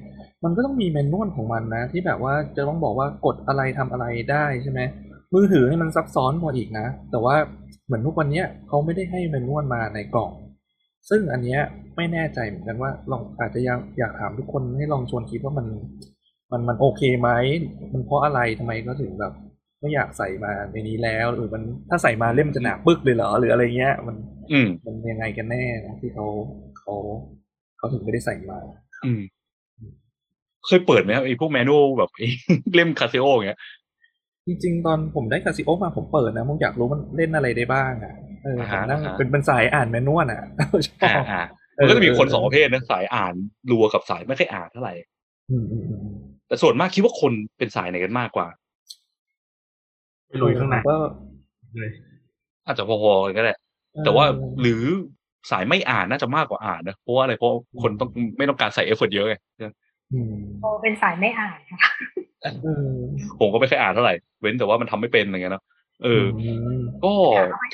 [0.45, 4.81] มันก็ต้องมีแมนนวลของมันนะ ที่แบบว่าจะต้องบอกว่ากดอะไรทำอะไรได้ใช่ไหม
[5.35, 7.37] มือถือนี่มันซับซ้อนกว่าอีกนะ แต่ว่า
[7.87, 10.31] เหมือนทุกวันเนี้ยเขาไม่ได้ให้แมนนวลมาในกล่อง
[11.09, 11.61] ซึ่งอันเนี้ย
[11.97, 15.67] ไม่แน่ใจเหมือนกันว่าลองอาจจะอยากอยากถามทุกคนให้ลองชวนคิดว่ามัน
[16.53, 17.31] มันมันโอเคไหม
[17.93, 19.33] มันเพราะอะไรทำไมก็ถึงแบบ
[19.81, 24.17] ไม่อยากใส่มาในนี้แล้ว หรือมันถ้าใส่มาเล่มจะหนาปึกเลยเหรอหรืออะไรเงี้ย มัน
[24.53, 26.27] อืมมันยังไงกันแน่นะที่เขา
[26.79, 26.95] เขา
[27.79, 28.59] เขาถึงไม่ได้ใส่มา
[29.07, 29.23] อืม
[30.67, 32.29] เคยเปิดไหมครับไอ้พวกแมนนวลแบบไอ้
[32.75, 33.61] เล่มคาซิโออย่างเงี้ย
[34.49, 40.43] จริงๆ ตอนผมได้คาซิโอมาผมเปิดนะผมอยากรู้มันเล่นอะไรได้บ้างอะเอออ่าผมฮะนั่งอ่าฮะเป็นเป็นสายอ่านแมนนวลอะ
[40.87, 41.41] ชออ่าบอ่า
[41.79, 43.35] เอมันอก็จะมีเออคนสองเออประเภทนะสายอ่าน
[43.71, 44.95] รัวกับสายไม่ค่อยอ่านเท่าไหร่
[45.51, 46.01] อืมอืมอืม
[46.49, 48.47] แต่ส่วนมากคิดว่าคนเป็นสายไหนกันมากกว่า
[50.27, 50.97] ไปลุยข้างในก็
[51.79, 51.91] เลย
[52.67, 53.55] อาจจะพอๆกันก็ได้
[54.05, 54.25] แต่ว่า
[54.61, 54.83] หรือ
[55.51, 59.35] สายไม่อ่านน่าจะมากกว่าอ่านนะเพราะว่าอะไรเพราะคนต้องไม่ต้องการใส่ effort เยอะไง
[60.13, 62.28] อืมโอเป็นสายไม่อ่านค่ะเออ
[63.41, 65.65] ผมก็ไม่เคยอ่านเท่าไหร่ เว้นแต่ว่ามันทำไม่เป็นอะไรเงี้ยเนอะ
[66.03, 66.43] เอออ
[66.79, 67.13] มก็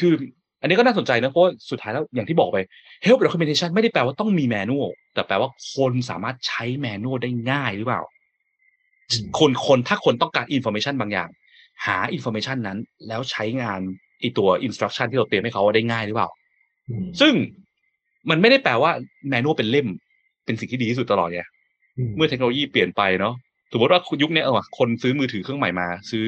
[0.01, 0.13] คือ
[0.61, 2.59] อันนี้ก็น่าสนใจนะเพราะว่าสุดท้ายแล้วอย่างที่บอกไป
[3.05, 8.03] help documentation ไม่ได้แปลว่าต้องมี manual แต่แปลว่าคนสามารถใช้ manual ได้ง่ายหรือเปล่า
[9.39, 11.29] คนคนถ้าคนต้องการ information บางอย่าง
[11.87, 13.81] หา information นั้น แล้วใช้งาน
[14.21, 16.29] ไอ้ตัว instruction ที่เราเตรียมให้เขาได้ง่ายหรือเปล่า
[16.89, 17.33] อืมซึ่ง
[18.31, 18.91] มันไม่ได้แปลว่า
[19.29, 19.87] manual เป็นเล่ม
[20.45, 21.43] เป็นสิ่งที่ดีที่สุดตลอดไง
[22.17, 23.35] เมื่อเทคโนโลยีเปลี่ยนไปเนาะ
[23.75, 26.27] สมมติว่ายุคเนี้ยเออคนซื้อมือถือเครื่องใหม่มา ซื้อ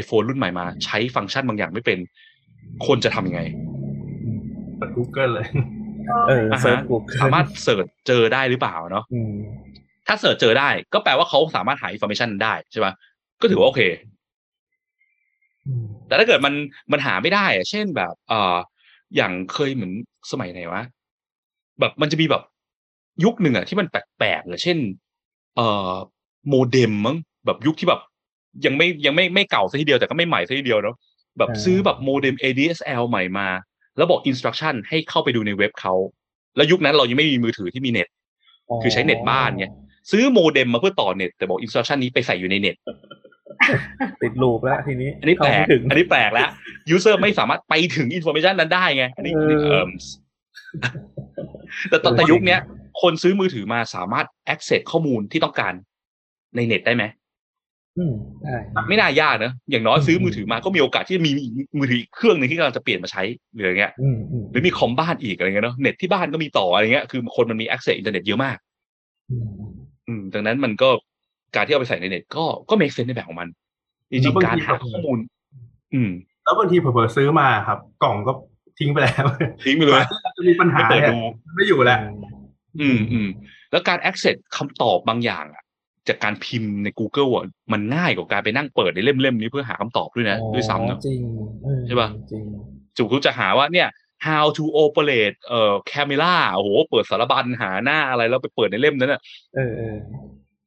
[0.00, 1.98] iPhone รุ่นใหม่มา ใช้ฟังก์ชันบางอย่างไม่เป็น
[2.86, 3.40] คนจะทำยังไง
[4.78, 5.46] เปิด Google เลย
[6.28, 9.34] เอออ่าฮะเซิร์ชกูสามารถ search เจอได้หรือเปล่าเนาะอืม
[10.06, 12.92] ถ้า search เจอได้ ก็แปลว่าเขาสามารถหา information ได้ใช่ปะ
[13.40, 13.80] ก็ถือว่าโอเค
[16.06, 16.54] แต่ถ้าเกิดมัน
[16.92, 18.56] มันหาไม่ได้อะเช่นแบบเอ่อ
[19.16, 19.92] อย่างเคยเหมือน
[20.30, 20.82] สมัยไหนวะ
[21.80, 22.42] แบบมันจะมีแบบ
[23.24, 24.78] ยุคหนึ่งอะที่มันแปลกๆเลยเช่น
[25.56, 25.90] เอ่อ
[26.48, 28.00] โมเด็มมั้งแบบยุคที่แบบ
[28.64, 30.96] ยังไม่ยังไม่ไม่เก่าซะทีเดียวแต่ก็ไม่ใหม่ซะทีเดียวเนาะ
[31.38, 33.48] แบบอ่าซื้อแบบโมเด็ม ADSL ใหม่มา
[33.96, 35.94] แล้วบอกอินสตรั c ชั่นให้เข้าไปดูในเว็บเขา
[36.56, 38.08] แล้วยุคนั้นเรายังไม่มีมือถือที่มีเน็ต
[38.82, 39.66] คือใช้เน็ตบ้านไง
[40.10, 42.76] ซื้อโมเด็มมาเพื่อต่อเน็ตแต่บอกอินสตรั c ชั่นนี้ไปใส่อยู่ในเน็ต
[44.22, 46.48] ติดลูปแล้วทีนี้ อันนี้แปลกเข้าไม่ถึงอันนี้แปลกแล้ว
[46.90, 49.88] user ไม่สามารถไปถึงอินโฟ a t ชันนั้นได้ไง อันนี้เอออันนี้เอิ่ม
[51.88, 52.60] แต่แต่แต่ยุคเนี้ย
[53.02, 55.74] คนซื้อมือถือมาสามารถ access ข้อมูลที่ต้องการ
[56.56, 57.04] ในเน็ตได้ไหม
[57.98, 58.56] อืมได้
[58.88, 61.32] ไม่น่ายากนะอย่างน้อยอืมซื้อมือถือมาก็มีโอกาสที่จะมี
[61.78, 63.22] มือถืออีกเครื่องหนึ่งที่กำลังจะเปลี่ยนมาใช้
[63.54, 68.56] หรืออย่างเงี้ยอืมอืมหรือมีคอมบ้านอีกอะไรเงี้ยเนาะเน็ตที่บ้านก็มีต่ออะไรเงี้ยคือคนมันมี access อินเทอร์เน็ตเยอะมาก
[69.30, 69.46] อืม
[70.08, 70.88] อืมดังนั้นมันก็
[71.54, 73.48] การที่เอาไปใส่ในเน็ต ก็ก็ make sense ในแบบของมัน
[74.10, 75.18] จริงๆการหาข้อมูล
[75.94, 76.10] อืม
[76.44, 78.32] แล้วบางทีเผลอๆซื้อมาครับ กล่องก็
[78.78, 79.24] ทิ้งไปแล้ว
[79.64, 80.02] ทิ้งไปเลย
[80.36, 81.18] จะมีปัญหาไม่เปิดเนี่ยดู
[81.54, 81.98] ไม่อยู่แล้ว
[82.80, 83.28] อืมอืม
[83.70, 85.62] แล้วการ access คำตอบบางอย่างอะ
[86.08, 91.22] จากการพิมพ์ใน Google อะมันง่ายกว่าการไปนั่งเปิดในเล่มๆนี้เพื่อหาคำตอบด้วยนะ ด้วยซ้ำเนาะจริง
[91.64, 92.44] เออใช่ปะจริง
[92.96, 93.88] จุกจะหาว่าเนี่ย
[94.26, 99.20] how to operate เอ่อ camera โอ้โห เปิดสารบัญหาหน้าอะไรแล้วไปเปิดในเล่มนั้นอะ
[99.54, 99.96] เออเออ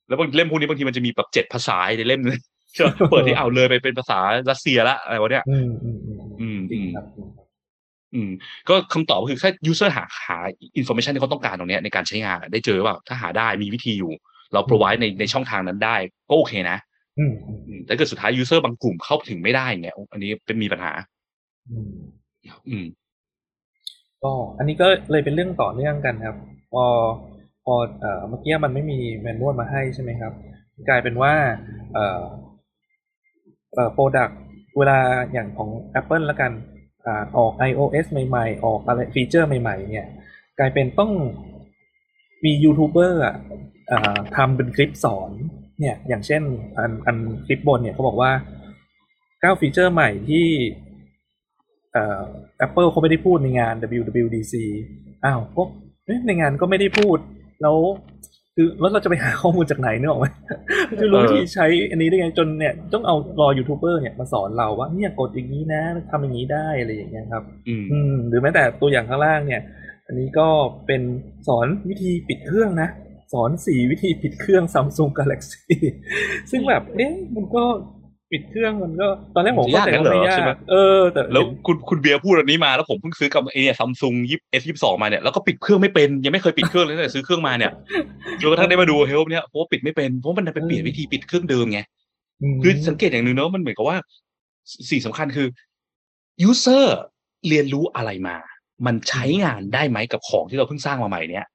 [0.08, 2.42] แล้วบางเล่มพวกนี้บางทีมันจะมีแบบเจ็ดภาษาในเล่มนั้น
[2.74, 4.20] ใช่ปะเปิดที่เอาเลยไปเป็นภาษา
[4.50, 7.46] รัสเซียละอะไรวะเนี่ยอืมอืมอืมอืมจริอืงมครับจริงครับ
[8.14, 8.32] อืม
[8.70, 10.38] ก็คำตอบก็คือแค่ user หาหา
[10.80, 14.14] information ที่เขาต้องการตรงเนี้ยในการใช้งานอะได้เจอว่าถ้าหาได้มีวิธีอยู่
[14.54, 15.96] เรา provide ในในช่องทางนั้นได้
[16.30, 16.78] ก็โอเคนะ
[17.20, 20.92] อืมอืมอืมแต่เกิดสุดท้าย user บางกลุ่มเข้าถึงไม่ได้เงี้ยอันนี้เป็นมีปัญหา
[21.72, 21.92] อืม
[22.70, 22.86] อืม
[24.24, 26.38] ก็อันนี้ก็เลยเป็นเรื่องต่อเนื่องกันครับ
[26.72, 26.84] พอ
[27.66, 30.34] พอเอ่อเมื่อกี้มันไม่มี manual มาให้ใช่ไหมครับ
[30.90, 31.34] กลายเป็นว่า
[31.94, 32.24] เอ่อ
[33.74, 34.30] เอ่อ product
[34.78, 35.00] เวลา
[35.34, 36.52] อย่างของ Apple ละกัน
[37.06, 40.08] อ่าออก iOS ใหม่ๆ ออกอะไร feature ใหม่ๆ เนี่ย
[40.60, 41.12] กลายเป็นต้อง
[42.46, 43.81] มียูทูบเบอร์อะอ่า
[44.36, 45.32] ทำเป็นคลิปสอน
[45.80, 46.42] เนี่ยอย่างเช่น
[46.78, 48.32] อันอันคลิปบนเนี่ยเขาบอกว่า
[49.42, 50.48] เก้าฟีเจอร์ใหม่ที่
[51.94, 52.22] เอ่อ
[52.66, 54.54] Apple เขาไม่ได้พูดในงาน WWDC
[55.26, 55.68] อ้าวพวก
[56.06, 57.18] เอ๊ะในงานก็ไม่ได้พูด
[57.62, 57.76] แล้ว
[58.56, 60.28] คือแล้วเราจะไปหาข้อมูลจากไหนเนี่ยหรอกไหม
[61.02, 65.82] จะรู้เออวิธีใช้อันนี้ได้ไงจนเนี่ย ต้องเอารอยูทูบเบอร์เนี่ยมาสอนเราว่าเนี่ยกดอย่างนี้นะ
[66.12, 69.62] ทำอย่างนี้ได้อะไรอย่างเงี้ยครับ อืมอืมหรือแม้แต่ตัวอย่างข้างล่างเนี่ย
[70.08, 70.48] อันนี้ก็
[70.88, 71.02] เป็น
[71.48, 72.90] สอนวิธีปิดเครื่องนะ
[73.32, 75.62] สอนสี่วิธีปิดเครื่อง Samsung Galaxy
[76.52, 77.64] ซึ่งแบบเอ๊ะมันก็
[78.32, 87.72] ปิดเครื่องมันก็ตอนแรกผมมันจะเข้าใจยากงั้ว่านเหรอไม่ยาใช่ไหมกเออแต่แล้วเห็นคุณคุณเบียร์พูดอันนี้มาแล้วผมเพิ่งซื้อกับไอเนี่ยซัมซุงยิปเอสยี่สองมาเนี่ยแล้วก็ปิดเครื่องไม่เป็นยังไม่เคยปิดเครื่องเลยตั้งแต่ซื้อเครื่องมาเนี่ย
[88.42, 91.80] จนกระทั่งได้มาดูเฮลเนี่ยเพราะว่าปิดไม่เป็นเพราะมันดันไปเปลี่ยนวิธีปิดเครื่องเดิมไง
[92.54, 93.98] มคือสังเกตอย่างหนึ่งเนอะมันเหมือนกับว่า
[94.72, 95.48] สสิ่งสำคัญคือ
[96.50, 96.86] user
[97.48, 98.36] เรียนรู้อะไรมา
[98.86, 101.46] มันใช้งานได้ไหมกับของที่เราเพิ่งสร้างมาใหม่เนี่ย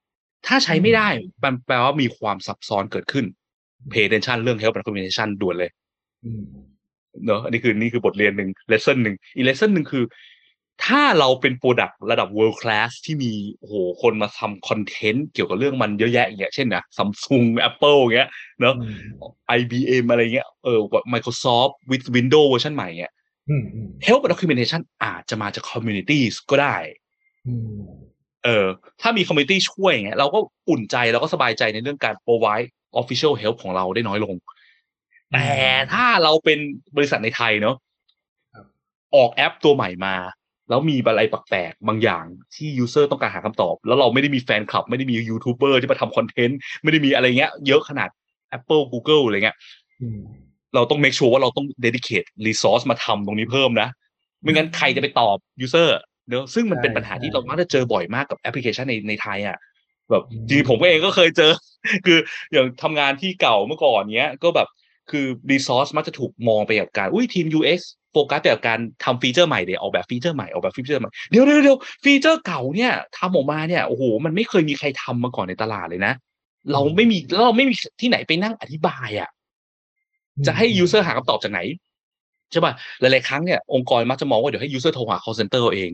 [0.47, 1.09] ถ้าใช้ไม่ได้
[1.44, 3.24] มันแปลว่ามีความซับซ้อนเกิดขึ้น
[3.92, 5.70] pay attention เรื่อง help and communication ด่วนเลย
[6.24, 6.44] อืม
[7.24, 10.05] เนอะอันนี้คือนี่คือบทเรียนหนึ่ง lesson หนึ่งอีก lesson หนึ่งคือ
[10.84, 18.28] ถ้าเราเป็น product ระดับ world class ที่มีโอ้โหคนมาทำคอนเทนต์เกี่ยวกับเรื่องมันเยอะแยะอย่างเงี้ยเช่นนะ Samsung Apple อย่างเงี้ย
[18.61, 18.74] เนอะ
[19.59, 20.80] IBM อะไรเงี้ยเออ
[21.12, 23.12] Microsoft with Windows เวอร์ชันใหม่เงี้ย
[23.49, 26.76] อืมอืม help and documentation อาจจะมาจาก communities ก็ได้
[27.47, 27.80] อืม
[28.47, 28.66] เออ
[29.03, 30.38] ถ้ามี community ช่วยเงี้ยเราก็
[30.70, 32.68] อุ่นใจเราก็สบายใจในเรื่องการ provide
[33.01, 34.34] official help ของเราได้น้อยลง
[35.32, 35.47] แต่
[35.92, 36.59] ถ้าเราเป็น
[36.97, 37.76] บริษัทในไทยเนาะ
[39.16, 40.14] ออกแอปตัวใหม่มา
[40.68, 42.24] แล้วมีอะไรแปลกๆบางอย่าง
[42.55, 48.09] ที่ user ต้องการหาคำตอบ แล้วเราไม่ได้มีแฟนคลับ ไม่ได้มียูทูบเบอร์ที่มาทำ content ไม่ได้มีอะไรเงี้ยเยอะขนาด
[48.57, 49.57] Apple Google อะไรเงี้ย
[50.74, 53.88] เราต้อง make sure ว่าเราต้อง dedicate resource มาทำตรงนี้เพิ่มนะ
[54.42, 55.90] ไม่งั้นใครจะไปตอบ user
[56.29, 59.59] เนอะซึ่งมันเป็นปัญหาที่เรามักจะเจอบ่อยมากกับแอปพลิเคชันในในไทยอะ
[60.11, 61.53] แบบจริงๆผมเองก็เคยเจอ
[62.07, 62.18] คือ
[62.53, 64.68] อย่างทำงานที่เก่าเมื่อก่อนเนี้ย ก็แบบ
[65.11, 67.81] คือ resource มักจะถูกมองไปกับการอุ้ยทีม UX
[68.12, 76.12] focus ไปกับการทำ feature ใหม่เดี๋ยวออกแบบ feature ใหม่ออกแบบ feature ใหม่เดี๋ยวเดี๋ยวเดี๋ยว feature เก่าเนี่ยทำออกมาเนี่ยโอ้โหมันไม่เคยมีใครทำมาก่อนในตลาดเลยนะ
[76.72, 79.29] เราไม่มีแล้วเราไม่มีที่ไหนไปนั่งอธิบายอะ
[80.47, 81.61] จะให้ user หาคำตอบจากไหน
[82.53, 85.91] ใช่ป่ะหลายๆครั้งเนี่ยองค์กรมักจะมองว่าเดี๋ยวให้ user โทรหา call center เอาเอง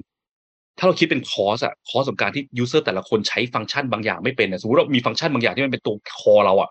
[0.79, 6.69] ถ้าเราคิดเป็นคอสอะคอสของการที่ user แต่ละคนใช้ฟังก์ชันบางอย่างไม่เป็นอะสมมติเรามีฟังก์ชันบางอย่างที่มันเป็นตัวคอเราอะ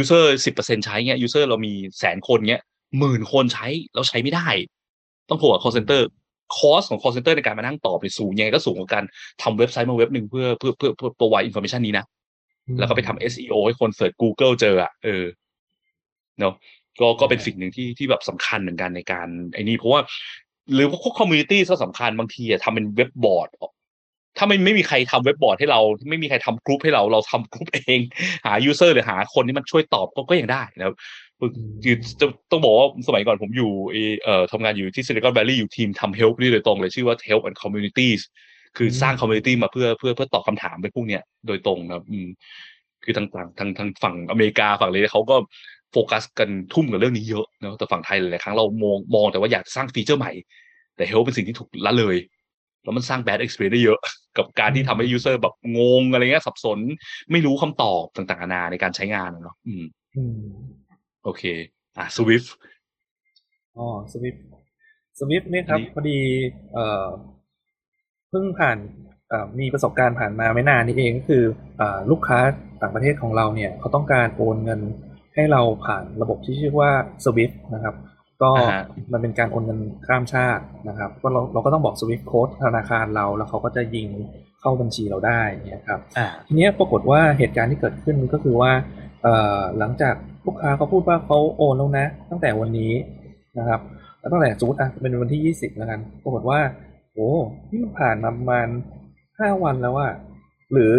[0.00, 2.62] user สิบเปอร์เซ็นใช้เงี้ย user เรามีแสนคนเงี้ย
[2.98, 4.48] หมื่นคนใช้เราใช้ไม่ได้
[5.28, 6.02] ต้องโทรหา call center
[6.56, 9.04] คอสของ call center ในการมานั่งตอบไปสูงยังไงก็สูงกว่าการ
[9.42, 12.04] ทำเว็บไซต์มาเว็บหนึ่งเพื่อเพื่อเพื่อเพื่อ provide information นี้นะ
[12.78, 15.24] แล้วก็ไปทำ SEO ให้คน search Google เจออะเออ
[16.40, 16.54] เนาะ
[17.00, 20.00] ก็ก็เป็นสิ่งหนึ่งที่ที่แบบสำคัญเหมือนกันในการไอ้นี่เพราะว่า
[20.74, 23.48] หรือพวก community ก็สำคัญบางทีอะทำเป็น webboard
[24.38, 27.98] ถ้าไม่ไม่มีใครทำ webboard ให้เรา ไม่มีใครทำกรุ๊ปให้เราเราทำกรุ๊ปเอง
[28.46, 30.96] หา user หรือหาคนที่มันช่วยตอบก็ก็ยังได้นะครับ
[31.84, 33.70] คือจะต้องบอกว่าสมัยก่อนผมอยู่
[34.24, 38.20] เอ่อทำงานอยู่ที่ Silicon Valley อยู่ทีมทำ help นี่โดยตรงเลยชื่อว่า help and communities
[38.76, 42.28] คือสร้าง community มาเพื่อเพื่อเพื่อตอบคำถามไปพวกเนี้ยโดยตรงนะครับอืม
[43.04, 45.36] คือทางฝั่งทางทางฝั่งอเมริกาฝั่งเลยเขาก็
[45.92, 50.32] โฟกัสกันทุ่มกับเรื่องนี้เยอะเนอะแต่ฝั่งไทยหลายๆครั้งเรามองมองแต่ว่าอยากสร้างฟีเจอร์ใหม่
[50.96, 52.16] แต่เฮลเป็นสิ่งที่ถูกละเลย
[52.82, 53.98] แล้วมันสร้าง bad experience ได้เยอะ
[54.38, 56.78] กับการที่ทำให้ user แบบงงอะไรเงี้ยสับสน
[57.32, 59.84] ไม่รู้คำตอบต่างๆนานาในการใช้งานเนาะอืม
[60.16, 60.40] อืม
[61.24, 61.42] โอเค
[61.96, 62.48] อะ Swift
[63.76, 64.36] อ๋อสวิฟ
[65.18, 66.18] สวิฟเนี่ยครับอันนี้พอดี
[66.72, 67.08] เอ่อ
[68.30, 68.78] เพิ่งผ่าน
[69.28, 71.44] เอ่อมีประสบการณ์ผ่านมาไม่นานนี้เองก็คือ
[71.80, 72.38] อ่าลูกค้า
[72.82, 74.80] ต่างประเทศของเราเนี่ย เขาต้องการโอนเงิน
[75.34, 76.90] ให้เราผ่านระบบที่ชื่อว่า
[77.24, 77.94] Swift นะครับ
[78.42, 84.08] ก็อ่าฮะมันเป็นการโอนเงินข้ามชาตินะครับ ก็เราเราก็ต้องบอก Swift Code ธนาคารเรา แล้วเขาก็จะยิง
[84.60, 88.72] เข้าบัญชีเราได้เนี่ยครับอ่าทีเนี้ยปรากฏว่าเหตุการณ์ที่เกิดขึ้นก็คือว่า
[89.22, 90.14] เอ่อหลังจาก
[90.46, 92.92] ลูกค้าเขาพูดว่าเขาโอนแล้วนะ ตั้งแต่วันนี้
[93.58, 93.80] นะครับ
[94.18, 96.60] แล้วตั้งแต่สมมติอะเป็นวันที่ยี่สิบแล้วกันปรากฏว่า
[97.12, 97.28] โอ้
[97.70, 98.68] นี่มันผ่านมาประมาณ
[99.38, 100.12] ห้าวันแล้วอะ
[100.72, 100.92] หรือ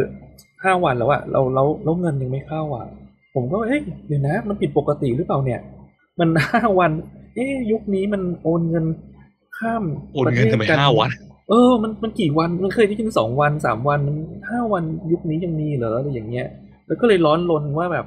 [0.64, 2.88] ห้าวันแล้วอะเราเราเราเงินยังไม่เข้าอะ
[3.36, 5.60] ผมก็เอ๊ะเดี๋ยวนะ มันผิดปกติหรือเปล่าเนี่ย
[6.20, 6.92] มันห้าวัน
[7.36, 8.86] เอ๊ะยุคนี้มันโอนเงิน
[9.58, 11.10] ข้ามโอนเงินทำไมประทศกัห้าวัน
[11.50, 14.16] เออ มันมันกี่วันมันเคยได้ยินสองวันสามวันมัน
[14.50, 16.48] ห้าวันยุคนี้ยังมีเหรออะไรอย่างเงี้ย
[16.88, 18.06] แล้วก็เลยร้อนรนว่าแบบ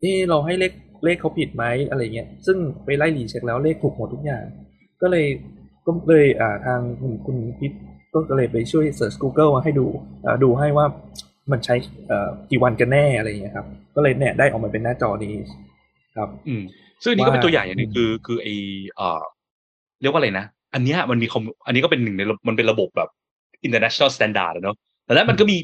[0.00, 0.72] เออเราให้เลข
[1.04, 4.42] เลขเขาผิดไหมอะไรเงี้ย ซึ่งไปไล่รีเช็คแล้วเลขถูกหมดทุกอย่าง
[5.02, 5.26] ก็เลย
[5.86, 7.72] ก็เลยอ่าทางคุณคุณพิษ
[8.30, 9.86] ก็เลยไปช่วยเสิร์ช Google มาให้ดู
[10.24, 10.86] อ่าดูให้ว่า
[11.50, 11.74] มันใช้
[12.08, 15.32] เอ่อกี่วันกันแน่อะไรเงี้ยครับ ก็เลยเนี่ยได้ออกมาเป็นหน้าจอนี้
[16.16, 16.62] ครับ อืม
[17.02, 18.48] ซึ่งอันนี้ก็เป็นว่าตัวอย่างอย่างหนึงอืมคือ คือไอ
[18.96, 19.22] เอ่อ
[20.00, 23.10] เรียกว่าอะไรนะ อันเนี้ยมันมีคอมอันนี้ก็เป็นหนึ่งในระมันเป็นระบบแบบ
[23.66, 25.56] international standard อะเนาะแต่แล้วมันก็มี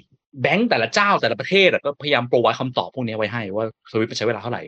[0.43, 4.62] แบงก์แต่ละเจ้าแต่ละประเทศอะก็พยายามโปรไวคำตอบพวกนี้ไว้ให้ว่าสวิฟใช้เวลาเท่าไหร่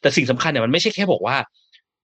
[0.00, 1.36] แต่สิ่งสำคัญเนี่ยมันไม่ใช่แค่บอกว่า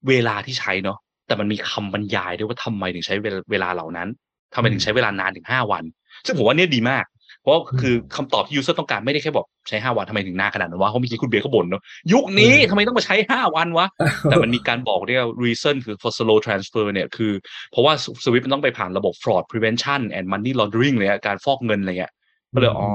[0.08, 4.08] เวลาที่ใช้เนาะแต่มันมีคำบรรยายด้วยว่าทำไมถึงใช้เวลาเวลาเหล่านั้น
[4.54, 5.84] ทำไมถึงใช้เวลานานถึงห้าวัน
[6.26, 7.04] ซึ่งผมว่าเนี่ยดีมาก
[7.42, 11.82] เพราะคือคำตอบที่ user ต้องการไม่ได้แค่บอกใช้ห้าวันทำไมถึงนานขนาดนั้นวะเพราะเมื่อกี้คุณเบียร์เขาบ่นเนาะ
[12.12, 13.86] ยุคนี้ทำไมต้องมาใช้ห้าวันวะ
[14.30, 17.32] แต่มันมีการบอกเรียกว่า reason คือ for slow transfer เนี่ยคือ
[17.72, 17.92] เพราะว่า
[18.24, 22.12] Swift มันต้องไปผ่านระบบ fraud prevention and money laundering เลยอะการฟอกเงินอะไรเงี้ย
[22.54, 22.88] ก็เลยอ๋อ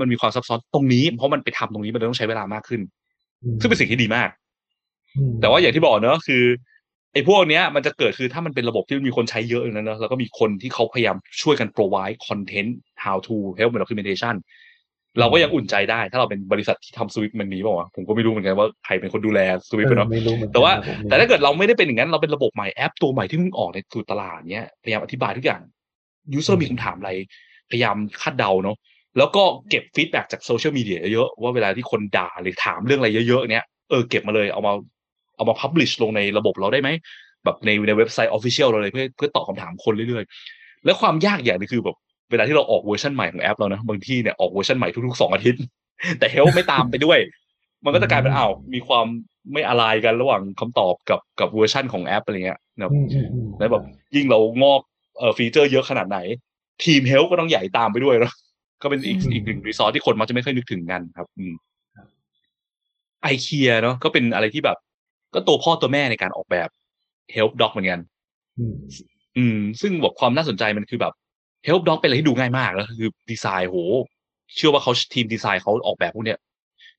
[0.00, 2.80] มันมีความซับซ้อนตรงนี้ เพราะมันไปทำตรงนี้มันเลยต้องใช้เวลามากขึ้น
[3.60, 4.28] ซึ่งเป็นสิ่งที่ดีมาก
[5.16, 6.44] อืมแต่ว่าอย่างที่บอกเนอะคือ
[7.16, 12.70] ไอ้พวกเนี้ยมันจะเกิดคือถ้ามันเป็นระบบที่มีคนใช้เยอะอย่างนั้นเนอะแล้วก็มีคนที่เขาพยายามช่วยกัน provide content
[13.04, 14.34] how to help with documentation
[15.18, 25.60] เราก็ยังอุ่นใจได้ ถ้าเราเป็นบริษัทที่ทำ Swift มันมีเปล่าวะผมก็ไม่รู้เหมือนกันว่าใครเป็นคนดูแล Swift เออเนาะไม่รู้เหมือนกันแต่ว่าครับผมแต่ถ้าเกิดเราไม่ได้เป็นอย่างนั้นเราเป็นระบบใหม่แอปตัวใหม่ที่เพิ่งออกในสู่ตลาดเนี้ยพยายามอธิบายทุกอย่าง
[26.38, 27.10] user มีคำถามอะไร
[27.70, 28.76] พยายามคาดเดาเนาะ
[29.18, 34.72] แล้วก็เก็บ feedback จาก social media เยอะๆว่าเวลาที่คนด่าหรือถามเรื่องอะไรเยอะๆเนี้ยเออเก็บมาเลยเอามา
[35.36, 36.88] เอามา publish ลงในระบบเราได้ไหม
[37.44, 41.96] แบบในในเว็บไซต์ official เราเลยเพื่อเพื่อตอบคำถามคนเรื่อยๆ แล้วความยากอย่างหนึ่งคือแบบ
[42.30, 45.62] เวลาที่เราออกเวอร์ชันใหม่ของแอปเรานะบางที่เนี่ยออกเวอร์ชันใหม่ทุกๆสองอาทิตย์
[46.18, 47.18] แต่ help ไม่ตามไปด้วย
[47.84, 49.06] มันก็จะกลายเป็นอ้าวมีความ
[49.52, 53.82] ไม่อะไรกันระหว่างคำตอบกับกับเวอร์ชันของแอปอะไรเงี้ยนะครับอืมอืมอืมแล้วแบบ
[54.14, 54.80] ยิ่งเรางอก
[55.18, 56.18] เอ่อ feature เยอะขนาดไหน
[56.84, 58.32] ทีม help ก็ต้องใหญ่ตามไปด้วยเนาะ
[58.82, 61.54] ก็เป็นอีกอืมอีกหนึ่ง resource ที่คนมักจะไม่ค่อยนึกถึงกันครับ อืม
[63.22, 64.76] ไอเคียเนาะก็เป็นอะไรที่แบบ
[65.34, 66.68] ก็ตัวพ่อตัวแม่ในการออกแบบ
[67.34, 68.00] Help Doc เหมือนกัน
[68.58, 68.74] อืม
[69.36, 71.12] อืม ซึ่งแบบความน่าสนใจมันคือแบบ
[71.66, 73.76] Help Doc เป็นอะไรที่ดูง่ายมากแล้วคือดีไซน์โห
[74.56, 76.38] เชื่อว่าเขาทีมดีไซน์เขาออกแบบพวกเนี้ย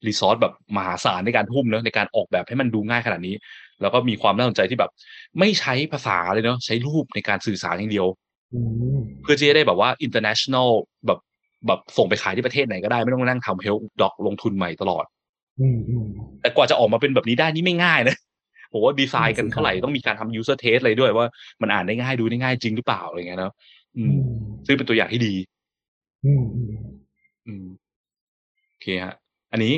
[0.08, 3.36] รีซอสแบบมหาศาลในการทุ่มเนอะในการออกแบบให้มันดูง่ายขนาดนี้
[3.82, 4.92] แล้วก็มีความน่าสนใจที่แบบ
[5.40, 8.08] ไม่ใช้ภาษาเลยเนอะใช้รูปในการสื่อสารอย่างเดียว
[8.54, 8.62] อื
[8.96, 10.70] มเพื่อที่จะได้แบบว่า international
[11.06, 11.20] แบบ
[11.68, 15.17] แบบส่งไปขายที่ประเทศไหนก็ได้ไม่ต้องมานั่งทำ help doc ลงทุนใหม่ตลอดอืมอืม
[16.42, 18.16] แต่กว่าจะออกมาเป็นแบบนี้ได้นี่ไม่ง่ายนะ
[18.72, 21.26] ผมว่าดีไซน์กันนั่นสิครับเท่าไหร่ต้องมีการทำ user test อะไรด้วยว่า
[21.62, 23.54] มันอ่านได้ง่ายดูได้ง่ายจริงหรือเปล่าอะไรเงี้ยเนอะ
[23.98, 24.28] อือืมม
[24.66, 25.34] ซึ่งเป็นตัวอย่างที่ดี
[26.26, 26.70] อืมอืม
[27.48, 27.66] อืม
[28.70, 29.16] โอเคฮะ
[29.52, 29.74] อันนี้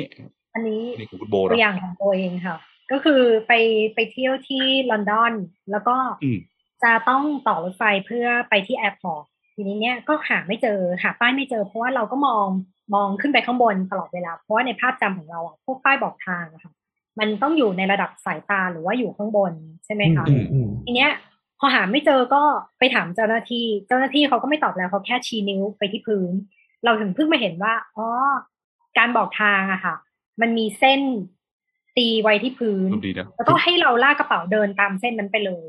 [0.54, 2.56] อันนี้อันนี้ของคุณโบตัวเนาะอย่างของตัวเองค่ะ
[2.92, 3.52] ก็คือไป
[3.94, 5.32] ไปเที่ยวที่ลอนดอน
[5.70, 6.38] แล้วก็อืม
[6.82, 12.46] จะต้องต่อรถไฟเพื่อไปที่ airport ทีนี้เนี่ยก็หาไม่เจอหาป้ายไม่เจอ เพราะว่าเราก็มอง
[12.94, 16.72] มองขึ้นไปข้างบนตลอดเวลา เพราะว่าในภาพจำของเราอะพวกป้ายบอกทางอะค่ะ
[17.18, 19.52] มันต้องอยู่ในระดับสายตาหรือว่าอยู่ข้างบน
[19.84, 21.12] ใช่ไหมคะอืมอืมทีเนี้ย
[21.58, 22.42] พอหาไม่เจอก็
[22.78, 26.32] ไปถามเจ้าหน้าที่ เจ้าหน้าที่เขาก็ไม่ตอบแล้วเขาแค่ชี้นิ้วไปที่พื้น
[26.84, 28.06] เราถึงเพิ่งมาเห็นว่าอ๋อ
[28.98, 29.94] การบอกทางอะค่ะ
[30.40, 31.00] มันมีเส้น
[31.96, 35.68] ตีไว้ที่พื้นดีนะแล้วก็ให้เราลากกระเป๋าเดินตามเส้นนั้นไปเลย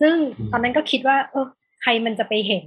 [0.00, 0.14] ซึ่ง
[0.52, 1.46] ตอนนั้นก็คิดว่า เออ
[1.82, 2.66] ใครมันจะไปเห็น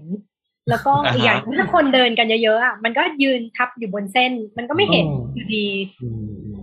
[0.69, 5.67] แล้วก็อ่าฮะอีกอย่างถ้าคนเดินกันเยอะๆอะมันก็ยืนทับอยู่บนเส้น มันก็ไม่เห็นอ๋ออยู่ดี
[6.03, 6.61] อืมอืม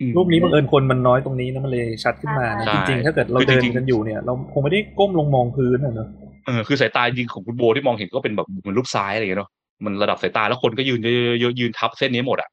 [0.00, 6.08] อืมรูปนี้บังเอิญคนมันน้อยตรงนี้นะมันเลยชัดขึ้นมานะใช่จริงๆ ถ้าเกิดเราคือเดินจริงๆกันอยู่เนี่ย เราคงไม่ได้ก้มลงมองพื้นอะเนอะ
[6.46, 9.50] เออคือสายตาจริงของคุณโบที่มองเห็นก็เป็นแบบเหมือนรูปซ้ายอะไรอย่างเงี้ยเนาะ
[9.84, 12.50] มันระดับสายตาแล้วคนก็ยืนเยอะๆยืนทับเส้นนี้หมดอะ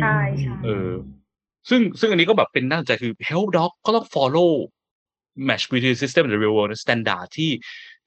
[0.00, 0.90] ใช่ใช่เออ
[1.68, 4.50] ซึ่งซึ่งอันนี้ก็แบบเป็นน่าสนใจคือ help doc ก็ต้อง follow
[5.48, 7.50] match between system and the real world standard ที่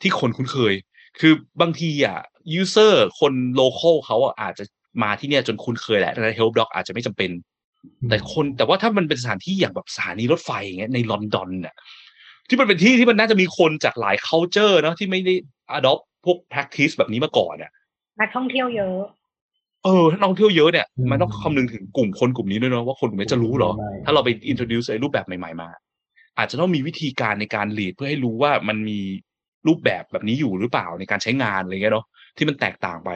[0.01, 0.73] ที่คนคุ้นเคย
[1.19, 2.19] คือบางทีอะ
[2.61, 4.63] user คน local เขาอะอาจจะ
[5.03, 7.31] มาที่เนี่ยจนคุ้นเคยแหละดังนั้น help doc อาจจะไม่จำเป็น
[8.09, 11.75] แต่คนแต่ว่าถ้ามันเป็นสถานที่อย่างแบบสถานีรถไฟอย่างเงี้ยในลอนดอนเนี่ย
[12.47, 15.33] ที่มันเป็นที่ที่มันน่าจะมีคนจากหลาย culture เนอะที่ไม่ได้
[15.77, 17.71] adopt พวก practice แบบนี้มาก่อนเนี่ย
[18.19, 18.97] นักท่องเที่ยวเยอะ
[19.83, 23.71] เออถ้านักท่องเที่ยวเยอะเนี่ยมันต้องคำนึงถึงกลุ่มคนกลุ่มนี้ด้วยเนาะว่าคนกลุ่มนี้จะรู้เหรอ
[24.05, 25.69] ถ้าเราไป introduce ไอ้รูปแบบใหม่ๆมา
[26.37, 28.99] อาจจะต้องมีวิธีการในการ lead เพื่อให้รู้ว่ามันมี
[29.67, 32.05] รูปแบบแบบนี้อยู่หรือเปล่าในการใช้งานอะไรเงี้ยเนาะ
[32.37, 33.11] ที่มันแตกต่างไป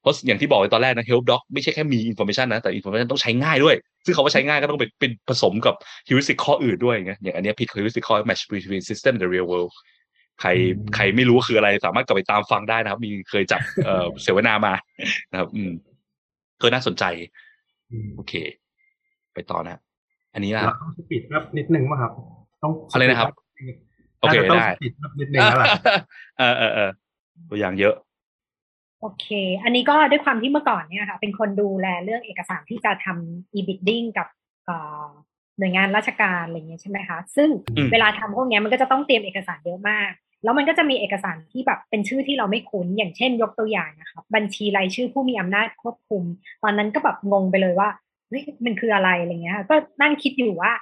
[0.00, 5.74] เพราะอย่างที่บอกไว้ตอนแรกนะ help doc ไม่ใช่แค่มี information นะแต่ information ต้องใช้ง่ายด้วย ซึ่งคาว่าใช้ง่ายก็ต้องเป็นเป็นผสมกับ
[6.08, 9.72] heuristic ข้ออื่นด้วยไงอย่างอันเนี้ยผิด heuristic ข้อ match between system and the real world
[10.40, 10.48] ใคร
[10.94, 14.72] ใครไม่รู้ว่าคืออะไรสามารถกลับไปตามฟังได้นะครับ มีเคยจับเอ่อเสวนามา
[15.30, 15.70] นะครับ อืม
[16.62, 17.04] ก็น่าสนใจ
[17.90, 18.32] อืมโอเค
[19.34, 19.80] ไปต่อนะ
[20.34, 22.12] อันนี้นะเราต้อง speed up นิดนึงป่ะครับ
[22.62, 23.28] ต้องอะไรนะครับ
[24.22, 25.68] โอเคน่าจะต้องได้ speed up นิดนึงแล้วล่ะ
[26.38, 26.90] เออเออเออ
[27.50, 27.94] ตัวอย่างเยอะ
[29.00, 29.26] โอเค
[29.64, 34.28] อันนี้ก็ด้วยความที่เมื่อก่อนเนี่ยค่ะ เป็นคนดูแลเรื่องเอกสารที่จะทำ e-bidding กับ
[34.64, 35.06] เอ่อ
[35.58, 40.10] หน่วยงานราชการอะไรเงี้ยใช่ไหมคะ ซึ่งอืมเวลาทำพวกเนี้ยมันก็จะต้องเตรียมเอกสารเยอะมาก
[40.44, 46.22] แล้วมันก็จะมีเอกสารที่แบบเป็นชื่อที่เราไม่คุ้น อย่างเช่น ยกตัวอย่างนะคะบัญชีรายชื่อผู้มีอำนาจควบคุม
[46.62, 47.88] ตอนนั้นก็แบบงงไปเลยว่า
[48.28, 50.72] เฮ้ยมันคืออะไรอะไรเงี้ยค่ะก็นั่งคิดอยู่ว่า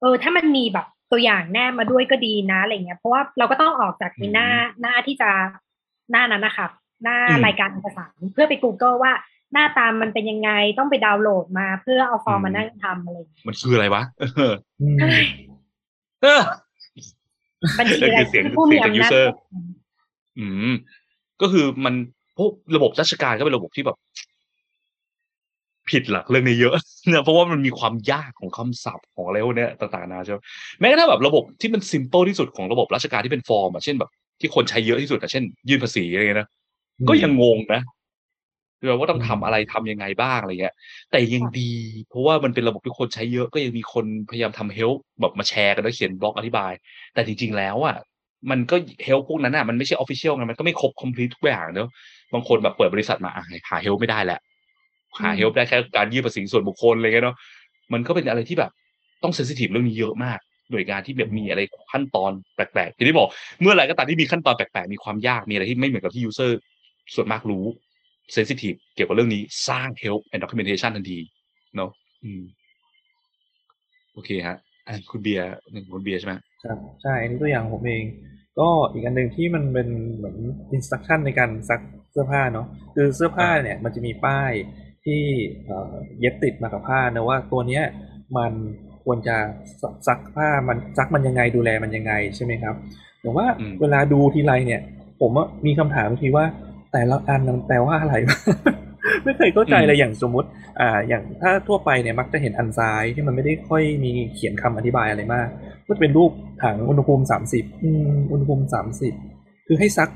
[0.00, 4.48] เออ ถ้ามันมีแบบ ตัวอย่างแนบมาด้วยก็ดีนะอะไรเงี้ยเพราะว่าเราก็ต้องออกจากในหน้า
[4.80, 5.30] หน้าที่จะ
[6.10, 6.66] หน้านั้นนะคะ
[7.04, 9.12] หน้าอืมรายการเอกสารเพื่อไป Google ว่า
[9.52, 15.14] หน้าตามมันเป็นยังไงต้องไปดาวน์โหลดมาเพื่อเอาฟอร์มมานั่งทำอะไรอย่างเงี้ยมันคืออะไรวะเอออืมใช่
[16.22, 16.40] เออ
[17.78, 19.64] บัญชีนั่นราคืยอเสียชื่งอผู้มีเสียงจากอำนาจ user ควบคุม
[20.38, 20.72] อืม
[21.40, 21.94] ก็คือมัน
[22.36, 23.96] พวกระบบราชการก็เป็นระบบที่แบบ
[25.90, 26.74] ผิดหลักเรื่องนี้เยอะ
[27.12, 30.38] นะเพราะว่ามันมีความยากของคำศัพท์ของอะไรพวกเนี้ยต่างๆนานาใช่ไหม
[30.80, 34.10] แม้กระทั่งแบบระบบที่มัน simple ที่สุดของระบบราชการที่เป็นฟอร์มอะเช่นแบบ
[34.40, 36.48] ที่คนใช้เยอะที่สุดอะเช่น ยื่นภาษีอะไรเงี้ยนะ
[37.08, 37.82] ก็ยังงงนะ
[38.80, 40.74] คือว่าต้องทำอะไรทำยังไงบ้างอะไรเงี้ย
[41.10, 41.72] แต่ยังดี
[42.08, 46.72] เพราะว่ามันเป็นระบบที่คนใช้เยอะก็ยังมีคนพยายามทำเฮลแบบมาแชร์กันแล้วเขียนบล็อกอธิบาย
[47.14, 47.96] แต่จริง ๆ แล้วอะ
[48.50, 51.88] มันก็เฮลพวกนั้นอะมันไม่ใช่ออฟฟิเชียลไงมันก็ไม่ครบคอมพลีททุกอย่างเนอะ
[52.34, 54.40] บางคนแบบเปิดบริษัทมาอะหาเฮลไม่ได้แหละ
[55.22, 57.36] หาเฮลได้แค่การยื่นภาษีส่วนบุคคลอะไรเงี้ยเนาะ
[57.92, 58.70] มันก็เป็นอะไรที่แบบ
[59.22, 60.38] ต้องเซนซิทีฟเรื่องนี้เยอะมาก
[60.70, 61.60] หน่วยงานที่แบบมีอะไร
[61.92, 63.28] ขั้นตอนแปลกๆอย่างที่บอก
[63.60, 66.52] เมื่อไหร่ก็ตามที่มีขั้นตอนแปลกๆมีความยากมีอะไรที่ไม่เหมือนกับที่ user
[67.14, 67.64] ส่วนมากรู้
[68.32, 71.18] เซนซิทีฟเกี่ยวกับเรื่องนี้สร้าง help and documentation ทันที
[71.76, 71.90] เนาะ
[72.24, 72.42] อืม
[74.12, 74.56] โอเคฮะ
[74.86, 76.34] อะคุณเบียร์หนึ่งคุณเบียร์ใช่ไหม
[76.64, 78.04] ครับใช่อันนี้ตัวอย่างผมเอง
[78.58, 80.36] ก็อีกอันหนึ่งที่มันเป็นเหมือน
[80.72, 84.52] อินสต u c ชั่นในการซักเสื้อผ้าเนาะคือเสื้อผ้าเนี่ยมันจะมีป้าย
[85.04, 85.22] ที่
[85.66, 87.82] เอ่อเย็บติดมากับผ้านะว่าตัวเนี้ย
[88.36, 88.52] มัน
[89.04, 89.36] ควรจะ
[90.06, 92.74] ซักผ้ามันซักมันยังไงดูแลมันยังไงใช่ไหมครับ
[93.22, 94.80] แต่ว่าอืมเวลาดูทีไรเนี่ย
[95.20, 96.44] ผมว่ามีคำถามทีว่า
[96.92, 98.14] แต่ละอันมันแปลว่าอะไร
[99.24, 100.48] ไม่เคยเข้าใจเลยอย่างสมมุติ
[100.80, 105.48] อ่า อย่างถ้าทั่วไปเนี่ยมักจะเห็นอันซ้ายที่มันไม่ได้ค่อยมีเขียนคำอธิบายอะไรมาก
[105.86, 106.30] ก็จะเป็นรูป
[106.62, 107.64] ถังอุณหภูมิสามสิบ
[108.32, 109.14] อุณหภูมิสามสิบ
[109.66, 110.08] คือให้ซัก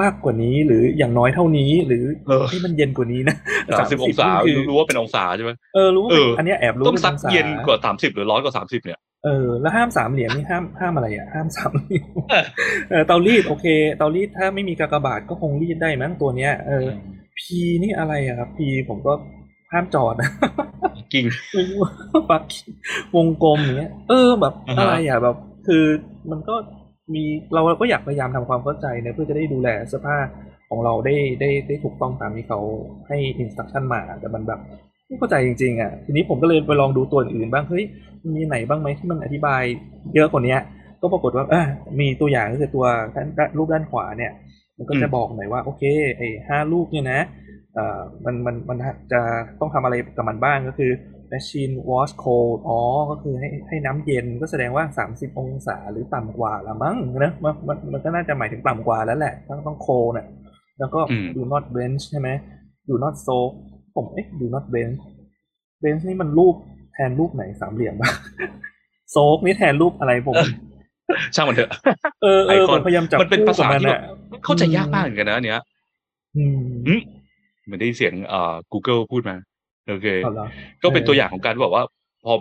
[0.00, 3.36] มากกว่านี้หรืออย่างน้อยเท่านี้ หรือเออให้มันเย็นกว่านี้นะ
[3.78, 12.44] สามสิบองศานี่คือรู้ว่าเป็นองศาใช่ไหมเออรู้ว่าเอเป็นออันเนี้ยแอบรู้ต้องป็ซักษเย็นกว่าสามสิบหรือร้อนกว่าสามสิบเนี่ยเออแล้วห้ามสามเหลี่ยมนี่ห้ามห้ามอะไรอะห้ามสามเหลี่ยมเออ
[12.90, 13.66] เออเตารีดโอเค
[13.96, 16.86] เตารีดถ้าไม่มีกากบาทก็คงรีดได้มั้งตัวเนี้ยเออ
[17.38, 19.12] พีนี่อะไรอะครับพีผมก็
[19.72, 20.30] ห้ามจอดนะ
[21.12, 22.42] กิ่งไม่รู้ว่าปัก
[23.16, 25.36] วงกลมอย่างเงี้ย เออแบบอ่าฮะอะไรอะแบบ
[25.66, 25.84] คือ
[26.30, 26.54] มันก็
[27.14, 30.16] มีเราก็อยากพยายามทำความเข้าใจนะเพื่อจะได้ดูแลเสื้อผ้า
[30.68, 32.60] ของเราได้ได้ได้ถูกต้องตามที่เขา
[33.08, 34.60] ให้อินสต u c ชั่นมาแต่มันแบบ
[35.06, 37.84] ไม่เข้าใจจริงๆอะทีนี้ผมก็เลยไปลองดูตัวอื่นบ้างเฮ้ย
[38.36, 39.62] มีไหนบ้างไหมที่มันอธิบาย
[40.14, 40.56] เยอะกว่านี้
[41.02, 41.62] ก็ปรากฏว่าอะ
[42.00, 44.32] มีตัวอย่างก็คือตัวด้านด้านรูปด้านขวาเนี่ย
[44.78, 45.82] มันก็จะบอกหน่อยว่าโอเค
[46.16, 47.20] ไอ้ห้าลูกเนี่ยนะ
[47.74, 48.78] เอ่อมันมันมัน
[49.12, 49.20] จะ
[49.60, 50.90] ต้องทำอะไรกับมันบ้างก็คือ
[51.32, 52.80] machine wash cold อ๋อ
[53.10, 60.26] ก็คือให้ให้น้ำเย็นก็แสดงว่า 30 องศาหรือต่ำกว่าละมั้งนะมันมันมันก็น่าจะหมายถึงต่ำกว่าแล้วแหละ ต้องต้องโคเนี่ย
[60.78, 62.28] แล้วก็อืม do not bench ใช่ไหม
[62.88, 63.50] do not soak
[63.96, 64.98] ผมเอ๊ะ do not bench
[65.82, 66.54] bench นี่มันรูป
[66.94, 68.10] แทนรูปไหนสามเหลี่ยมปะ
[69.14, 70.34] soak นี่แทนรูปอะไรผม
[71.34, 71.70] ช่างมันเถอะ
[72.22, 74.00] เออเออไอคผอนมพยายามจับมันเป็นภาษาคู่กับที่แบบอะ
[74.44, 75.60] เข้าใจยากมากเหมือนกันนะอันเนี้ย
[76.36, 77.00] อืมอืม
[77.64, 79.36] เหมือนได้ยินเสียงเอ่อ Google พูดมา
[79.88, 80.46] โอเคเอาเหรอ
[80.82, 81.84] ก็เป็นเออตัวอย่างของการแบบว่า
[82.24, 82.32] พอ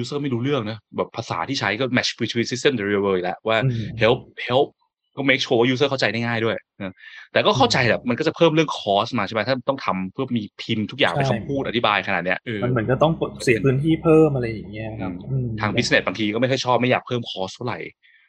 [0.00, 4.18] user ไม่รู้เรื่องนะ แบบภาษาที่ใช้ก็ match between system the real world อีกแล้วว่าอืม help
[4.48, 4.68] help
[5.16, 6.94] ก็ make sure ว่า user เข้าใจได้ง่ายด้วยนะ
[7.32, 13.12] แต่ก็เข้าใจแหละมันก็จะเพิ่มเรื่อง cost มาใช่ไหมถ้าต้องทำเพื่อมีพิมพ์ทุกอย่างเป็นใช่คำพูดอธิบายขนาดเนี้ยเออมันเหมือนก็ต้อง
[13.44, 17.78] เสียพื้นที่เพิ่มอะไรอย่างเงี้ยครับอืมทาง business บางทีก็ไม่ค่อยชอบไม่อยากเพิ่ม cost เท่าไหร่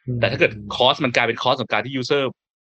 [0.08, 2.22] อืมแต่ถ้าเกิด cost มันกลายเป็น cost ของการที่ user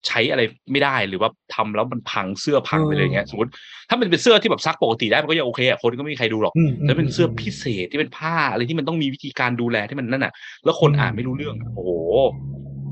[0.08, 0.42] ใช้อะไร
[0.72, 3.52] ไม่ได้หรือว่าทำแล้วมันพังเสื้อพังไปเลยอย่างเงี้ยสมมติ
[3.90, 10.34] ถ้ามันเป็นเสื้อที่แบบซักปกติได้มันก็ยังโอเคอะคนก็ไม่มีใครดูหรอกอืมแต่เป็นเสื้อพิเศษที่เป็นผ้าอะไรที่มันต้องมีวิธีการดูแลที่มันนั่นน่ะ
[10.66, 11.92] แล้วคนอ่านไม่รู้เรื่องอะโอ้โห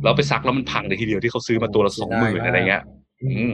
[0.04, 2.84] เราไปซักแล้วมันพังเลยทีเดียวที่เขาซื้อมาตัวละสองหมื่นอะไรเงี้ย
[3.24, 3.54] อือืม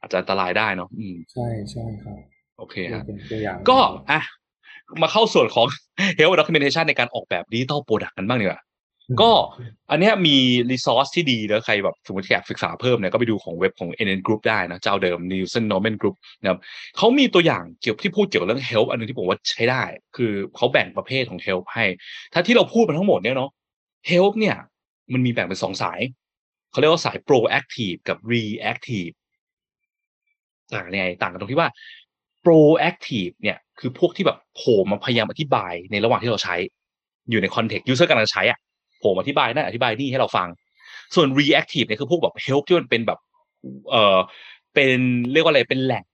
[0.00, 2.18] อาจจะอันตรายได้เนาะอืมใช่ใช่ครับ
[2.58, 3.78] โอเคฮะเป็นตัวอย่างก็
[4.10, 4.20] อะ
[5.02, 5.66] มาเข้าส่วนของ
[6.18, 8.60] health documentation ในการออกแบบ digital product กันบ้างดีกว่า
[9.20, 9.30] ก็
[9.90, 10.36] อันเนี้ยมี
[10.70, 16.58] resource ที่ดีแล้วใครแบบสมมติอยากศึกษาเพิ่มเนี่ยก็ไปดูของเว็บของ NN Group ได้นะ เจ้าเดิม Nielsen Norman Group นะครับ
[16.96, 19.82] เขามีตัวอย่างเกี่ยวที่พูดเกี่ยวกับเรื่อง health อันนึงที่ผมว่าใช้ได้
[20.16, 21.84] คือเขาแบ่งประเภทของ health ให้
[22.32, 23.50] ถ้าที่เราพูดมาทั้งหมดเนี่ยเนาะ
[24.10, 24.56] health เนี่ย
[25.12, 26.00] มันมีแบ่งเป็นสองสาย
[26.70, 29.14] เขาเรียกว่าสาย proactive กับ reactive
[30.72, 31.68] ต่างกันยังไงต่างกันตรงที่ว่า
[32.44, 36.56] proactive เนี่ยคือพวกที่แบบโผล่มาพยายามอธิบายในระหว่างที่เราใช้
[37.30, 38.58] อยู่ในคอนเทกต์ user กำลังใช้อะ
[39.04, 40.48] ผล่มาอธิบายนั่นอธิบายนี่ให้เราฟัง
[41.14, 43.18] ส่วน reactive เนี่ยคือพวกแบบ help ที่มันเป็นแบบ
[43.90, 44.18] เออ
[44.74, 44.98] เป็น
[45.32, 46.04] เรียกว่าอะไรเป็นแหล่ง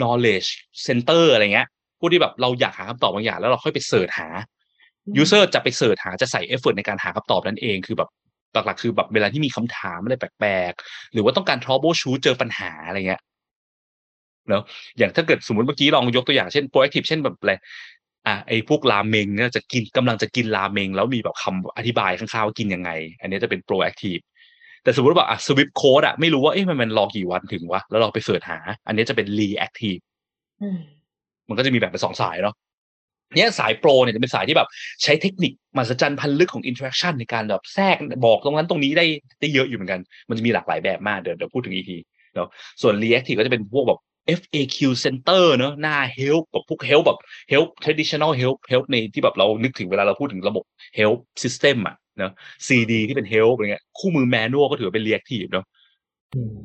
[0.00, 0.48] knowledge
[0.86, 4.28] center อะไรเงี้ยพวกที่แบบเราอยากหาคำตอบบางอย่างแล้วเราค่อยไปเสิร์ชหา
[5.20, 8.08] user จะไปเสิร์ชหาจะใส่ effort ในการหาคำตอบนั่นเองคือแบบ
[8.52, 13.20] หลักๆคือแบบเวลาที่มีคำถามอะไรแปลกๆ หรือว่าต้องการ troubleshoot เจอปัญหาอะไรเงี้ย
[14.48, 14.62] เนอะ
[14.98, 17.52] อย่างถ้าเกิดสมมติเมื่อกี้ลองยกตัวอย่างเช่น proactive เช่นแบบอะไร
[18.26, 22.90] อะไอ้พวกราเมงเนี่ยจะกินกำลังจะกินราเมง แล้วมีแบบคำอธิบายข้างๆว่ากินยังไง
[23.20, 24.22] อันนี้จะเป็น proactive
[24.82, 30.02] แต่สมมติว่าอะ swift code อะไม่รู้ว่าเอ๊ะมันมันรอกี่วันถึงวะแล้วเราไปเสิร์ชหา อันนี้จะเป็น reactive
[30.62, 30.78] อืม
[31.48, 32.54] มันก็จะมีแบ่งเป็นสองสายเนาะ
[33.36, 34.68] เนี่ยสายโปรเนี่ยจะเป็นสายที่แบบ
[35.02, 37.96] ใช้เทคนิคมหัศจรรย์พันลึกของ interaction ในการแบบแทรก
[38.26, 39.06] บอกตรงนั้นตรงนี้ได้
[39.40, 41.98] ได้เยอะอยู่เหมือนกัน มันจะมีหลากหลายแบบมากเดี๋ยวเดี๋ยวพูดถึงอีกที
[42.34, 42.48] เนาะ
[42.82, 44.00] ส่วน reactive ก็จะเป็นพวกแบบ
[44.38, 47.18] FAQ center เนอะหน้า help แบบพวก help แบบ
[47.52, 50.64] help traditional help help ในที่แบบเรานึกถึงเวลาเราพูดถึงระบบ
[50.98, 52.32] help system อะเนอะ
[52.66, 55.64] CD ที่เป็น help อะไรเงี้ยคู่มือ manual ก็ถือว่าเป็น reactive เนอะ
[56.34, 56.56] อืม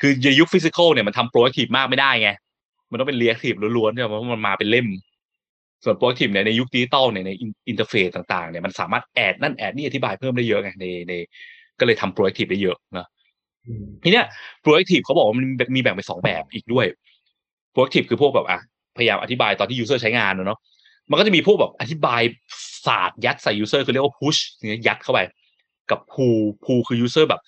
[0.00, 2.30] คือในยุค physical เนี่ยมันทำ proactive มากไม่ได้ไง
[2.90, 4.86] มันต้องเป็น reactive ล้วนๆเนี่ยเพราะมันมาเป็นเล่ม
[5.84, 7.30] ส่วน proactive เนี่ยในยุคดิจิตอลเนี่ยใน
[7.68, 11.12] interface ต่างๆเนี่ยมันสามารถ add นั่น add นี่อธิบายเพิ่มได้เยอะไงในใน
[11.78, 13.13] ก็เลยทำ proactive ได้เยอะนะอืม
[14.02, 14.24] ทีเนี้ย
[14.64, 15.46] proactive เขาบอกว่ามัน
[15.76, 16.86] มีแบ่งเป็นสองแบบอีกด้วย
[17.74, 18.60] proactive คือพวกแบบอะ
[18.96, 20.58] พยายามอธิบายตอนที่ user ใช้งานนะเนาะ
[21.10, 22.22] มันก็จะมีพวกแบบอธิบาย
[22.86, 25.20] ศาสตร์ยัดใส่ user คือเรียกว่า push อย่างเงี้ยยัดเข้าไป
[25.90, 27.40] กับ pull pull คือ user แบบ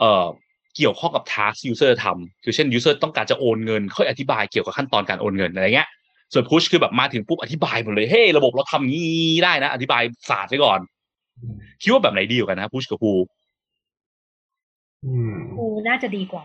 [0.00, 0.26] เอ่อ
[0.76, 5.88] เกี่ยวข้องกับ task user ทำคือเช่น user ต้องการจะโอนเงิน ค่อยอธิบายเกี่ยวกับขั้นตอนการโอนเงินอะไรเงี้ย
[6.32, 9.10] ส่วน push คือแบบมาถึงปุ๊บอธิบายหมดเลยเฮ้ยระบบเราทำงี้
[9.44, 10.80] ได้นะ อธิบายศาสตร์ไว้ก่อน
[11.42, 13.35] อืมคิดว่าแบบไหนดีกว่ากันนะ push กับ pull อืม
[15.54, 16.44] ครูน่าจะดีกว่า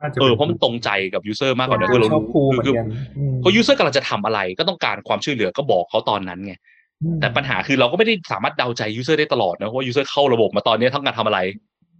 [0.00, 2.86] น่าจะเอป็อเพราะมันตรงใจกับ user มากกว่านะชคือเราอบรู้ครูเหมือคืนกัน
[3.18, 6.54] อืมเพราะ user กำลังจะทำอะไร ก็ต้องการความช่วยเหลือก็บอกเขาตอนนั้นไง
[7.02, 11.40] อืมแต่ปัญหาคือเราก็ไม่ได้สามารถเดาใจ user ได้ตลอดนะเพราะว่า user เข้าระบบมาตอนนี้ต้องการทำอะไร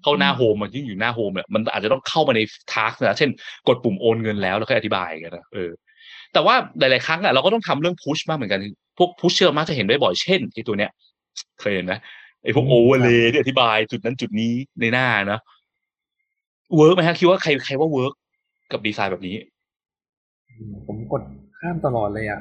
[0.02, 2.40] เข้าหน้า home มันยิ่งอยู่หน้า home เนี่ยมันอาจจะต้องเข้ามาใน
[2.72, 3.30] task นะเช่น
[3.68, 5.70] กดปุ่มโอนเงินแล้วแล้วค่อยอธิบายกันนะเออ
[6.32, 8.60] แต่ว่าหลาย ๆ ครั้งอะเราก็ต้องทำเรื่อง push มากเหมือนกัน
[8.98, 10.90] พวก push เชื่อมากจะเห็นได้บ่อยเช่นไอ้ตัวเนี้ย
[11.60, 11.94] เคยเห็นไหม
[12.42, 15.40] ไอ้พวก overlay ที่อธิบายจุดนั้นจุดนี้ในหน้านะ
[16.76, 18.12] work ไหมฮะคิดว่าใครใครว่า work
[18.72, 19.34] กับดีไซน์แบบนี้
[20.86, 21.22] ผมกด
[21.60, 22.40] ข้ามตลอดเลยอะ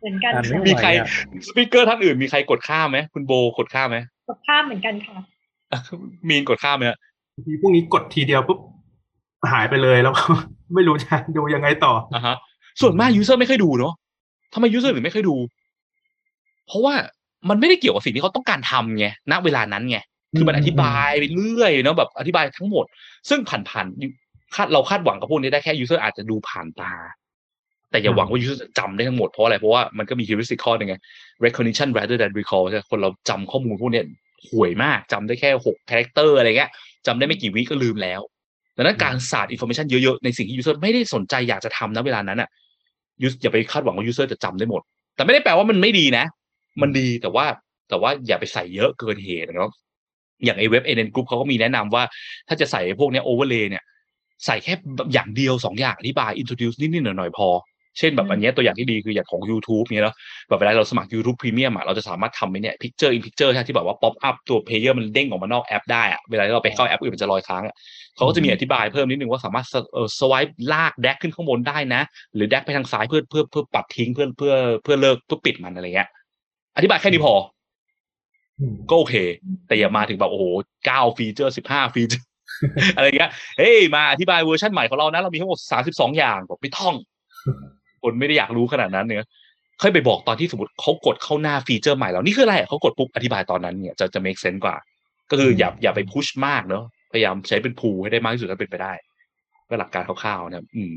[0.00, 1.06] เหมือนกันอ่านไม่ค่ะไหวมีใครอะ
[1.46, 3.98] speaker ท่านอื่นมีใครกดข้ามไหมคุณโบกดข้ามไหม
[4.28, 5.16] กับภาพเหมือนกันค่ะ
[6.28, 6.98] มีนกดข้ามไหมฮะ
[7.46, 8.58] ทีพวกนี้กดทีเดียวปุ๊บ
[9.52, 10.24] หายไปเลยแล้วก็
[10.74, 12.36] ไม่รู้จะดูยังไงต่ออ่าฮะ
[12.80, 13.94] ส่วนมาก user ไม่ค่อยดูเนาะ
[14.54, 15.36] ทำไม user ถึงไม่ค่อยดู
[16.66, 16.94] เพราะว่า
[17.48, 19.98] มันไม่ได้เกี่ยวกับสิ่งที่เขาต้องการทำไงณเวลานั้นไง
[20.36, 22.84] คือมันอธิบายไปเรื่อยเนาะแบบอธิบายทั้งหมด
[23.28, 26.92] ซึ่งผ่านๆคาดเราคาดหวังกับพวกนี้ได้แค่ user อาจจะดูผ่านตา
[27.90, 30.96] แต่อย่าหวังว่า user จะจำได้ทั้งหมดเพราะอะไร เพราะว่ามันก็มี heuristic ข้อหนึ่งไง
[31.44, 34.02] recognition rather than recall ใช่คนเราจำข้อมูลพวกนี้
[34.48, 36.70] ห่วยมากจำได้แค่หก character อะไรเงี้ย
[37.06, 38.20] จำได้ไม่กี่วิก็ลืมแล้ว
[38.76, 42.48] ดังนั้นการสาด information เยอะๆในสิ่งที่ user ไม่ได้สนใจอยากจะทำณเวลานั้นอะ
[43.42, 44.82] อย่าไปคาดหวังว่า user จะจำได้หมด
[45.16, 46.24] แต่ไม่ได้แปลว่ามันไม่ดีนะ
[46.80, 47.46] มันดีแต่ว่า
[47.88, 49.72] แต่ว่าอย่าไปใส่เยอะเกินเหตุนะครับ
[50.44, 52.02] อย่างไอเว็บ Nielsen Group เขาก็มีแนะนำว่า
[52.48, 53.84] ถ้าจะใส่พวกเนี้ overlay เนี่ย
[54.46, 54.74] ใส่แค่
[55.12, 57.48] อย่างเดียวสองอย่างอธิบาย introduce นิดๆหน่อยๆพอ
[57.98, 60.14] เช่นแบบอันเนี้ยตัวอย่างที่ดีคืออย่างของ YouTube เนี่ยเนาะ
[60.48, 67.74] แบบเวลาเราสมัคร YouTube Premium อะเราจะสามารถทำไอ้เนี่ย picture in picture ใช่ที่แบบว่า pop up ตัว player มันเด้งออกมานอกแอปได้อะเวลาที่เราไปเข้าแอปอื่นมันจะลอยค้างอะ
[68.16, 72.02] เขาก็จะมีอธิบายเพิ่มนิดนึงว่าสามารถเอ่อ swipe ลาก drag ขึ้นข้างบนได้นะ
[72.34, 76.19] หรือ drag ไปทางซ้ายเพื่อเพื่อเพื่อปัดทิ้งเพื่อเพื่อเพื่อเลิกเพื่อปิดมันอะไรเงี้ยอ
[76.84, 77.34] ธิบายแค่นี้พอ
[78.60, 79.14] อืมก็โอเค
[79.66, 80.44] แต่อย่ามาถึงแบบโอ้โห
[80.86, 82.26] เก้า feature สิบห้า feature
[82.96, 86.94] อะไรเงี้ย เฮ้ย มาอธิบายเวอร์ชันใหม่ของเรานะ เรามีทั้งหมดสามสิบสองอย่างบอกไม่ท่อง
[88.02, 89.26] คนไม่ได้อยากรู้ขนาดนั้นเนี่ย
[89.82, 94.76] ค่อยไปบอกตอนที่สมมติเขากดเข้าหน้า feature ใหม่แล้ว นี่คืออะไรเขากดปุ๊บอธิบายตอนนั้นเนี่ยจะจะ make sense กว่า
[95.30, 98.92] ก็คืออย่าอย่าไป push มากเนอะพยายามใช้เป็น pull ให้ได้มากที่สุดถ้าเป็นไปได้
[99.68, 100.92] ก็หลักการคร่าวๆนะครับอืม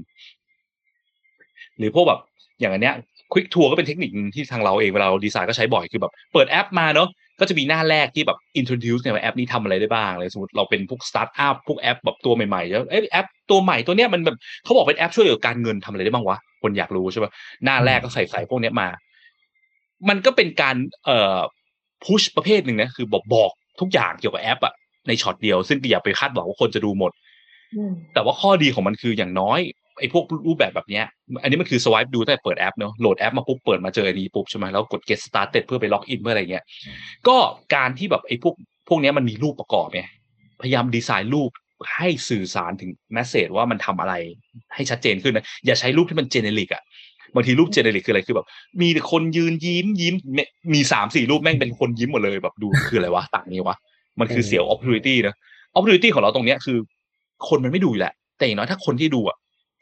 [1.77, 2.19] หรือพวกแบบ
[2.59, 2.95] อย่างอันเนี้ย
[3.31, 7.09] quick tour ก็เป็นเทคนิคหนึ่งที่ทางเราเองเวลาเราดีไซน์ก็ใช้บ่อยคือแบบเปิดแอปมาเนาะ
[7.39, 17.31] ก็จะมีหน้าแรกที่แบบ introduce เนี่ยว่าแอปนี้ทำอะไรได้บ้างเลยสมมติเราเป็นพวกสตาร์ทอัพพวกแอปแบบตัวใหม่ๆแล้วเอ้ยแอปตัวใหม่ตัวเนี้ยมันแบบเขาบอกเป็นแอปช่วยเหลือการเงินทำอะไรได้บ้างวะคนอยากรู้ใช่ปะ
[17.65, 18.87] หน้าแรกก็ใส่ใส่พวกเนี้ยมา
[20.09, 20.75] มันก็เป็นการ
[21.05, 21.37] เอ่อ
[22.05, 24.73] push ประเภทหนึ่งนะคือบอกบอกทุกอย่างเกี่ยวกับแอปอะ
[25.07, 27.11] ในช็อตเดียว ซึ่งอย่าไปคาดหวังว่าคนจะดูหมด
[27.75, 29.59] อืมแต่ว่าข้อดีของมันคืออย่างน้อย
[29.99, 31.05] ไอ้พวกรูปแบบแบบเนี้ย
[31.41, 36.63] อันนี้มันคือ swipe ดูตั้งแต่เปิดแอปเนอะโหลดแอปมาปุ๊บเปิดมาเจออันนี้ปุ๊บใช่ไหมแล้วกด get started เพื่อไปล็อกอินเพื่ออะไรเงี้ย
[37.27, 37.37] ก็
[37.75, 38.55] การที่แบบไอ้พวก
[38.87, 40.01] พวกเนี้ยมันมีรูปประกอบไง
[40.61, 41.51] พยายามดีไซน์รูป
[41.95, 44.13] ให้สื่อสารถึง message ว่ามันทำอะไร
[44.75, 46.83] ให้ชัดเจนขึ้นนะอย่าใช้รูปที่มัน generic อะ
[47.35, 48.47] บางทีรูป generic คืออะไรคือแบบ
[48.81, 50.15] มีแต่คนยืนยิ้มยิ้ม
[50.73, 53.77] มีสามสี่รูปแม่งเป็นคนยิ้มหมดเลยแบบดูคืออะไรวะต่างนี้วะ
[54.19, 55.35] มันคือเสีย opportunity นะ
[55.75, 56.77] opportunity ของเราตรงเนี้ยคือ
[57.47, 59.37] คนมันไม่ดูอยู่แหละ แต่อย่างน้อยถ้าคนที่ดูอะ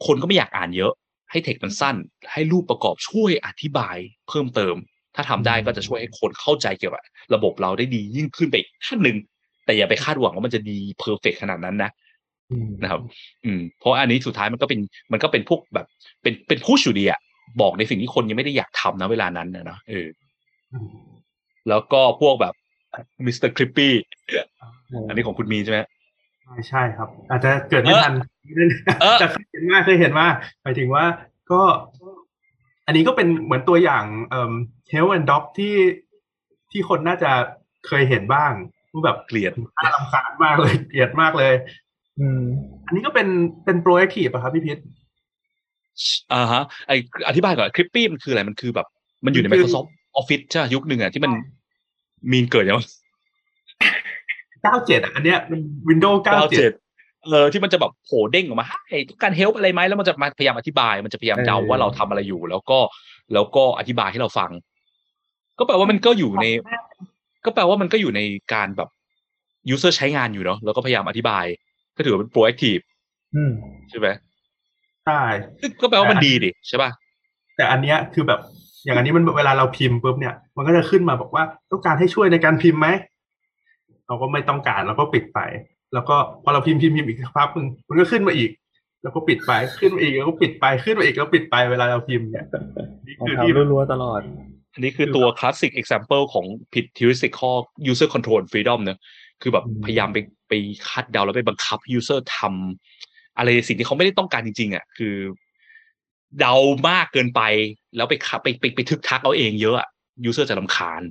[0.06, 0.92] คนก็ไม่อยากอ่านเยอะ
[1.32, 1.96] ให้เทคมันสั้น
[2.32, 3.98] ให้รูปประกอบช่วยอธิบาย
[4.28, 4.76] เพิ่มเติม
[5.16, 7.04] ถ้าทำได้ก็จะช่วยให้คนเข้าใจเกี่ยวกับ
[7.34, 9.18] ระบบเราได้ดียิ่งขึ้นไปอีกขั้นหนึ่ง
[9.66, 11.92] แต่อย่าไปคาดหวังว่ามันจะดีเพอร์เฟกขนาดนั้นนะ
[12.52, 13.02] อืมนะครับ
[13.46, 14.80] อืม เพราะอันนี้สุดท้ายมันก็เป็น
[15.12, 15.88] มันก็เป็นพวกแบบ
[16.22, 17.20] เป็นเป็นผู้อยู่ดีอะ
[17.62, 20.08] บอกในสิ่งที่คนยังไม่ได้อยากทำนะเวลานั้นนะเนอะเออ
[21.70, 22.54] แล้วก็พวกแบบ
[23.26, 23.50] Mr.
[23.50, 23.94] Clippy
[25.08, 25.80] อันนี้ของคุณมีนใช่ไหม
[26.52, 28.14] ใช่ใช่ครับ อาจจะเกิดไม่ทัน
[29.02, 30.34] เออแต่เคยเห็นมากเคยเห็นมาก
[30.64, 31.06] หมายถึงว่า
[31.52, 31.62] ก็
[32.86, 34.54] อันนี้ก็เป็นเหมือนตัวอย่างเอ่อ
[34.92, 35.76] Help and Doc ที่
[36.72, 37.32] ที่คนน่าจะ
[37.88, 38.52] เคยเห็นบ้าง
[38.92, 39.54] ว่าแบบเกลียด
[39.84, 41.54] น่ารำคาญมากเลยเกลียดมากเลย
[42.20, 42.44] อืม
[42.86, 43.28] อันนี้ก็เป็น
[43.66, 44.78] เป็น proactive อะครับพี่พิษ
[46.34, 46.92] อ่าฮะไอ
[47.28, 48.88] อธิบายก่อนคลิปปี้มันคืออะไรมันคือแบบ
[49.26, 51.32] มันอยู่ในมันคือ Microsoft Office ใช่ไหมยุคหนึ่งอะที่มัน
[52.32, 52.78] มีนเกิดยัง
[54.62, 55.60] ไง97อะอันเนี้ยมัน
[55.90, 62.80] Windows 97เออที่มันจะแบบโผล่เด้งออกมาให้ต้องการเฮลป์อะไรไหมแล้วมันจะมาพยายามอธิบาย มันจะพยายามเดาเออว่าเราทำอะไรอยู่ แล้วก็
[63.34, 64.52] แล้วก็อธิบายให้เราฟัง
[65.60, 66.46] ก็แปลว่ามันก็อยู่ใน
[67.46, 68.22] ก็แปลว่ามันก็อยู่ใน
[68.54, 68.90] การแบบ
[69.74, 71.46] user ใช้งานอยู่เนาะแล้วก็พยายามอธิบาย
[71.96, 72.84] ก็ถือว่าเป็น proactive
[73.36, 73.52] อืม
[73.90, 74.08] ใช่ไหม
[75.06, 75.22] ใช่
[75.62, 76.90] ซึ่งก็แปลว่ามันดีดิใช่ป่ะ
[77.58, 78.40] แต่อันเนี้ยคือแบบ
[78.84, 82.88] อย่างอันนี้มันเวลาเราพิมพ์ปุ๊บเนี่ย มันก็จะขึ้นมาบอกว่าต้องการให้ช่วยในการพิมพ์ไหม
[84.12, 85.40] เราก็ไม่ต้องการเราก็ปิดไป
[85.94, 88.52] แล้วก็พอเราพิมพ์พิมพ์พิมพ์อีกสักพักหนึ่งมันก็ขึ้นมาอีก
[89.04, 92.46] แล้วก็ปิดไปขึ้นมาอีกแล้วก็ปิดไปขึ้นมาอีกแล้วปิดไปเวลาเราพิมพ์เนี่ย
[93.06, 94.20] นี่ของคือเขาที่รัวๆตลอด
[94.74, 97.52] อันนี้คือตัว classic example ของผิด heuristic ข้อ
[97.92, 99.00] user control freedom เนอะ
[99.42, 100.18] คือแบบอืมพยายามไป
[100.50, 100.54] ไป
[100.88, 105.16] คาดเดาแล้วไปบังคับ user ทำอะไรสิ่งที่เขาไม่ได้ต้องการจริงๆอะคือ
[106.40, 106.56] เดา
[106.90, 107.42] มากเกินไป
[107.96, 109.88] แล้วไปคับไปไปไปทึกทักเอาเองเยอะอะ
[110.30, 111.02] user จะรำคาญ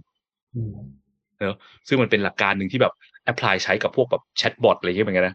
[1.41, 1.55] อืม
[1.89, 2.93] ซึ่งมันเป็นหลักการหนึ่งที่แบบ
[3.31, 5.35] apply ใช้กับพวกแบบ chatbot อะไรอย่างเงี้ยเหมือนกันนะ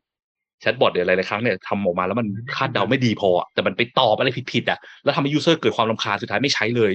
[0.61, 6.91] chatbot เนี่ยหลายๆครั้งเนี่ยทำออกมาแล้วมันคาดเดาไม่ดีพออะแต่มันไปตอบอะไรผิดๆอะแล้วทำให้ user เกิดความรำคาญสุดท้ายไม่ใช้เลย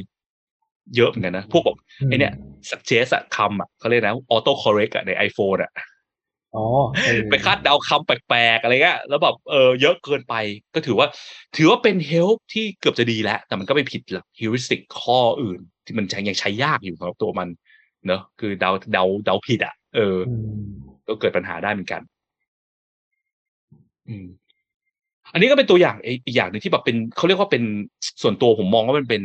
[0.96, 2.32] เยอะเหมือนกันนะ พวกแบบอืมไอเนี่ย
[2.70, 5.72] suggest อะคำอะเขาเรียกนะ auto correct อะใน iPhone อะ
[6.56, 6.64] อ๋อ
[7.04, 10.34] เออไปคาดเดาคำแปลกๆอะไรเงี้ยแล้วแบบเออเยอะเกินไป
[10.74, 11.06] ก็ถือว่า
[11.56, 17.48] ถือว่าเป็น help ที่เกือบจะดีแล้ว แต่มันก็ไปผิดหลัก heuristic ข้ออื่น ที่มันใช้ยังใช้ยากอยู่สำหรับตัวมัน
[18.06, 20.62] เนอะคือเดาเดาเดาผิดอะเอออืม
[21.08, 22.02] ก็เกิดปัญหาได้เหมือนกัน
[24.08, 24.26] อืม
[25.32, 27.62] อันนี้ก็เป็นตัวอย่างอีกอีกอย่างหนึ่งที่แบบเป็นเขาเรียกว่าเป็น
[28.22, 29.22] ส่วนตัวผมมองว่ามันเป็น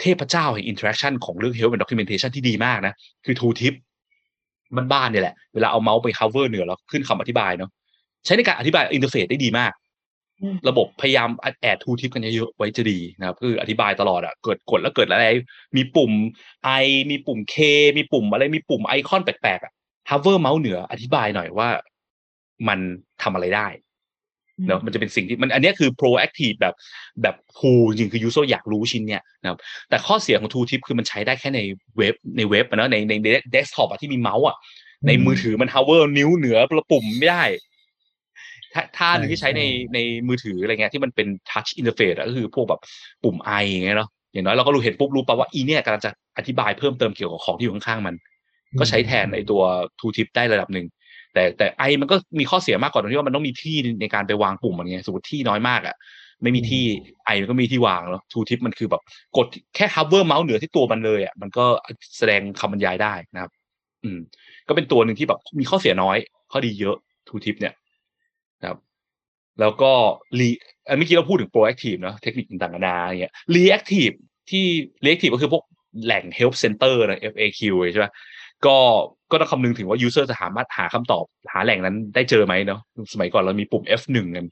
[0.00, 2.94] เทพเจ้าแห่ง interaction ของเรื่อง help and documentation ที่ดีมากนะ
[3.24, 3.74] คือ tooltip
[4.92, 7.70] บ้านๆเนี่ยแหละ เวลาเอาเมาส์ไป cover เหนือแล้วขึ้นคำอธิบายเนาะ
[8.24, 9.81] ใช้ในการอธิบาย interface ได้ดีมากอืม
[10.68, 11.28] ระบบพยายาม
[11.60, 15.26] add tooltip กันเยอะๆไว้จะดีนะครับคืออธิบายตลอดอะเกิดกดแล้วเกิดอะไร
[15.76, 16.12] มีปุ่ม
[16.84, 17.56] I มีปุ่ม K
[17.96, 19.72] มีปุ่มอะไรมีปุ่มไอคอนแปลกๆอะ
[20.10, 21.68] hover เมาส์เหนืออธิบายหน่อยว่า
[22.68, 22.78] มัน
[23.22, 23.68] ทำอะไรได้
[24.68, 26.74] เนาะมันจะเป็นสิ่งที่มันอันเนี้ยคือ proactive แบบ
[27.22, 29.58] แบบ pull จริงๆคือ user อยากรู้ชิ้นเนี้ยนะครับ
[29.88, 31.60] แต่ข้อเสียของ tooltip คือมันใช้ได้แค่ใน
[31.96, 33.14] เว็บในเว็บอะเนาะในใน
[33.52, 34.56] เดสก์ท็อปอะที่มีเมาส์อะ
[35.06, 36.58] ในมือถือมัน hover นิ้วเหนือ
[36.90, 37.71] ปุ่มไม่ได้ถ้า
[38.98, 39.62] ท่าหนึงที่ใช้ใน
[39.94, 42.80] ในมือถืออะไรเงี้ยที่มันเป็น touch interface อะก็คือพวกแบบ
[43.24, 48.14] ปุ่มไออย่างเงี้ยเนาะอย่างน้อยเราก็รู้เห็นปุ๊บรู้ป่าว่าอีเนี่ยกำลังจะอธิบายเพิ่มเติมเกี่ยวกับของที่อยู่ข้างๆมัน
[48.78, 49.62] ก็ใช้แทนไอตัว
[49.98, 50.86] tooltip ได้ระดับหนึ่ง
[51.34, 55.96] แต่แต่ไอมันก็มีข้อเสียมากกว่าตรงที่ว่ามันต้องมีที่ในการไปวางปุ่มมันไงสมมติที่น้อยมากอะ
[56.42, 56.84] ไม่มีที่
[57.24, 59.02] ไอมันก็มีที่วางแล้วทูทิปมันคือแบบ
[59.36, 61.64] กดแค่ hover เมาส์เหนือที่ตัวมันเลยอะมันก็
[62.18, 63.50] แสดงคำบรรยายได้นะครับ
[64.04, 64.18] อืม
[64.68, 66.16] ก็เป็นตัวหนึ่งที่แบบมีข้อเสียน้อย
[66.52, 66.96] ข้อดีเยอะ
[67.28, 67.81] ทูทิปเนี่ยนะครับ
[69.60, 69.92] แล้วก็
[70.38, 70.48] รี
[70.98, 74.14] เมื่อกี้เราพูดถึง proactive เนอะเทคนิคต่างๆนานาอย่างเงี้ย reactive
[74.50, 74.64] ที่
[75.04, 75.62] reactive ก็คือพวก
[76.04, 77.60] แหล่ง help center นะ FAQ
[77.92, 78.06] ใช่ไหม
[78.66, 78.76] ก็
[79.30, 82.80] ก็ต้องคำนึงถึงว่า user จะสามารถหาคำตอบหาแหล่งนั้นได้เจอไหมเนาะ
[83.12, 84.46] สมัยก่อนเรามีปุ่ม F1 กัน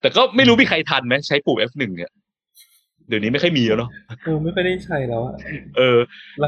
[0.00, 2.10] แต่ก็ไม่รู้มีใครทันไหมใช้ปุ่ม F1 เนี่ย
[3.08, 3.90] เดี๋ยวนี้ไม่ค่อยมีแล้วเนาะ
[4.24, 5.34] เออไม่ค่อยได้ใช้แล้วอะ
[5.76, 5.98] เออ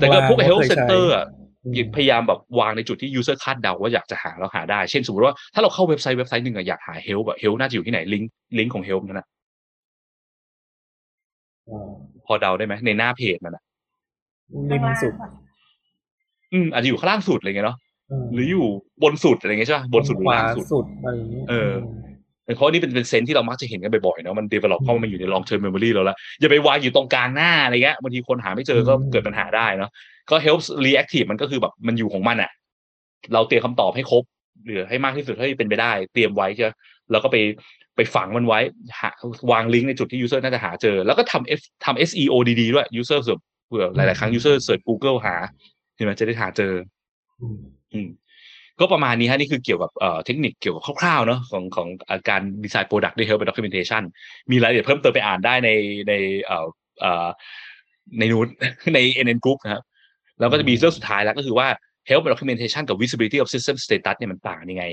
[0.00, 1.26] แต่ก็พวกลางๆ help เคยใช้ center อะ
[1.64, 9.26] อืมพยายามแบบวางในจุดที่ user คาดเดาว่าอยากจะหาแล้วหาได้ เช่นสมมติว่าถ้าเราเข้าเว็บไซต์เว็บไซต์หนึ่งอะอยากหา help อะ help น่าจะอยู่ที่ไหนลิงก์ลิงก์ของ help นั่นนะ
[11.70, 11.90] อ่า
[12.26, 13.62] พอเดาได้ไหมในหน้าเพจมันอะ
[14.72, 15.14] ริมสุด
[16.52, 17.78] อืมอาจจะอยู่ข้างล่างสุดอะไรเงี้ยเนาะ
[18.22, 18.66] มหรืออยู่
[19.02, 21.72] บนสุดอะไรเงี้ยใช่ป่ะบนสุดหรือขวาล่างสุดสุดอะไรอย่างเงี้ยเออ
[22.56, 29.90] เพราะนี่เป็นเป็นเซนส์ที่เรามักจะเห็นกันบ่อยๆเนาะมัน develop เข้ามาอยู่ใน long term memory เราแล้วอย่าไปวางอยู่ตรงกลางหน้าอะไรเงี้ยบางทีคนหาไม่เจอก็เกิดปัญหาได้เนาะ
[30.30, 32.50] ก็ help reactive มันก็คือแบบมันอยู่ของมันอะ
[33.34, 34.24] เราเตรียมคำตอบให้ครบ
[34.66, 36.70] หรือให้มากที่สุดเท่าที่เป็นไปได้ เตรียมไว้ใช่ไหม
[37.10, 37.36] แล้วก็ไป
[37.96, 38.60] ไปฝังมันไว้
[39.00, 39.10] หา
[39.50, 45.34] วางลิงก์ในจุดที่ user น่าจะหาเจอ แล้วก็ทำ F ทำ SEO ดีๆด้วย user เสิร์ฟเผื่อหลาย ๆ ครั้ง user เสิร์ช Google หา
[45.96, 46.72] ใช่ไหมจะได้หาเจอ
[47.40, 47.58] อืม
[47.92, 48.08] อืม
[48.80, 54.02] ก็ประมาณนี้ฮะ นี่คือเกี่ยวกับเอ่อเทคนิคเกี่ยวกับคร่าวๆเนาะของของอ่าการดีไซน์โปรดักต์ด้วย help documentation
[54.50, 55.70] มีรายละเอียดเพิ่มเติมไปอ่านได้ใน
[56.08, 56.12] ใน
[56.44, 56.66] เอ่อ
[57.00, 57.26] เอ่อ
[58.18, 58.46] ในนู้น
[58.94, 59.82] ใน NN Group นะครับ
[60.40, 61.68] แล้วก็จะมีเรื่องสุดท้ายแล้วก็คือว่า
[62.08, 64.84] help documentation กับ visibility of system status เนี่ยมันต่างกันยังไง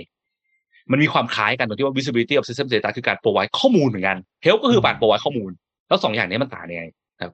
[0.91, 5.51] มันมีความคล้ายกันตรงที่ว่า visibility of system status คือการ provide ข้อมูลเหมือนกัน help ก็คือการ provide ข้อมูล
[5.87, 6.85] แล้วสองอย่างนี้มันต่างยังไง
[7.17, 7.33] นะครับ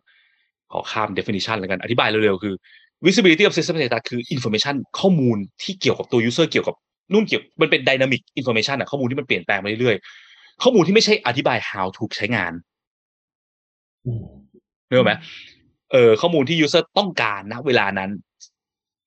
[0.71, 2.53] ขอข้าม definition แล้วกัน อธิบายเร็วๆคือ
[3.05, 6.75] visibility of system data คือ information ข้อมูลที่เกี่ยวกับตัว user เกี่ยวกับ
[7.13, 12.53] นู่นเกี่ยวมันเป็น dynamic information อะข้อมูลที่มันเปลี่ยนแปลงไปเรื่อยๆข้อมูลที่ไม่ใช่อธิบาย how to ใช้งาน
[14.05, 14.23] อืม
[14.87, 15.13] เนกอะไหม
[15.93, 18.09] เออข้อมูลที่ user ต้องการนะเวลานั้น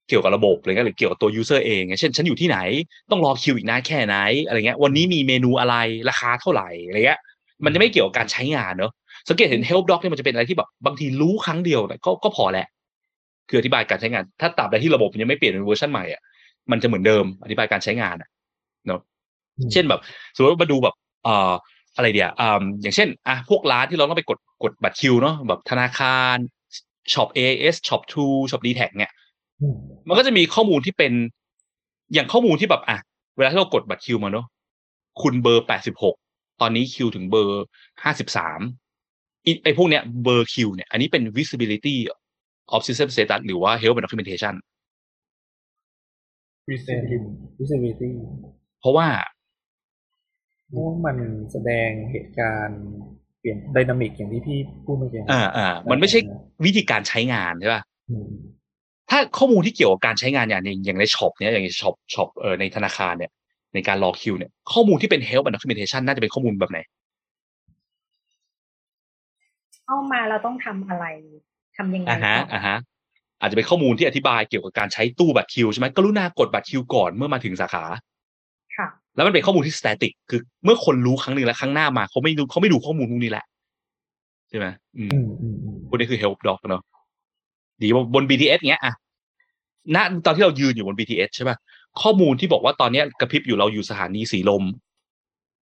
[0.08, 2.58] เกี่ยวกับระบบอะไรเงี้ยหรือเกี่ยวกับตัว user เองเช่นฉันอยู่ที่ไหน
[3.10, 5.76] ต้องรอคิวอีกนานแค่ไหนอะไรเงี้ยวันนี้มีเมนูอะไร
[6.10, 7.18] ราคาเท่าไหร่อะไรเงี้ย
[7.64, 8.92] มันจะไม่เกี่ยวกับการใช้งานเนอะ
[9.28, 12.66] สังเกตเห็น help doc เนี่ยมันจะเป็นอะไรที่แบบบางทีรู้ครั้งเดียวแต่ก็ก็พอแหละ
[13.48, 16.22] คืออธิบายการใช้งาน ถ้าตราบใดที่ระบบมันยังไม่เปลี่ยนเป็นเวอร์ชันใหม่อะ
[16.70, 18.28] มันจะเหมือนเดิมอธิบายการใช้งานอะ
[18.86, 19.00] เนาะ
[19.58, 20.00] อืมเช่นแบบ
[20.34, 20.94] สมมติว่ามาดูแบบ
[21.24, 21.52] เอ่อ
[21.96, 26.36] อะไรเดียวอ่าอย่างเช่นอะพวกร้านที่เราต้องไปกดกดบัตรคิวเนาะแบบธนาคาร
[27.14, 29.12] ช็อป AS ช็อปทูช็อปดีแท็เนี่ย
[29.60, 29.76] อืม
[30.08, 31.12] มันก็จะมีข้อมูลที่เป็น
[32.12, 32.98] อย่างข้อมูลที่แบบอะ
[33.36, 34.46] เวลาที่เรากดบัตรคิวมาเนาะ
[35.22, 36.14] คุณเบอร์แปดสิบหก
[36.60, 37.64] ตอนนี้คิวถึงเบอร์
[38.02, 38.60] ห้าสิบสาม
[39.64, 41.96] ไอ้พวกเนี้ยเบอร์คิวเนี่ย อันนี้เป็น visibility
[42.74, 44.54] of system status หรือว่า help and documentation
[46.64, 47.16] เป็น visibility
[47.58, 48.10] visibility
[48.80, 49.08] เพราะว่า
[50.68, 51.16] เพราะว่ามัน
[51.52, 52.82] แสดงเหตุการณ์
[53.24, 56.18] เป ลี่ยน dynamic อย่างที่พี่พูดเมื่อกี้อ่าอ่ามันไม่ใช่
[56.64, 58.26] วิธีการใช้งานใช่ป่ะอืม
[59.10, 63.30] ถ้าข้อมูลที่เกี่ยวกับการใช้งานอย่างในอย่างในช็อปเนี้ยอย่างในช็อปช็อปเอ่อในธนาคารเนี่ย
[63.74, 66.78] ในการรอคิวเนี่ยข้อมูลที่เป็น help and documentation น่าจะเป็นข้อมูลแบบไหน
[69.84, 71.04] เข้ามาเราต้องทำอะไร
[71.76, 72.76] ทำยังไงอ่าฮะต่ออ่าฮะ
[73.40, 78.00] อาจจะเป็นข้อมูลที่อธิบายเกี่ยวกับการใช้ตู้บัตรคิวใช่ไหมกรุณากดบัตรคิวก่อนเมื่อมาถึงสาขาค่ะ
[79.16, 83.44] แล้วมันเป็นข้อมูลที่ static คือเมื่อคนรู้ครั้งหนึ่งแล้วครั้งหน้ามาเขาไม่ดูเขาไม่ดูข้อมูลพวกนี้แหละ
[84.48, 84.66] ใช่ไหม
[84.98, 86.82] อืมอืมอืมอืมพวกนี้คือ help doc เนาะ
[87.82, 88.94] ดีว่าบน BTS เงี้ยอะ
[89.94, 91.56] ณตอนที่เรายืนอยู่บน BTS ใช่ป่ะ
[92.02, 94.64] ข้อมูลที่บอกว่าตอนเนี้ยกระพริบอยู่เราอยู่สถานีสีลม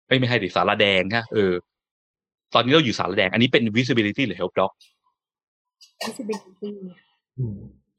[0.08, 1.54] เอ้ยไม่ใช่ดิสารแดงฮะเออ
[2.54, 4.72] ตอนนี้เราอยู่สารแดง อันนี้เป็น visibility หรือ help doc
[6.06, 6.70] visibility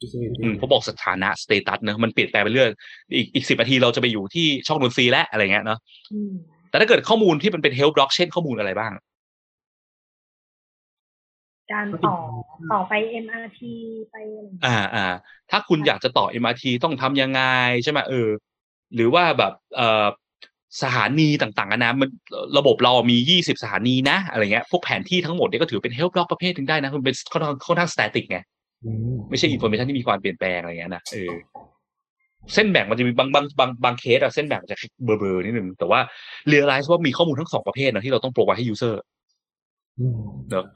[0.00, 2.68] อืม visibility อืมเขาบอกสถานะ status เนอะมันเปลี่ยนแปลงไปเรื่อย
[3.16, 5.78] อีกอีกสิบนาทีเราจะไปอยู่ที่ช่องดนตรีแล้วอะไรเงี้ยเนาะ
[6.12, 6.32] อืม
[6.70, 8.92] แต่ถ้าเกิดข้อมูลที่มันเป็น help doc เช่นข้อมูลอะไรบ้าง
[11.72, 12.16] การต่อ
[12.72, 12.92] ต่อไป
[13.24, 13.60] MRT
[14.10, 15.06] ไปอะไรอย่างเงี้ยอ่าอ่า
[15.50, 17.42] ถ้าคุณอยากจะต่อ MRT ต้องทำยังไง
[17.82, 18.28] ใช่ไหมเออ
[18.94, 20.06] หรือว่าแบบเอ่อ
[20.82, 22.08] สถานีต่างๆนะมัน
[22.58, 31.32] ระบบเรามียี่สิบสถานีนะอะไรเงี้ยพวกแผนที่ทั้งหมดเนี่ยก็ถือเป็น help doc ประเภทหนึ่งได้นะมันเป็นค่อนข้างค่อนข้าง static ไงอืมไม่ใช่ information ที่มีความเปลี่ยนแปลงอะไรเงี้ยนะเออ
[32.54, 36.00] เส้นแบ่งมันจะมีบางบางบางบางเคสอะเส้นแบ่งมันจะเบลอๆนิดนึงแต่ว่า
[36.48, 38.94] เรียลไลซ์ว่ามีข้อมูลทั้งสองประเภทนะที่เราต้องโปรไวให้ user
[39.98, 40.18] อืม
[40.50, 40.66] เนอะ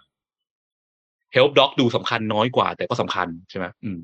[1.37, 3.99] help doc ดูสำคัญน้อยกว่า แต่ก็สำคัญใช่ไหมอืม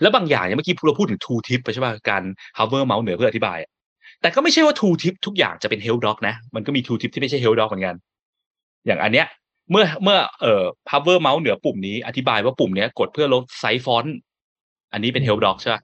[0.00, 2.22] แล้วบางอย่างเนี่ยเมื่อกี้เราพูดถึง tool tip ไปใช่ป่ะการ
[2.58, 3.70] hover mouse เหนือเพื่ออธิบายอะ
[4.20, 7.96] แต่ก็ไม่ใช่ว่า tool tip ทุกอย่างจะเป็น help doc นะ มันก็มี tool tip ที่ไม่ใช่ help doc เหมือนกัน
[8.86, 9.26] อย่างอันเนี้ย
[9.70, 14.16] เมื่อเมื่อเอ่อ hover mouse เหนือปุ่มนี้อธิบายว่าปุ่มเนี้ยกดเพื่อลด size font
[14.92, 15.82] อันนี้เป็น help doc ใช่ป่ะ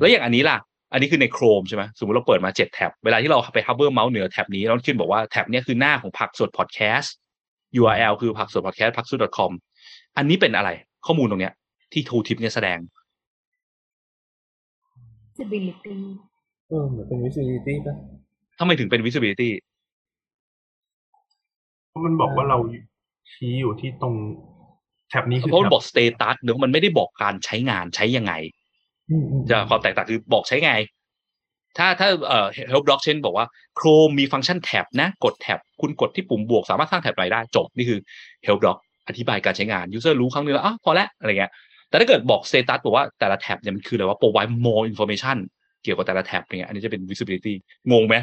[0.00, 0.56] แล้วอย่างอันนี้ล่ะ
[0.92, 7.08] อันนี้คือใน Chrome ใช่ไหมสมมติเราเปิดมาเจ็ด tab เวลาที่เราไป hover mouse เหนือ tab นี้เราขึ้นบอกว่า tab เนี้ยคือหน้าของผักสด podcast
[7.80, 9.50] URL คือผักสด podcast ผักสด .com
[10.16, 10.70] อันนี้เป็นอะไร
[11.06, 11.54] ข้อมูลตรงเนี้ย
[11.92, 12.78] ที่ tool tip เนี่ยแสดง
[15.38, 15.96] visibility
[16.68, 17.94] เออเหมือนเป็น visibility ป่ะ
[18.58, 19.50] ทำไมถึงเป็น visibility
[21.88, 22.58] เพราะมันบอกว่าเรา
[23.34, 24.14] ชี้อยู่ที่ตรง
[25.08, 28.32] แท็บนี้คือเพราะมันแท็บอก status เนอะมันไม่ได้บอกการใช้งานใช้ยังไง
[29.10, 30.72] อืมอืมจะความแตกต่างคือบอกใช้ไง
[31.78, 33.46] ถ้าถ้าเอ่อ help doc เช่นบอกว่า
[33.78, 37.98] Chrome มีฟังก์ชันแท็บนะ กดแท็บคุณกดที่ปุ่มบวก สามารถสร้างแท็บใหม่ได้จบนี่คือ
[38.46, 38.76] help doc
[39.08, 41.52] อธิบายการใช้งาน user รู้ครั้งนึงแล้วอ๋อพอแล้วอะไรเงี้ย
[41.88, 45.36] แต่ถ้าเกิดบอก status บอกว่าแต่ละแท็บเนี่ยมันคืออะไรว่า provide more information
[45.82, 47.54] เกี่ยวกับแต่ละแท็บเนี่ยอันนี้จะเป็น visibility
[47.92, 48.16] งงไหม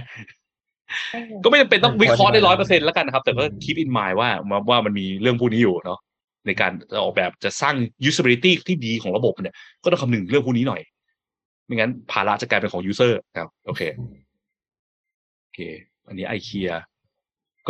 [1.43, 4.29] ก็ไม่จำเป็นต้องวิเคราะห์ได้ร้อยเปอร์เซ็นต์แล้วกันนะครับ แต่ก็ keep in mind ว่า
[4.69, 5.99] ว่ามันมีเรื่องพวกนี้อยู่เนาะ
[6.47, 7.75] ในการจะออกแบบจะสร้าง
[8.09, 10.81] usability ที่ดีของระบบเนี่ย ก็ต้องคำนึงเรื่องพวกนี้หน่อย
[11.65, 13.81] ไม่งั้นภาระจะกลายเป็นของ user ครับ โอเค
[15.43, 15.59] โอเค
[16.07, 16.71] อันนี้ไอเคีย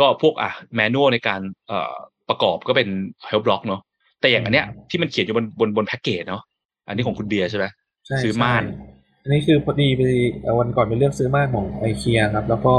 [0.04, 1.94] ็พวกอะแมนนวลในการเอ่อ
[2.28, 2.88] ประกอบก็เป็น
[3.30, 3.80] help block เนาะ
[4.20, 6.42] แต่อย่างอันเนี้ยที่มันเขียนอยู่บนบนบนแพ็กเกจเนาะ
[6.86, 7.66] อันนี้ของคุณเบียร์ใช่ไหม
[8.06, 8.97] ใช่ซื้อม่านใช่
[9.28, 10.02] อันนี้คือพอดีไป
[10.42, 12.74] เอ่อวันก่อนไปเลือกซื้อม่านของไอเคียครับ แล้วก็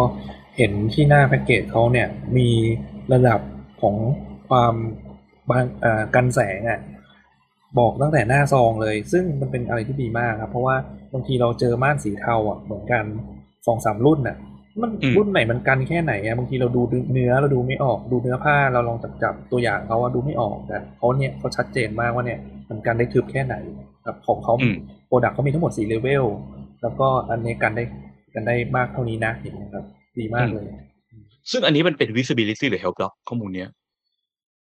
[0.57, 2.07] เห็นที่หน้าแพ็กเกจเขาเนี่ย
[2.37, 2.49] มี
[3.13, 3.39] ระดับ
[3.81, 3.95] ของ
[4.49, 4.73] ความ
[5.49, 6.79] บางเอ่อกันแสงอะ
[7.79, 10.75] บอกตั้งแต่หน้าซองเลย ซึ่งมันเป็นอะไรที่ดีมากครับ เพราะว่า
[11.13, 13.03] บางทีเราเจอม่านสีเทาอะเหมือนกัน
[13.67, 14.37] สองสามรุ่นอะ
[14.81, 16.81] มันอืมรุ่นไหนมันกันแค่ไหนอะบางทีเราดู
[17.11, 22.39] เนื้อเราดูไม่ออกดูเนื้อผ้าเราลองจับจับตัวอย่างเขาว่าดูไม่ออกแต่เขาเนี่ยเขาชัดเจนมากว่าเนี่ย
[22.69, 23.55] มันกันได้ทึบแค่ไหน
[24.05, 24.75] ครับของเขาอืม
[25.09, 26.25] product เขามีทั้งหมดสี่เลเวล
[26.81, 27.83] แล้วก็อันนี้กันได้
[28.33, 29.83] กันได้มากเท่านี้นะเห็นไหมครับ
[30.19, 30.65] ดีมากเลย
[31.51, 33.69] ซึ่งอันนี้มันเป็น visibility หรือ help doc ข้อมูลเนี้ย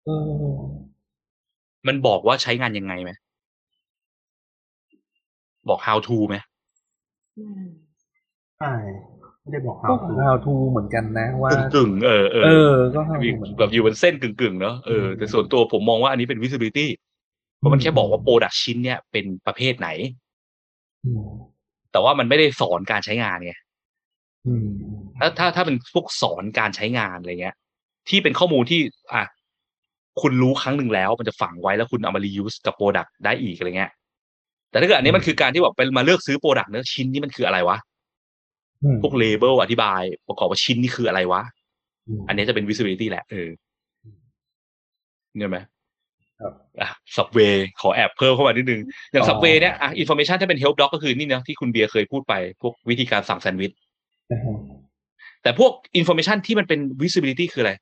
[0.04, 0.54] เออ
[1.86, 3.10] มันบอกว่าใช้งานยังไงไหม
[5.68, 6.36] บอก how to ไหม
[7.38, 7.62] อืม
[8.58, 8.72] ใช่
[9.40, 16.86] ไม่ได้บอกก็ how to how to เหมือนกันนะว่ากึ่งกึ่งๆเออเอเอออก็ how to เหมือนแบบอยู่บนเส้นกึ่งกึ่งๆเนาะเออแต่ส่วนตัวผมมองว่าอันนี้เป็น visibility
[17.58, 20.23] เพราะมันแค่บอกว่าโปรดักชิ้นเนี่ยเป็นประเภทไหนอืม
[21.92, 23.54] แต่ว่ามันไม่ได้สอนการใช้งานไง
[24.46, 24.68] อืม
[25.18, 27.56] ถ้าถ้าถ้าเป็นพวกสอนการใช้งานอะไรเงี้ย
[28.08, 28.80] ที่เป็นข้อมูลที่
[29.12, 29.22] อะ
[30.20, 33.90] คุณรู้ครั้งหนึ่งแล้ว มันจะฝังไว้แล้วคุณเอามา reuse กับโปรดักได้อีกอะไรเงี้ย
[34.70, 37.76] แต่ถ้าเกิดอันนี้มันคือการที่แบบเป็นมาเลือกซื้อ product เนื้ออะชิ้นนี้มันคืออะไรวะ
[38.84, 41.42] อืมพวก label อธิบาย ประกอบว่าชิ้นนี้คืออะไรวะอื
[42.18, 43.48] มอันนี้จะเป็น visibility แหละเออ
[45.36, 45.58] เนี่ยไหม
[46.40, 48.80] ครับอะ subway ขอแอบเพิ่มเข้ามานิดนึง
[49.12, 53.72] อย่างอ๋อ subway เนี่ยอะ information ถ้าเป็น help doc ก็คือนี่นะที่คุณเบียร์เคยพูดไป พวกวิธีการสั่งแซนด์วิช
[54.32, 54.56] นะฮะ
[55.42, 57.72] แต่พวก information ที่มันเป็น visibility คืออะไร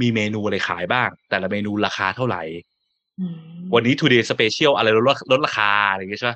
[0.00, 2.42] มีเมนูอะไรขายบ้าง แต่ละเมนูราคาเท่าไหร่
[3.20, 3.36] อืม
[3.74, 6.34] วันนี้ today special อะไรลดลดราคาอะไรอย่างเงี้ยใช่ไหม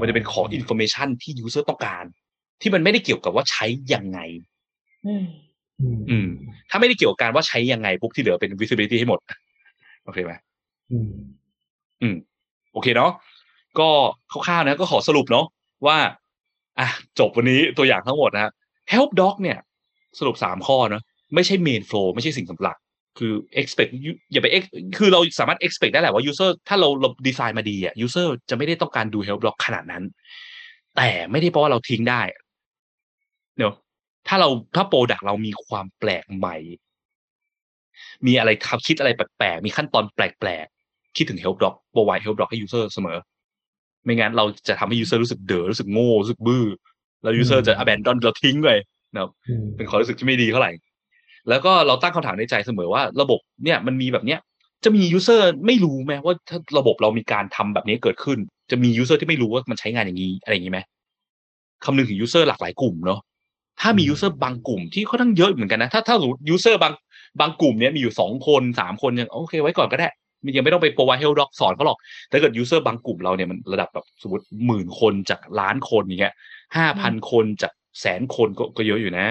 [0.00, 2.04] มันจะเป็นของ information ที่ user ต้องการ
[2.60, 4.18] ที่มันไม่ได้เกี่ยวกับว่าใช้ยังไง
[5.06, 5.24] อืม
[5.80, 6.28] อืมอืม
[6.70, 9.20] ถ้าไม่ได้เกี่ยวกับการว่าใช้ยังไงปุ๊บที่เหลือเป็น visibility ให้หมด
[10.04, 10.32] โอเคไหม
[10.92, 11.10] อืม
[12.02, 12.16] อืม
[12.72, 13.12] โอเคเนาะ
[13.78, 13.88] ก็
[14.30, 15.46] คร่าวๆนะ ก็ขอสรุปเนาะ
[15.86, 15.98] ว่า
[16.78, 18.52] อะจบวันนี้ตัวอย่างทั้งหมดนะฮะ
[18.92, 19.58] help doc เนี่ย
[20.18, 21.02] สรุปสามข้อเนาะ
[21.34, 22.76] ไม่ใช่ main flow ไม่ใช่สิ่งสำหลัก
[23.18, 23.90] คือ expect
[24.32, 30.04] อย่าไป ex- คือเราสามารถ expect ได้แหละว่า user ถ้าเราเราดีไซน์มาดีอะ user จะไม่ได้ต้องการดู help doc ขนาดนั้น
[30.96, 32.22] แต่ไม่ได้เพราะว่าเราทิ้งได้
[33.58, 33.74] เนาะ
[34.28, 36.56] ถ้าเราถ้าโปรดักเรามีความแปลกใหม่
[38.26, 43.18] มีอะไรคำคิดอะไรแปลกๆ มีขั้นตอนแปลกๆ คิดถึง help doc โปรไว help doc ให้ user เสมอ
[44.04, 46.64] ไม่งั้นเราจะทำให้ user รู้สึกเด๋อรู้สึกโง่รู้สึกบื้อ
[47.22, 48.70] แล้ว user จะ abandon เราทิ้งไป
[49.14, 50.72] นะครับอืมเป็นความรู้สึกที่ไม่ดีเท่าไหร่
[51.48, 54.40] แล้วก็เราตั้งคำถามในใจเสมอว่า ระบบเนี่ยมันมีแบบเนี้ย
[54.84, 58.38] จะมี user ไม่รู้ไหมว่าถ้าระบบเรามีการทำแบบนี้เกิดขึ้น
[58.70, 60.80] จะมี user ที่ไม่รู้ว่ามันใช้งานอย่างนี้อะไรอย่างนี้ไหม
[61.84, 63.20] คำนึงถึง user หลากหลายกลุ่มเนาะ
[63.80, 66.92] ถ้ามี user บางกลุ่มที่ค่อนข้างเยอะเหมือนกันนะ ถ้าถ้าสมมติ user บาง
[67.40, 70.08] บางกลุ่มเนี้ยมีอยู่สองคนสามคนยังโอเค ไว้ก่อนก็ได้
[70.44, 71.98] มันยังไม่ต้องไป provide help doc สอนเขาหรอก
[72.28, 76.34] แต่ถ้าเกิด user บางกลุ่มเราเนี่ยมันระดับแบบสมมติหมื่นคนจากล้านคนอย่างเงี้ย
[76.76, 79.26] ห้าพันคนจากแสนคนก็ก็เยอะอยู่นะ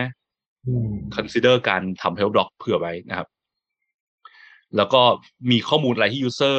[0.68, 3.28] อืม consider การทำ help doc เผื่อไว้นะครับ
[4.78, 5.02] แล้วก็
[5.52, 6.58] มีข้อมูลอะไรที่ user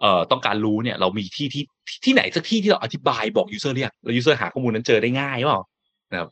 [0.00, 1.64] เอ่อต้องการรู้เนี่ยเรามีที่ที่
[2.04, 5.60] ที่ไหนสักที่ที่เราอธิบายบอก user เรียกแล้ว user หาข้อมูลนั้นเจอได้ง่ายเปล่า
[6.12, 6.30] นะครับ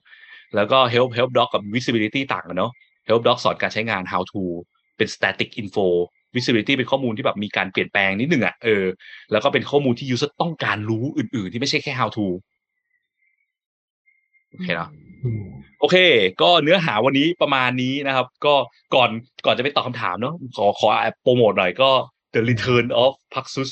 [0.55, 2.73] แล้วก็ help help doc กับ visibility ต่างกันเนาะ
[3.09, 4.43] help doc สอนการใช้งาน how to
[4.97, 5.87] เป็น static info
[6.35, 8.85] visibility เป็นข้อมูลที่แบบมีการเปลี่ยนแปลงนิดนึงอะเออ
[9.33, 12.27] แล้วก็เป็นข้อมูลที่ user ต้องการรู้อื่น ๆ ที่ไม่ใช่แค่ how to
[14.51, 14.91] โอเคเนาะ
[15.25, 15.43] อืม
[15.81, 15.97] โอเค
[16.43, 18.55] ก็เนื้อหาวันนี้ประมาณนี้นะครับ ก็
[18.95, 19.11] ก่อน
[19.47, 20.89] ก่อนจะไปตอบคำถามเนาะขอขอ
[21.23, 21.91] โปรโมทหน่อยก็
[22.35, 23.71] The Return of Paxus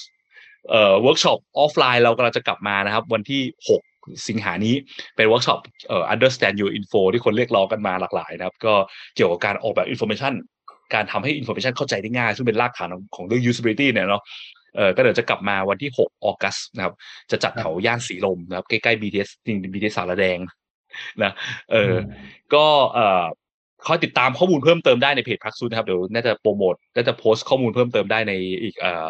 [0.70, 3.80] เอ่อเวิร์กช็อปออฟไลน์เรากำลังจะกลับมานะครับ วันที่6
[4.28, 4.74] สิงหานี้
[5.16, 8.74] เป็นเวิร์กช็อปเอ่อ Understand Your Info ที่คนเรียกร้องกันมาหลากหลายนะครับ ก็
[9.16, 10.32] เกี่ยวกับการออกแบบ Information
[10.94, 14.22] การทำให้ Information เข้าใจได้ง่าย ซึ่งเป็นรากฐานของของเรื่อง usability เนี่ยเนาะ
[14.76, 16.94] เออก็เดี๋ยวจะกลับมาวันที่ 6 August นะครับ
[17.30, 20.38] จะจัดแถวย่านสีลมนะครับ ใกล้ๆ BTS จริง BTS สารแดง
[21.22, 21.32] นะ
[21.72, 21.94] เออ
[22.54, 22.64] ก็
[22.94, 23.24] เอ่อ
[23.86, 28.32] คอยติดตามข้อมูลเพิ่มเติมได้ในเพจพักซูนะครับ เดี๋ยวน่าจะโปรโมทน่าจะโพสต์ข้อมูลเพิ่มเติมได้ใน
[28.62, 29.08] อีกเอ่อ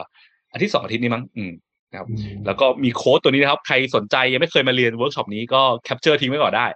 [0.52, 1.52] อาทิตย์สองอาทิตย์นี้มั้งอืม
[1.90, 6.66] นะครับอืมแล้วก็มีโค้ดตัวนี้นะครับ ใครสนใจยังไม่เคยมาเรียนเวิร์กช็อปนี้ก็ capture ทิ้งไว้ก่อนได้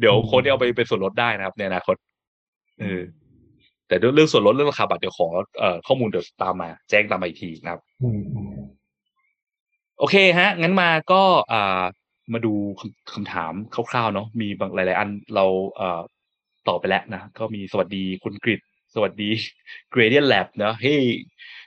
[0.00, 1.96] เดี๋ยวโค้ดนี้เอาไปเป็นส่วนลดได้นะครับ ในอนาคต
[2.80, 3.00] เออ
[3.88, 5.26] แต่เรื่องส่วนลดเรื่องราคาบัตรเดี๋ยวขอ
[5.58, 8.52] เอ่อข้อมูลเดี๋ยวตามมา แจ้งตามมาอีกทีนะครับอืมอืม
[9.98, 11.22] โอเคฮะ งั้นมาก็
[11.52, 11.82] อ่า
[12.32, 13.52] มาดูคำคำถาม
[13.90, 15.44] คร่าวๆเนาะมีบางหลาย ๆ อันเรา
[15.76, 16.00] เอ่อ
[16.68, 18.60] ตอบไปแล้วนะก็มีสวัสดีคุณกริด
[18.94, 19.30] สวัสดี
[19.92, 21.02] Gradient Lab นะเฮ้ย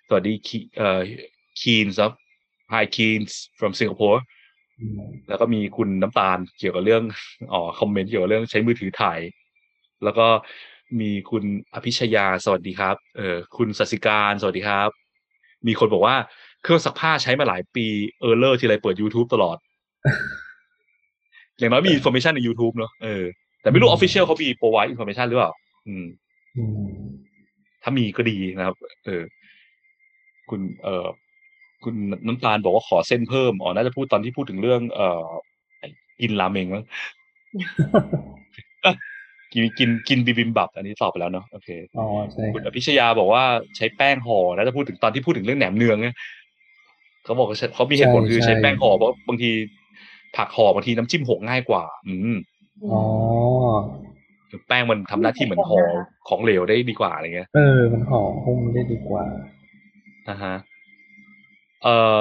[0.07, 0.99] สวัสดีคีเอ่อ
[1.61, 2.13] Keens ครับ
[2.73, 4.19] Hi Keens from Singapore
[4.81, 7.03] อืมแล้วก็มีคุณน้ำตาลเกี่ยวกับเรื่อง
[7.51, 9.19] อ๋อคอมเมนต์เกี่ยวกับเรื่องใช้มือถือถ่าย
[10.03, 10.27] แล้วก็
[10.99, 11.43] มีคุณ
[11.73, 14.89] อภิชยาสวัสดีครับ เออคุณสัสิการสวัสดีครับ
[15.67, 16.15] มีคนบอกว่า
[16.63, 17.85] เครื่องซักผ้าใช้มาหลายปี
[18.19, 19.57] error ทีไรเปิด YouTube ตลอด
[21.59, 23.23] อย่างน้อยมี information ใน YouTube เนอะเออ
[23.61, 25.51] แต่ไม่รู้ official เขามี provide information หรือเปล่า
[25.87, 26.05] อืม
[26.57, 26.87] อืม
[27.83, 28.75] ถ้ามีก็ดีนะครับ
[29.05, 29.23] เออ
[30.49, 31.07] คุณเอ่อ
[31.85, 31.95] คุณ
[32.27, 35.25] น้ำตาลบอกว่าขอเส้นเพิ่มอ๋อน่าจะพูดตอนที่พูดถึงเรื่อง เอ่อ
[36.21, 36.83] กินราเมงมั้ง
[39.53, 43.43] กินกินกินบิบิมบับ อันนี้ตอบไปแล้วเนาะโอเคอ๋อใช่คุณอภิชยาบอกว่า
[43.77, 46.15] ใช้แป้งห่อน่าจะพูดถึงตอนที่พูดถึงเรื่องแหนมเนืองเนี่ย
[47.23, 49.51] เขาบอกว่าใช้เขามีเหตุผลคือใช้แป้งห่อเพราะบางที
[50.37, 52.35] ผักห่อบางทีน้ำจิ้มหกง่ายกว่า อืม
[52.91, 53.01] อ๋อ
[54.67, 55.81] แป้งมันทำหน้าที่เหมือนห่อ
[56.27, 59.23] ของเหลวได้ดีกว่าอะไรเงี้ย เออ มันห่อหุ้มได้ดีกว่า
[60.29, 60.55] นะฮะ
[61.83, 62.19] เอ่อ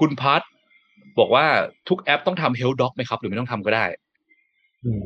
[0.00, 0.42] คุณพัท
[1.18, 1.46] บอกว่า
[1.88, 3.84] ทุกแอปต้องทำ Health Doc ไหมครับ หรือไม่ต้องทำก็ได้
[4.84, 5.04] อืม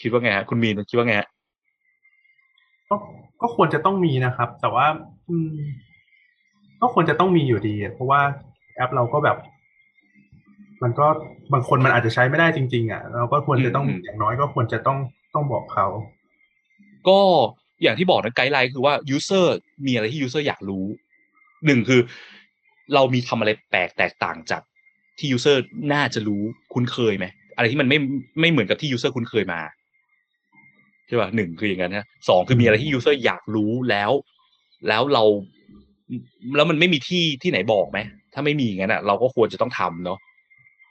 [0.00, 1.28] คิดว่าไงฮะคุณมีนคิดว่าไงฮะ
[2.88, 2.96] ก็
[3.42, 4.86] ก็ควรจะต้องมีนะครับ แต่ว่า
[5.28, 5.54] อืม
[6.80, 8.20] ก็ควรจะต้องมีอยู่ดีอะเพราะว่า
[8.76, 9.36] แอปเราก็แบบ
[10.82, 11.06] มันก็
[11.52, 14.98] บางคนมันอาจจะใช้ไม่ได้จริง ๆ อะ เราก็ควรจะต้องอืมอย่างน้อยก็ควรจะต้อง
[15.34, 15.86] ต้องบอกเขา
[17.08, 17.18] ก็
[17.82, 19.46] อย่างที่บอกนะไกด์ไลน์คือว่า user
[19.86, 20.84] มีอะไรที่ user อยากรู้
[21.66, 22.00] หนึ่งคือ
[22.94, 24.62] เรามีทำอะไรแปลกแตกต่างจาก
[25.18, 25.56] ที่ user
[25.92, 26.42] น่าจะรู้
[26.72, 27.98] คุ้นเคยไหมอะไรที่มันไม่
[28.40, 29.60] ไม่เหมือนกับที่ user คุ้นเคยมา
[31.06, 34.10] ใช่ป่ะหนึ่งคืออย่างนั้นนะสองคือมีอะไรที่ user อยากรู้แล้ว
[34.88, 35.24] แล้วเรา
[36.56, 37.98] แล้วมันไม่มีที่ที่ไหนบอกไหม
[38.34, 40.18] ถ้าไม่มีงั้นอะ เราก็ควรจะต้องทำเนาะ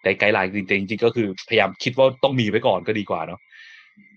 [0.01, 3.39] แต่ guideline จริงๆจริงๆก็คือพยายามคิดว่าต้องมีไว้ก่อนก็ดีกว่าเนาะ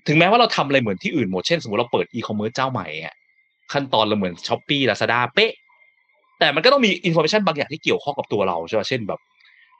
[0.07, 3.15] ถึงแม้ว่าเราทำอะไรเหมือนที่อื่นหมดเช่นสมมติเราเปิดอีคอมเมิร์ซเจ้าใหม่อะ
[3.73, 5.53] ขั้นตอนเราเหมือนช้อปปี้ลาซาด้าเป๊ะ
[6.39, 9.21] แต่มันก็ต้องมีอินโฟ a t ชันบางอย่างที่เกี่ยวข้องกับตัวเราใช่ไหมเช่นแบบ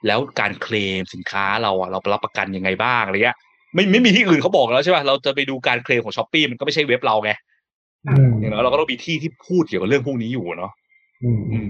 [0.07, 3.37] แล้วการเคลมสินค้าเราอะเรารับประกันยังไงบ้างอะไรเงี้ย
[3.73, 7.31] ไม่ไม่มีที่อื่นเขาบอกแล้วใช่ป่ะเราจะไปดูการเคลมของช้อปปี้มันก็ไม่ใช่เว็บเราไง
[8.07, 10.71] อืมอย่างน้อยเราก็ต้องมีที่ที่พูดเกี่ยวกับเรื่องพวกนี้อยู่เนาะ
[11.23, 11.69] อืมอืม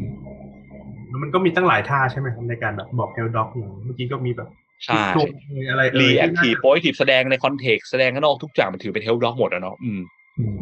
[1.10, 4.50] แล้วมันก็มีตั้งหลายท่าใช่ไหมครับในการแบบบอก help doc อย่างเมื่อกี้ก็มีแบบ
[4.86, 5.28] ใช่ทุก
[5.72, 10.02] อะไรเอ่ย reactive proactive แสดงใน context แสดงข้างนอกทุกอย่างมันถือเป็น help doc หมดอะเนาะอืม
[10.40, 10.58] อืม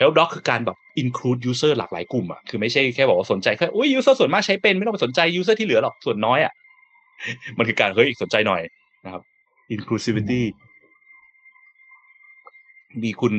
[0.00, 6.52] Help Doc คือการแบบ include user หลากหลายกลุ่มอะคือไม่ใช่แค่บอกว่าสนใจแค่อุ้ย user ส่วนมากใช้เป็นไม่ต้องไปสนใจ user ที่เหลือหรอกส่วนน้อยอะ
[7.58, 8.62] มันคือการเฮ้ยสนใจหน่อย
[9.04, 9.22] นะครับ
[9.74, 10.42] inclusivity
[13.02, 13.34] มีคุณ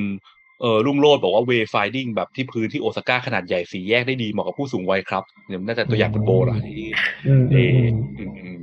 [0.62, 6.90] เอ่อรุ่งโรดบอกว่า way finding แบบที่พื้นที่โอซาก้าขนาดใหญ่สีแยกได้ดีเหมาะกับผู้สูงวัยครับเนี่ยน่าจะตัวอย่างคุณโบเหรอที่
[7.28, 8.60] อืมเออืมอืมอืม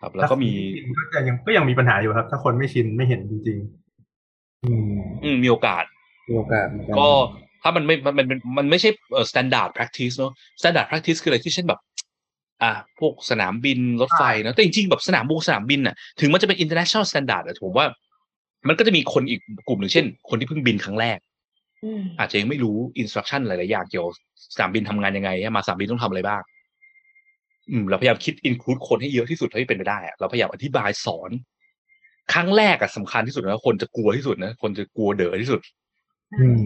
[0.00, 0.50] ครับ แล้วก็มี
[0.98, 3.58] ก็จะยังก็ยังมีปัญหาอยู่ครับ ถ้าคนไม่ชินไม่เห็นจริง
[4.64, 5.84] อืมอืมมีโอกาส
[6.28, 7.10] มีโอกาสเหมือนนก็
[7.62, 11.80] ถ้ามันไม่มันมันมันมันไม่ใช่เอ่อ standard practice เนอะ standard practice คืออะไรที่เช่นแบบ
[12.62, 17.86] อ่า พวกสนามบินรถไฟเนอะแต่จริงๆแบบสนามบงสนามบินน่ะถึงมันจะเป็น international standard อะผมว่า
[18.68, 21.18] มันก็จะมีคนอีกกลุ่มหนึ่งเช่น คนที่เพิ่งบินครั้งแรก
[21.84, 24.14] อืมอาจจะยังไม่รู้ instruction หลายๆอย่างเกี่ยวกับ
[24.54, 26.42] สนามบินทำงานยังไงมาสนามบินต้องทำอะไรบ้าง
[27.70, 31.30] อืม เราพยายามคิด include คนให้เยอะที่สุดเท่าที่เป็นไปได้อะเราพยายามอธิบายสอน
[32.32, 35.87] ครั้งแรกอะสำคัญที่สุดนะคนจะกลัวที่สุดนะคนจะกลัวเด๋อที่สุดอื
[36.56, 36.60] ม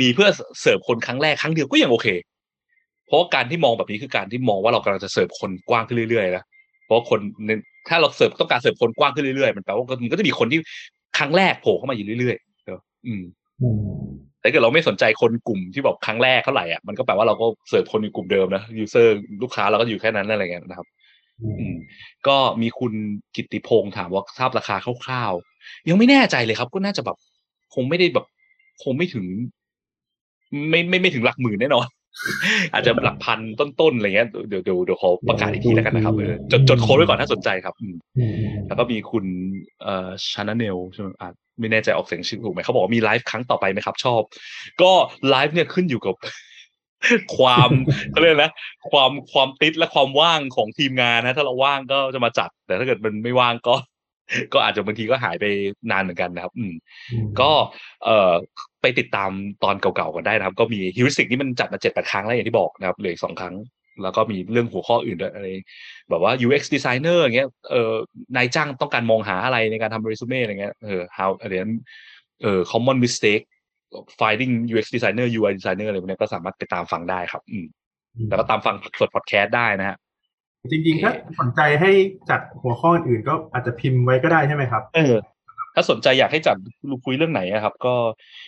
[0.00, 0.28] มีเพื่อ
[0.60, 2.08] เสิร์ฟคนครั้งแรกครั้งเดียวก็ยังโอเค
[3.06, 6.44] เพราะว่าการที่มองแบบนี้คือการที่มองว่าเรากำลังจะเสิร์ฟคนกว้างขึ้นเรื่อยๆนะ
[6.84, 7.20] เพราะว่าคน
[7.88, 10.60] ถ้าเราเสิร์ฟต้องการเสิร์ฟคนกว้างขึ้นเรื่อยๆมันแปลว่ามันก็จะมีคนที่
[11.18, 13.22] ครั้งแรกโผล่เข้ามาอยู่เรื่อยๆเนอะอืม
[13.62, 14.06] อืม
[14.40, 19.12] แต่ถ้าเกิดเราไม่สนใจคนกลุ่มที่แบบครั้งแรกเท่าไหร่อะมันก็แปลว่าเราก็เสิร์ฟคนในกลุ่มเดิมนะ user
[19.42, 20.86] ลูกค้าเราก็อยู่แค่นั้นอะไรเงี้ยนะครับ
[21.60, 21.76] อืม
[22.26, 22.92] ก็มีคุณ
[23.34, 27.16] กิตติพงศ์ถามว่าทราบราคาคร่าวๆยังไม่แน่ใจเลยครับ ก็น่าจะแบบ
[27.74, 28.26] คงไม่ได้แบบ
[28.82, 29.26] คงไม่ถึง
[30.70, 31.86] ไม่ไม่ไม่ถึงหลักหมื่นแน่นอน
[32.72, 38.34] อาจจะหลักพันต้นๆอะไรเงี้ยเดี๋ยวเดี๋ยวเดี๋ยวขอประกาศอีกทีแล้วกันนะครับเออจดจดโค้ดไว้ก่อนถ้าสนใจครับอืมอืม
[38.66, 39.24] แล้วก็มีคุณ
[39.82, 41.30] เอ่อชานาเนลใช่ไหมอะ
[41.60, 44.22] ไม่แน่ใจออกเสียงชื่อถูกไหมเขาบอกว่ามีไลฟ์ครั้งต่อไปไหมครับชอบ
[44.82, 44.92] ก็
[45.30, 46.14] ไลฟ์เนี่ยขึ้นอยู่กับ
[47.36, 47.70] ความ
[48.10, 48.52] เขาเรียกนะ
[48.90, 53.74] ความความติดและความว่างของทีมงานนะ ถ้าเราว่างก็จะมาจัด แต่ถ้าเกิดมันไม่ว่างก็
[54.52, 55.44] ก็อาจจะบางทีก็หายไป
[55.90, 56.74] นานเหมือนกันนะครับ อืม
[57.40, 57.50] ก็
[58.04, 58.32] เอ่อ
[58.80, 59.30] ไปติดตาม
[59.64, 63.54] ตอนเก่าๆกันได้นะครับ ก็มีฮิวริสติกนี่มันจัดมาเจ็ดแปดครั้งแล้วอย่างที่บอกนะครับเหลืออีกสองครั้ง
[64.02, 65.46] แล้วก็มีเรื่องหัวข้ออื่นด้วยอะไร
[66.10, 67.94] แบบว่า UX designer อย่างเงี้ยเอ่อ
[68.36, 71.74] นายจ้างต้องการมองหาอะไรในการทำเรซูเม่อะไรเงี้ยเออ how อะไรนั้น
[72.42, 73.44] เอ่อ common mistake
[74.20, 77.66] finding UX designer UI designer อะไรพวกเนี้ยก็สามารถไปตามฟังได้ครับ อืม
[78.28, 79.96] แล้วก็ตามฟังสดพอดแคสต์ได้นะฮะ
[80.70, 81.90] จริงๆ ถ้าสนใจให้
[82.30, 85.14] จัดหัวข้ออื่นๆก็อาจจะพิมพ์ไว้ก็ได้ใช่ไหมครับ เออ
[85.74, 86.56] ถ้าสนใจอยากให้จัด
[87.04, 87.94] คุยเรื่องไหนอะครับ ก็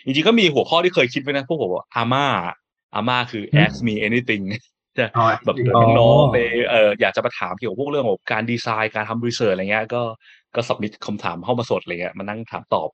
[0.04, 2.26] จริงๆ ก็มีหัวข้อที่เคยคิดไว้นะ พวกผมว่าอาม่า
[2.94, 4.44] อาม่าคือ ask me anything
[4.98, 6.36] จะอ๋อแบบเดี๋ยวน้องๆไป
[6.70, 10.02] เอออยากจะมาถามเกี่ยวกับพวกเรื่องของการดีไซน์การทำรีเสิร์ชอะไรเงี้ย ก็
[10.56, 12.88] ก็สับมิดคำถามเข้ามาสดอะไรเงี้ยมานั่งถามตอบ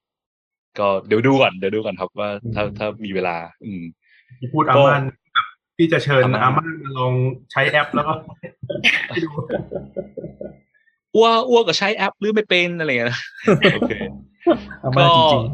[0.78, 3.82] ก็เดี๋ยวดูก่อนเดี๋ยวดูก่อนครับว่าถ้าถ้ามีเวลา อืม
[4.40, 5.02] ที่พูดอามัน
[5.76, 7.12] พี่จะเชิญอาม่าอามันมาลอง
[7.52, 8.12] ใช้แอปแล้วก็
[9.08, 9.28] ให้ดู
[11.14, 13.20] อ้วอ้วก็ใช้แอปหรือไม่เป็นอะไรเงี้ยนะ
[13.74, 13.92] โอเค
[14.80, 15.44] เอามาจริง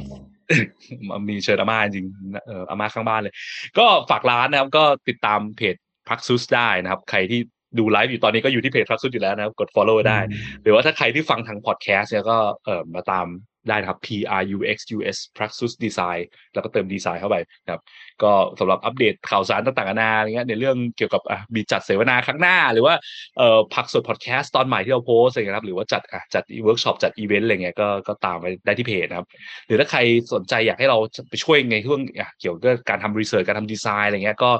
[1.28, 3.34] มีเชิญอาม่าจริงๆเอออาม่าข้างบ้านเลย
[3.78, 5.74] ก็ฝากร้านนะครับ ก็ติดตามเพจ
[6.08, 7.40] พักซุสได้นะครับ ใครที่
[7.78, 10.18] ดูไลฟ์อยู่ตอนนี้ก็อยู่ที่เพจพักซุสอยู่แล้วนะครับ กด follow ได้
[10.62, 13.26] หรือว่าถ้าใครที่ฟังทางพอดแคสต์เนี่ยก็เออมาตาม
[13.68, 14.08] ได้นะครับ P
[14.40, 16.22] R U X U S Praxis Design
[16.54, 17.82] แล้วก็เติมดีไซน์เข้าไปนะครับ
[18.22, 22.94] ก็สำหรับอัปเดตข่าวสารต่างๆนานาอะไรเงี้ยในเรื่องเกี่ยวกับอะมีจัดเสวนาครั้งหน้า หรือว่า
[23.38, 29.26] เอ่อผักสดพอดแคสต์ตอนใหม่ที่เราโพสอะไรเงี้ยครับหรือว่าจัดอะจัดเวิร์กช็อปจัดอีเวนต์อะไรเงี้ยก็ก็ตามไปได้ที่เพจนะครับ
[29.66, 30.00] หรือถ้าใคร
[30.34, 30.98] สนใจอยากให้เรา
[31.30, 32.02] ไปช่วยในเรื่อง
[32.40, 34.50] เกี่ยวกับการทำรีเสิร์ชการทำดีไซน์อะไรเงี้ยก็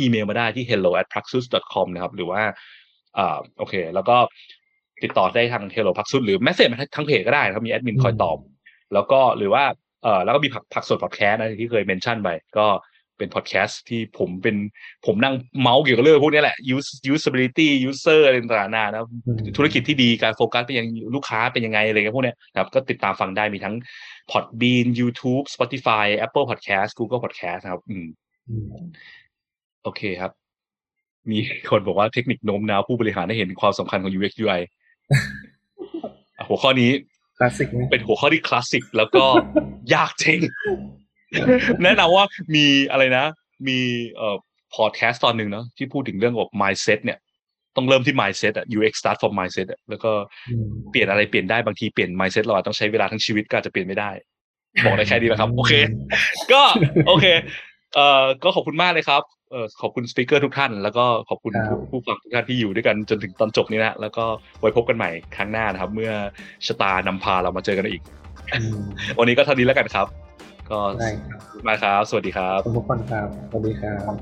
[0.00, 2.42] อีเมลมาได้ที่ hello at praxis com นะครับหรือว่า
[3.18, 4.18] อ่าโอเค แล้วก็
[5.04, 8.38] ติดต่อได้ทาง hello praxis หรือ message มาทางเพจก็ได้นะครับมีแอดมินคอยตอบ
[8.94, 9.64] แล้วก็หรือว่า
[10.02, 12.66] เออแล้วก็มีผักผักสดพอดแคสต์นะที่เคย mention ไปก็
[13.18, 14.56] เป็นพอดแคสต์ที่ผมเป็น
[15.06, 23.74] ผมนั่งเมาส์เกี่ยวกับเรื่องพวกนี้แหละ use usability user อะไรต่างๆนานะอืมธุรกิจที่ดีการโฟกัสเป็นยังลูกค้าเป็นยังไงอะไรเงี้ยพวกเนี้ยนะครับก็ติดตามฟังได้มีทั้ง
[24.30, 28.06] Podbean YouTube Spotify Apple Podcast Google Podcast นะครับอืม
[28.48, 28.84] อืม
[29.82, 30.32] โอเคครับ
[31.30, 31.38] มี
[31.70, 34.60] คนบอกว่าเทคนิคโน้มน้าวผู้บริหารให้เห็นความสำคัญของ UX UI
[36.36, 36.90] อะหัวข้อนี้
[37.40, 39.24] คลาสสิกไหมเป็นหัวข้อที่คลาสสิกแล้วก็
[39.94, 40.40] ยากจริง
[41.84, 43.26] แนะนำว่ามีอะไรนะ
[43.68, 43.78] มี
[44.16, 44.36] เอ่อ
[44.74, 47.18] พอดแคสต์ตอนหนึ่งเนาะที่พูดถึงเรื่องของ mindset เนี่ย
[47.76, 50.12] ต้องเริ่มที่ mindset อะ UX start from mindset อะแล้วก็
[50.50, 54.10] อืมเปลี่ยนอะไรเปลี่ยนได้บางทีเปลี่ยน mindset เราอาจต้องใช้เวลาทั้งชีวิตก็อาจจะเปลี่ยนไม่ได้
[54.84, 55.72] บอกได้แค่นี้แหละครับ โอเค
[56.52, 56.62] ก็
[57.08, 57.26] โอเค
[57.94, 64.24] เอ่อก็ขอบคุณมากเลยครับเอ่อขอบคุณสปีกเกอร์ทุกท่าน แล้วก็ขอบคุณครับผู้ผู้ฟังทุกท่านที่อยู่ด้วยกันจนถึงตอนจบนี้นะแล้วก็
[64.60, 66.12] ไว้พบกันใหม่ครั้งหน้านะครับ เมื่อ
[66.66, 68.02] ชะตานำพาเรามาเจอกันอีก
[68.60, 68.80] อืม
[69.18, 70.06] วันนี้ก็เท่านี้แล้วกันครับ
[70.70, 74.12] ก็ได้ครับขอบคุณมากครับ สวัสดีครับขอบคุณทุกคนครับสวัสดีครับ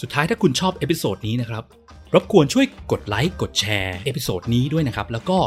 [0.00, 1.64] สุดท้ายถ้าคุณชอบ episode นี้นะครับ
[2.14, 5.38] รบกวนช่วยกดไลค์กดแชร์ episode นี้ด้วยนะครับ แล้วก็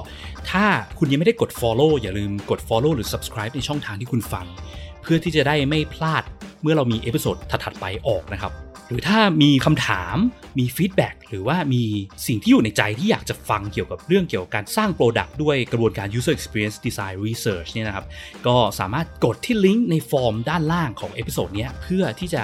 [0.52, 0.66] ถ้า
[0.98, 4.46] คุณยังไม่ได้กด Follow อย่าลืมกด Follow หรือ Subscribe ในช่องทางที่คุณฟัง
[4.79, 6.24] เพื่อที่จะได้ไม่พลาด
[6.62, 8.52] เมื่อเรามี episode ถัดๆไปออกนะครับ
[8.88, 10.16] หรือถ้ามีคำถาม
[10.60, 11.84] มี feedback หรือว่ามี
[12.28, 18.06] สิ่งที่อยู่ในใจที่อยากจะฟังเกี่ยวกับเรื่องเกี่ยวกับการสร้าง Product ด้วยกระบวนการ User Experience Design Research เนี่ยนะครับ
[18.48, 22.44] ก็สามารถกดที่ลิงก์ในฟอร์มด้านล่างของ episode เนี้ยเพื่อที่จะ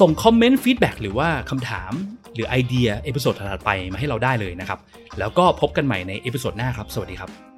[0.00, 1.92] ส่งคอมเมนต์ feedback หรือว่าคำถาม
[2.34, 4.78] หรือไอเดีย episode ถัดไปมาให้เราได้เลยนะครับ
[5.18, 7.55] แล้วก็พบกันใหม่ใน episode หน้าครับ สวัสดีครับ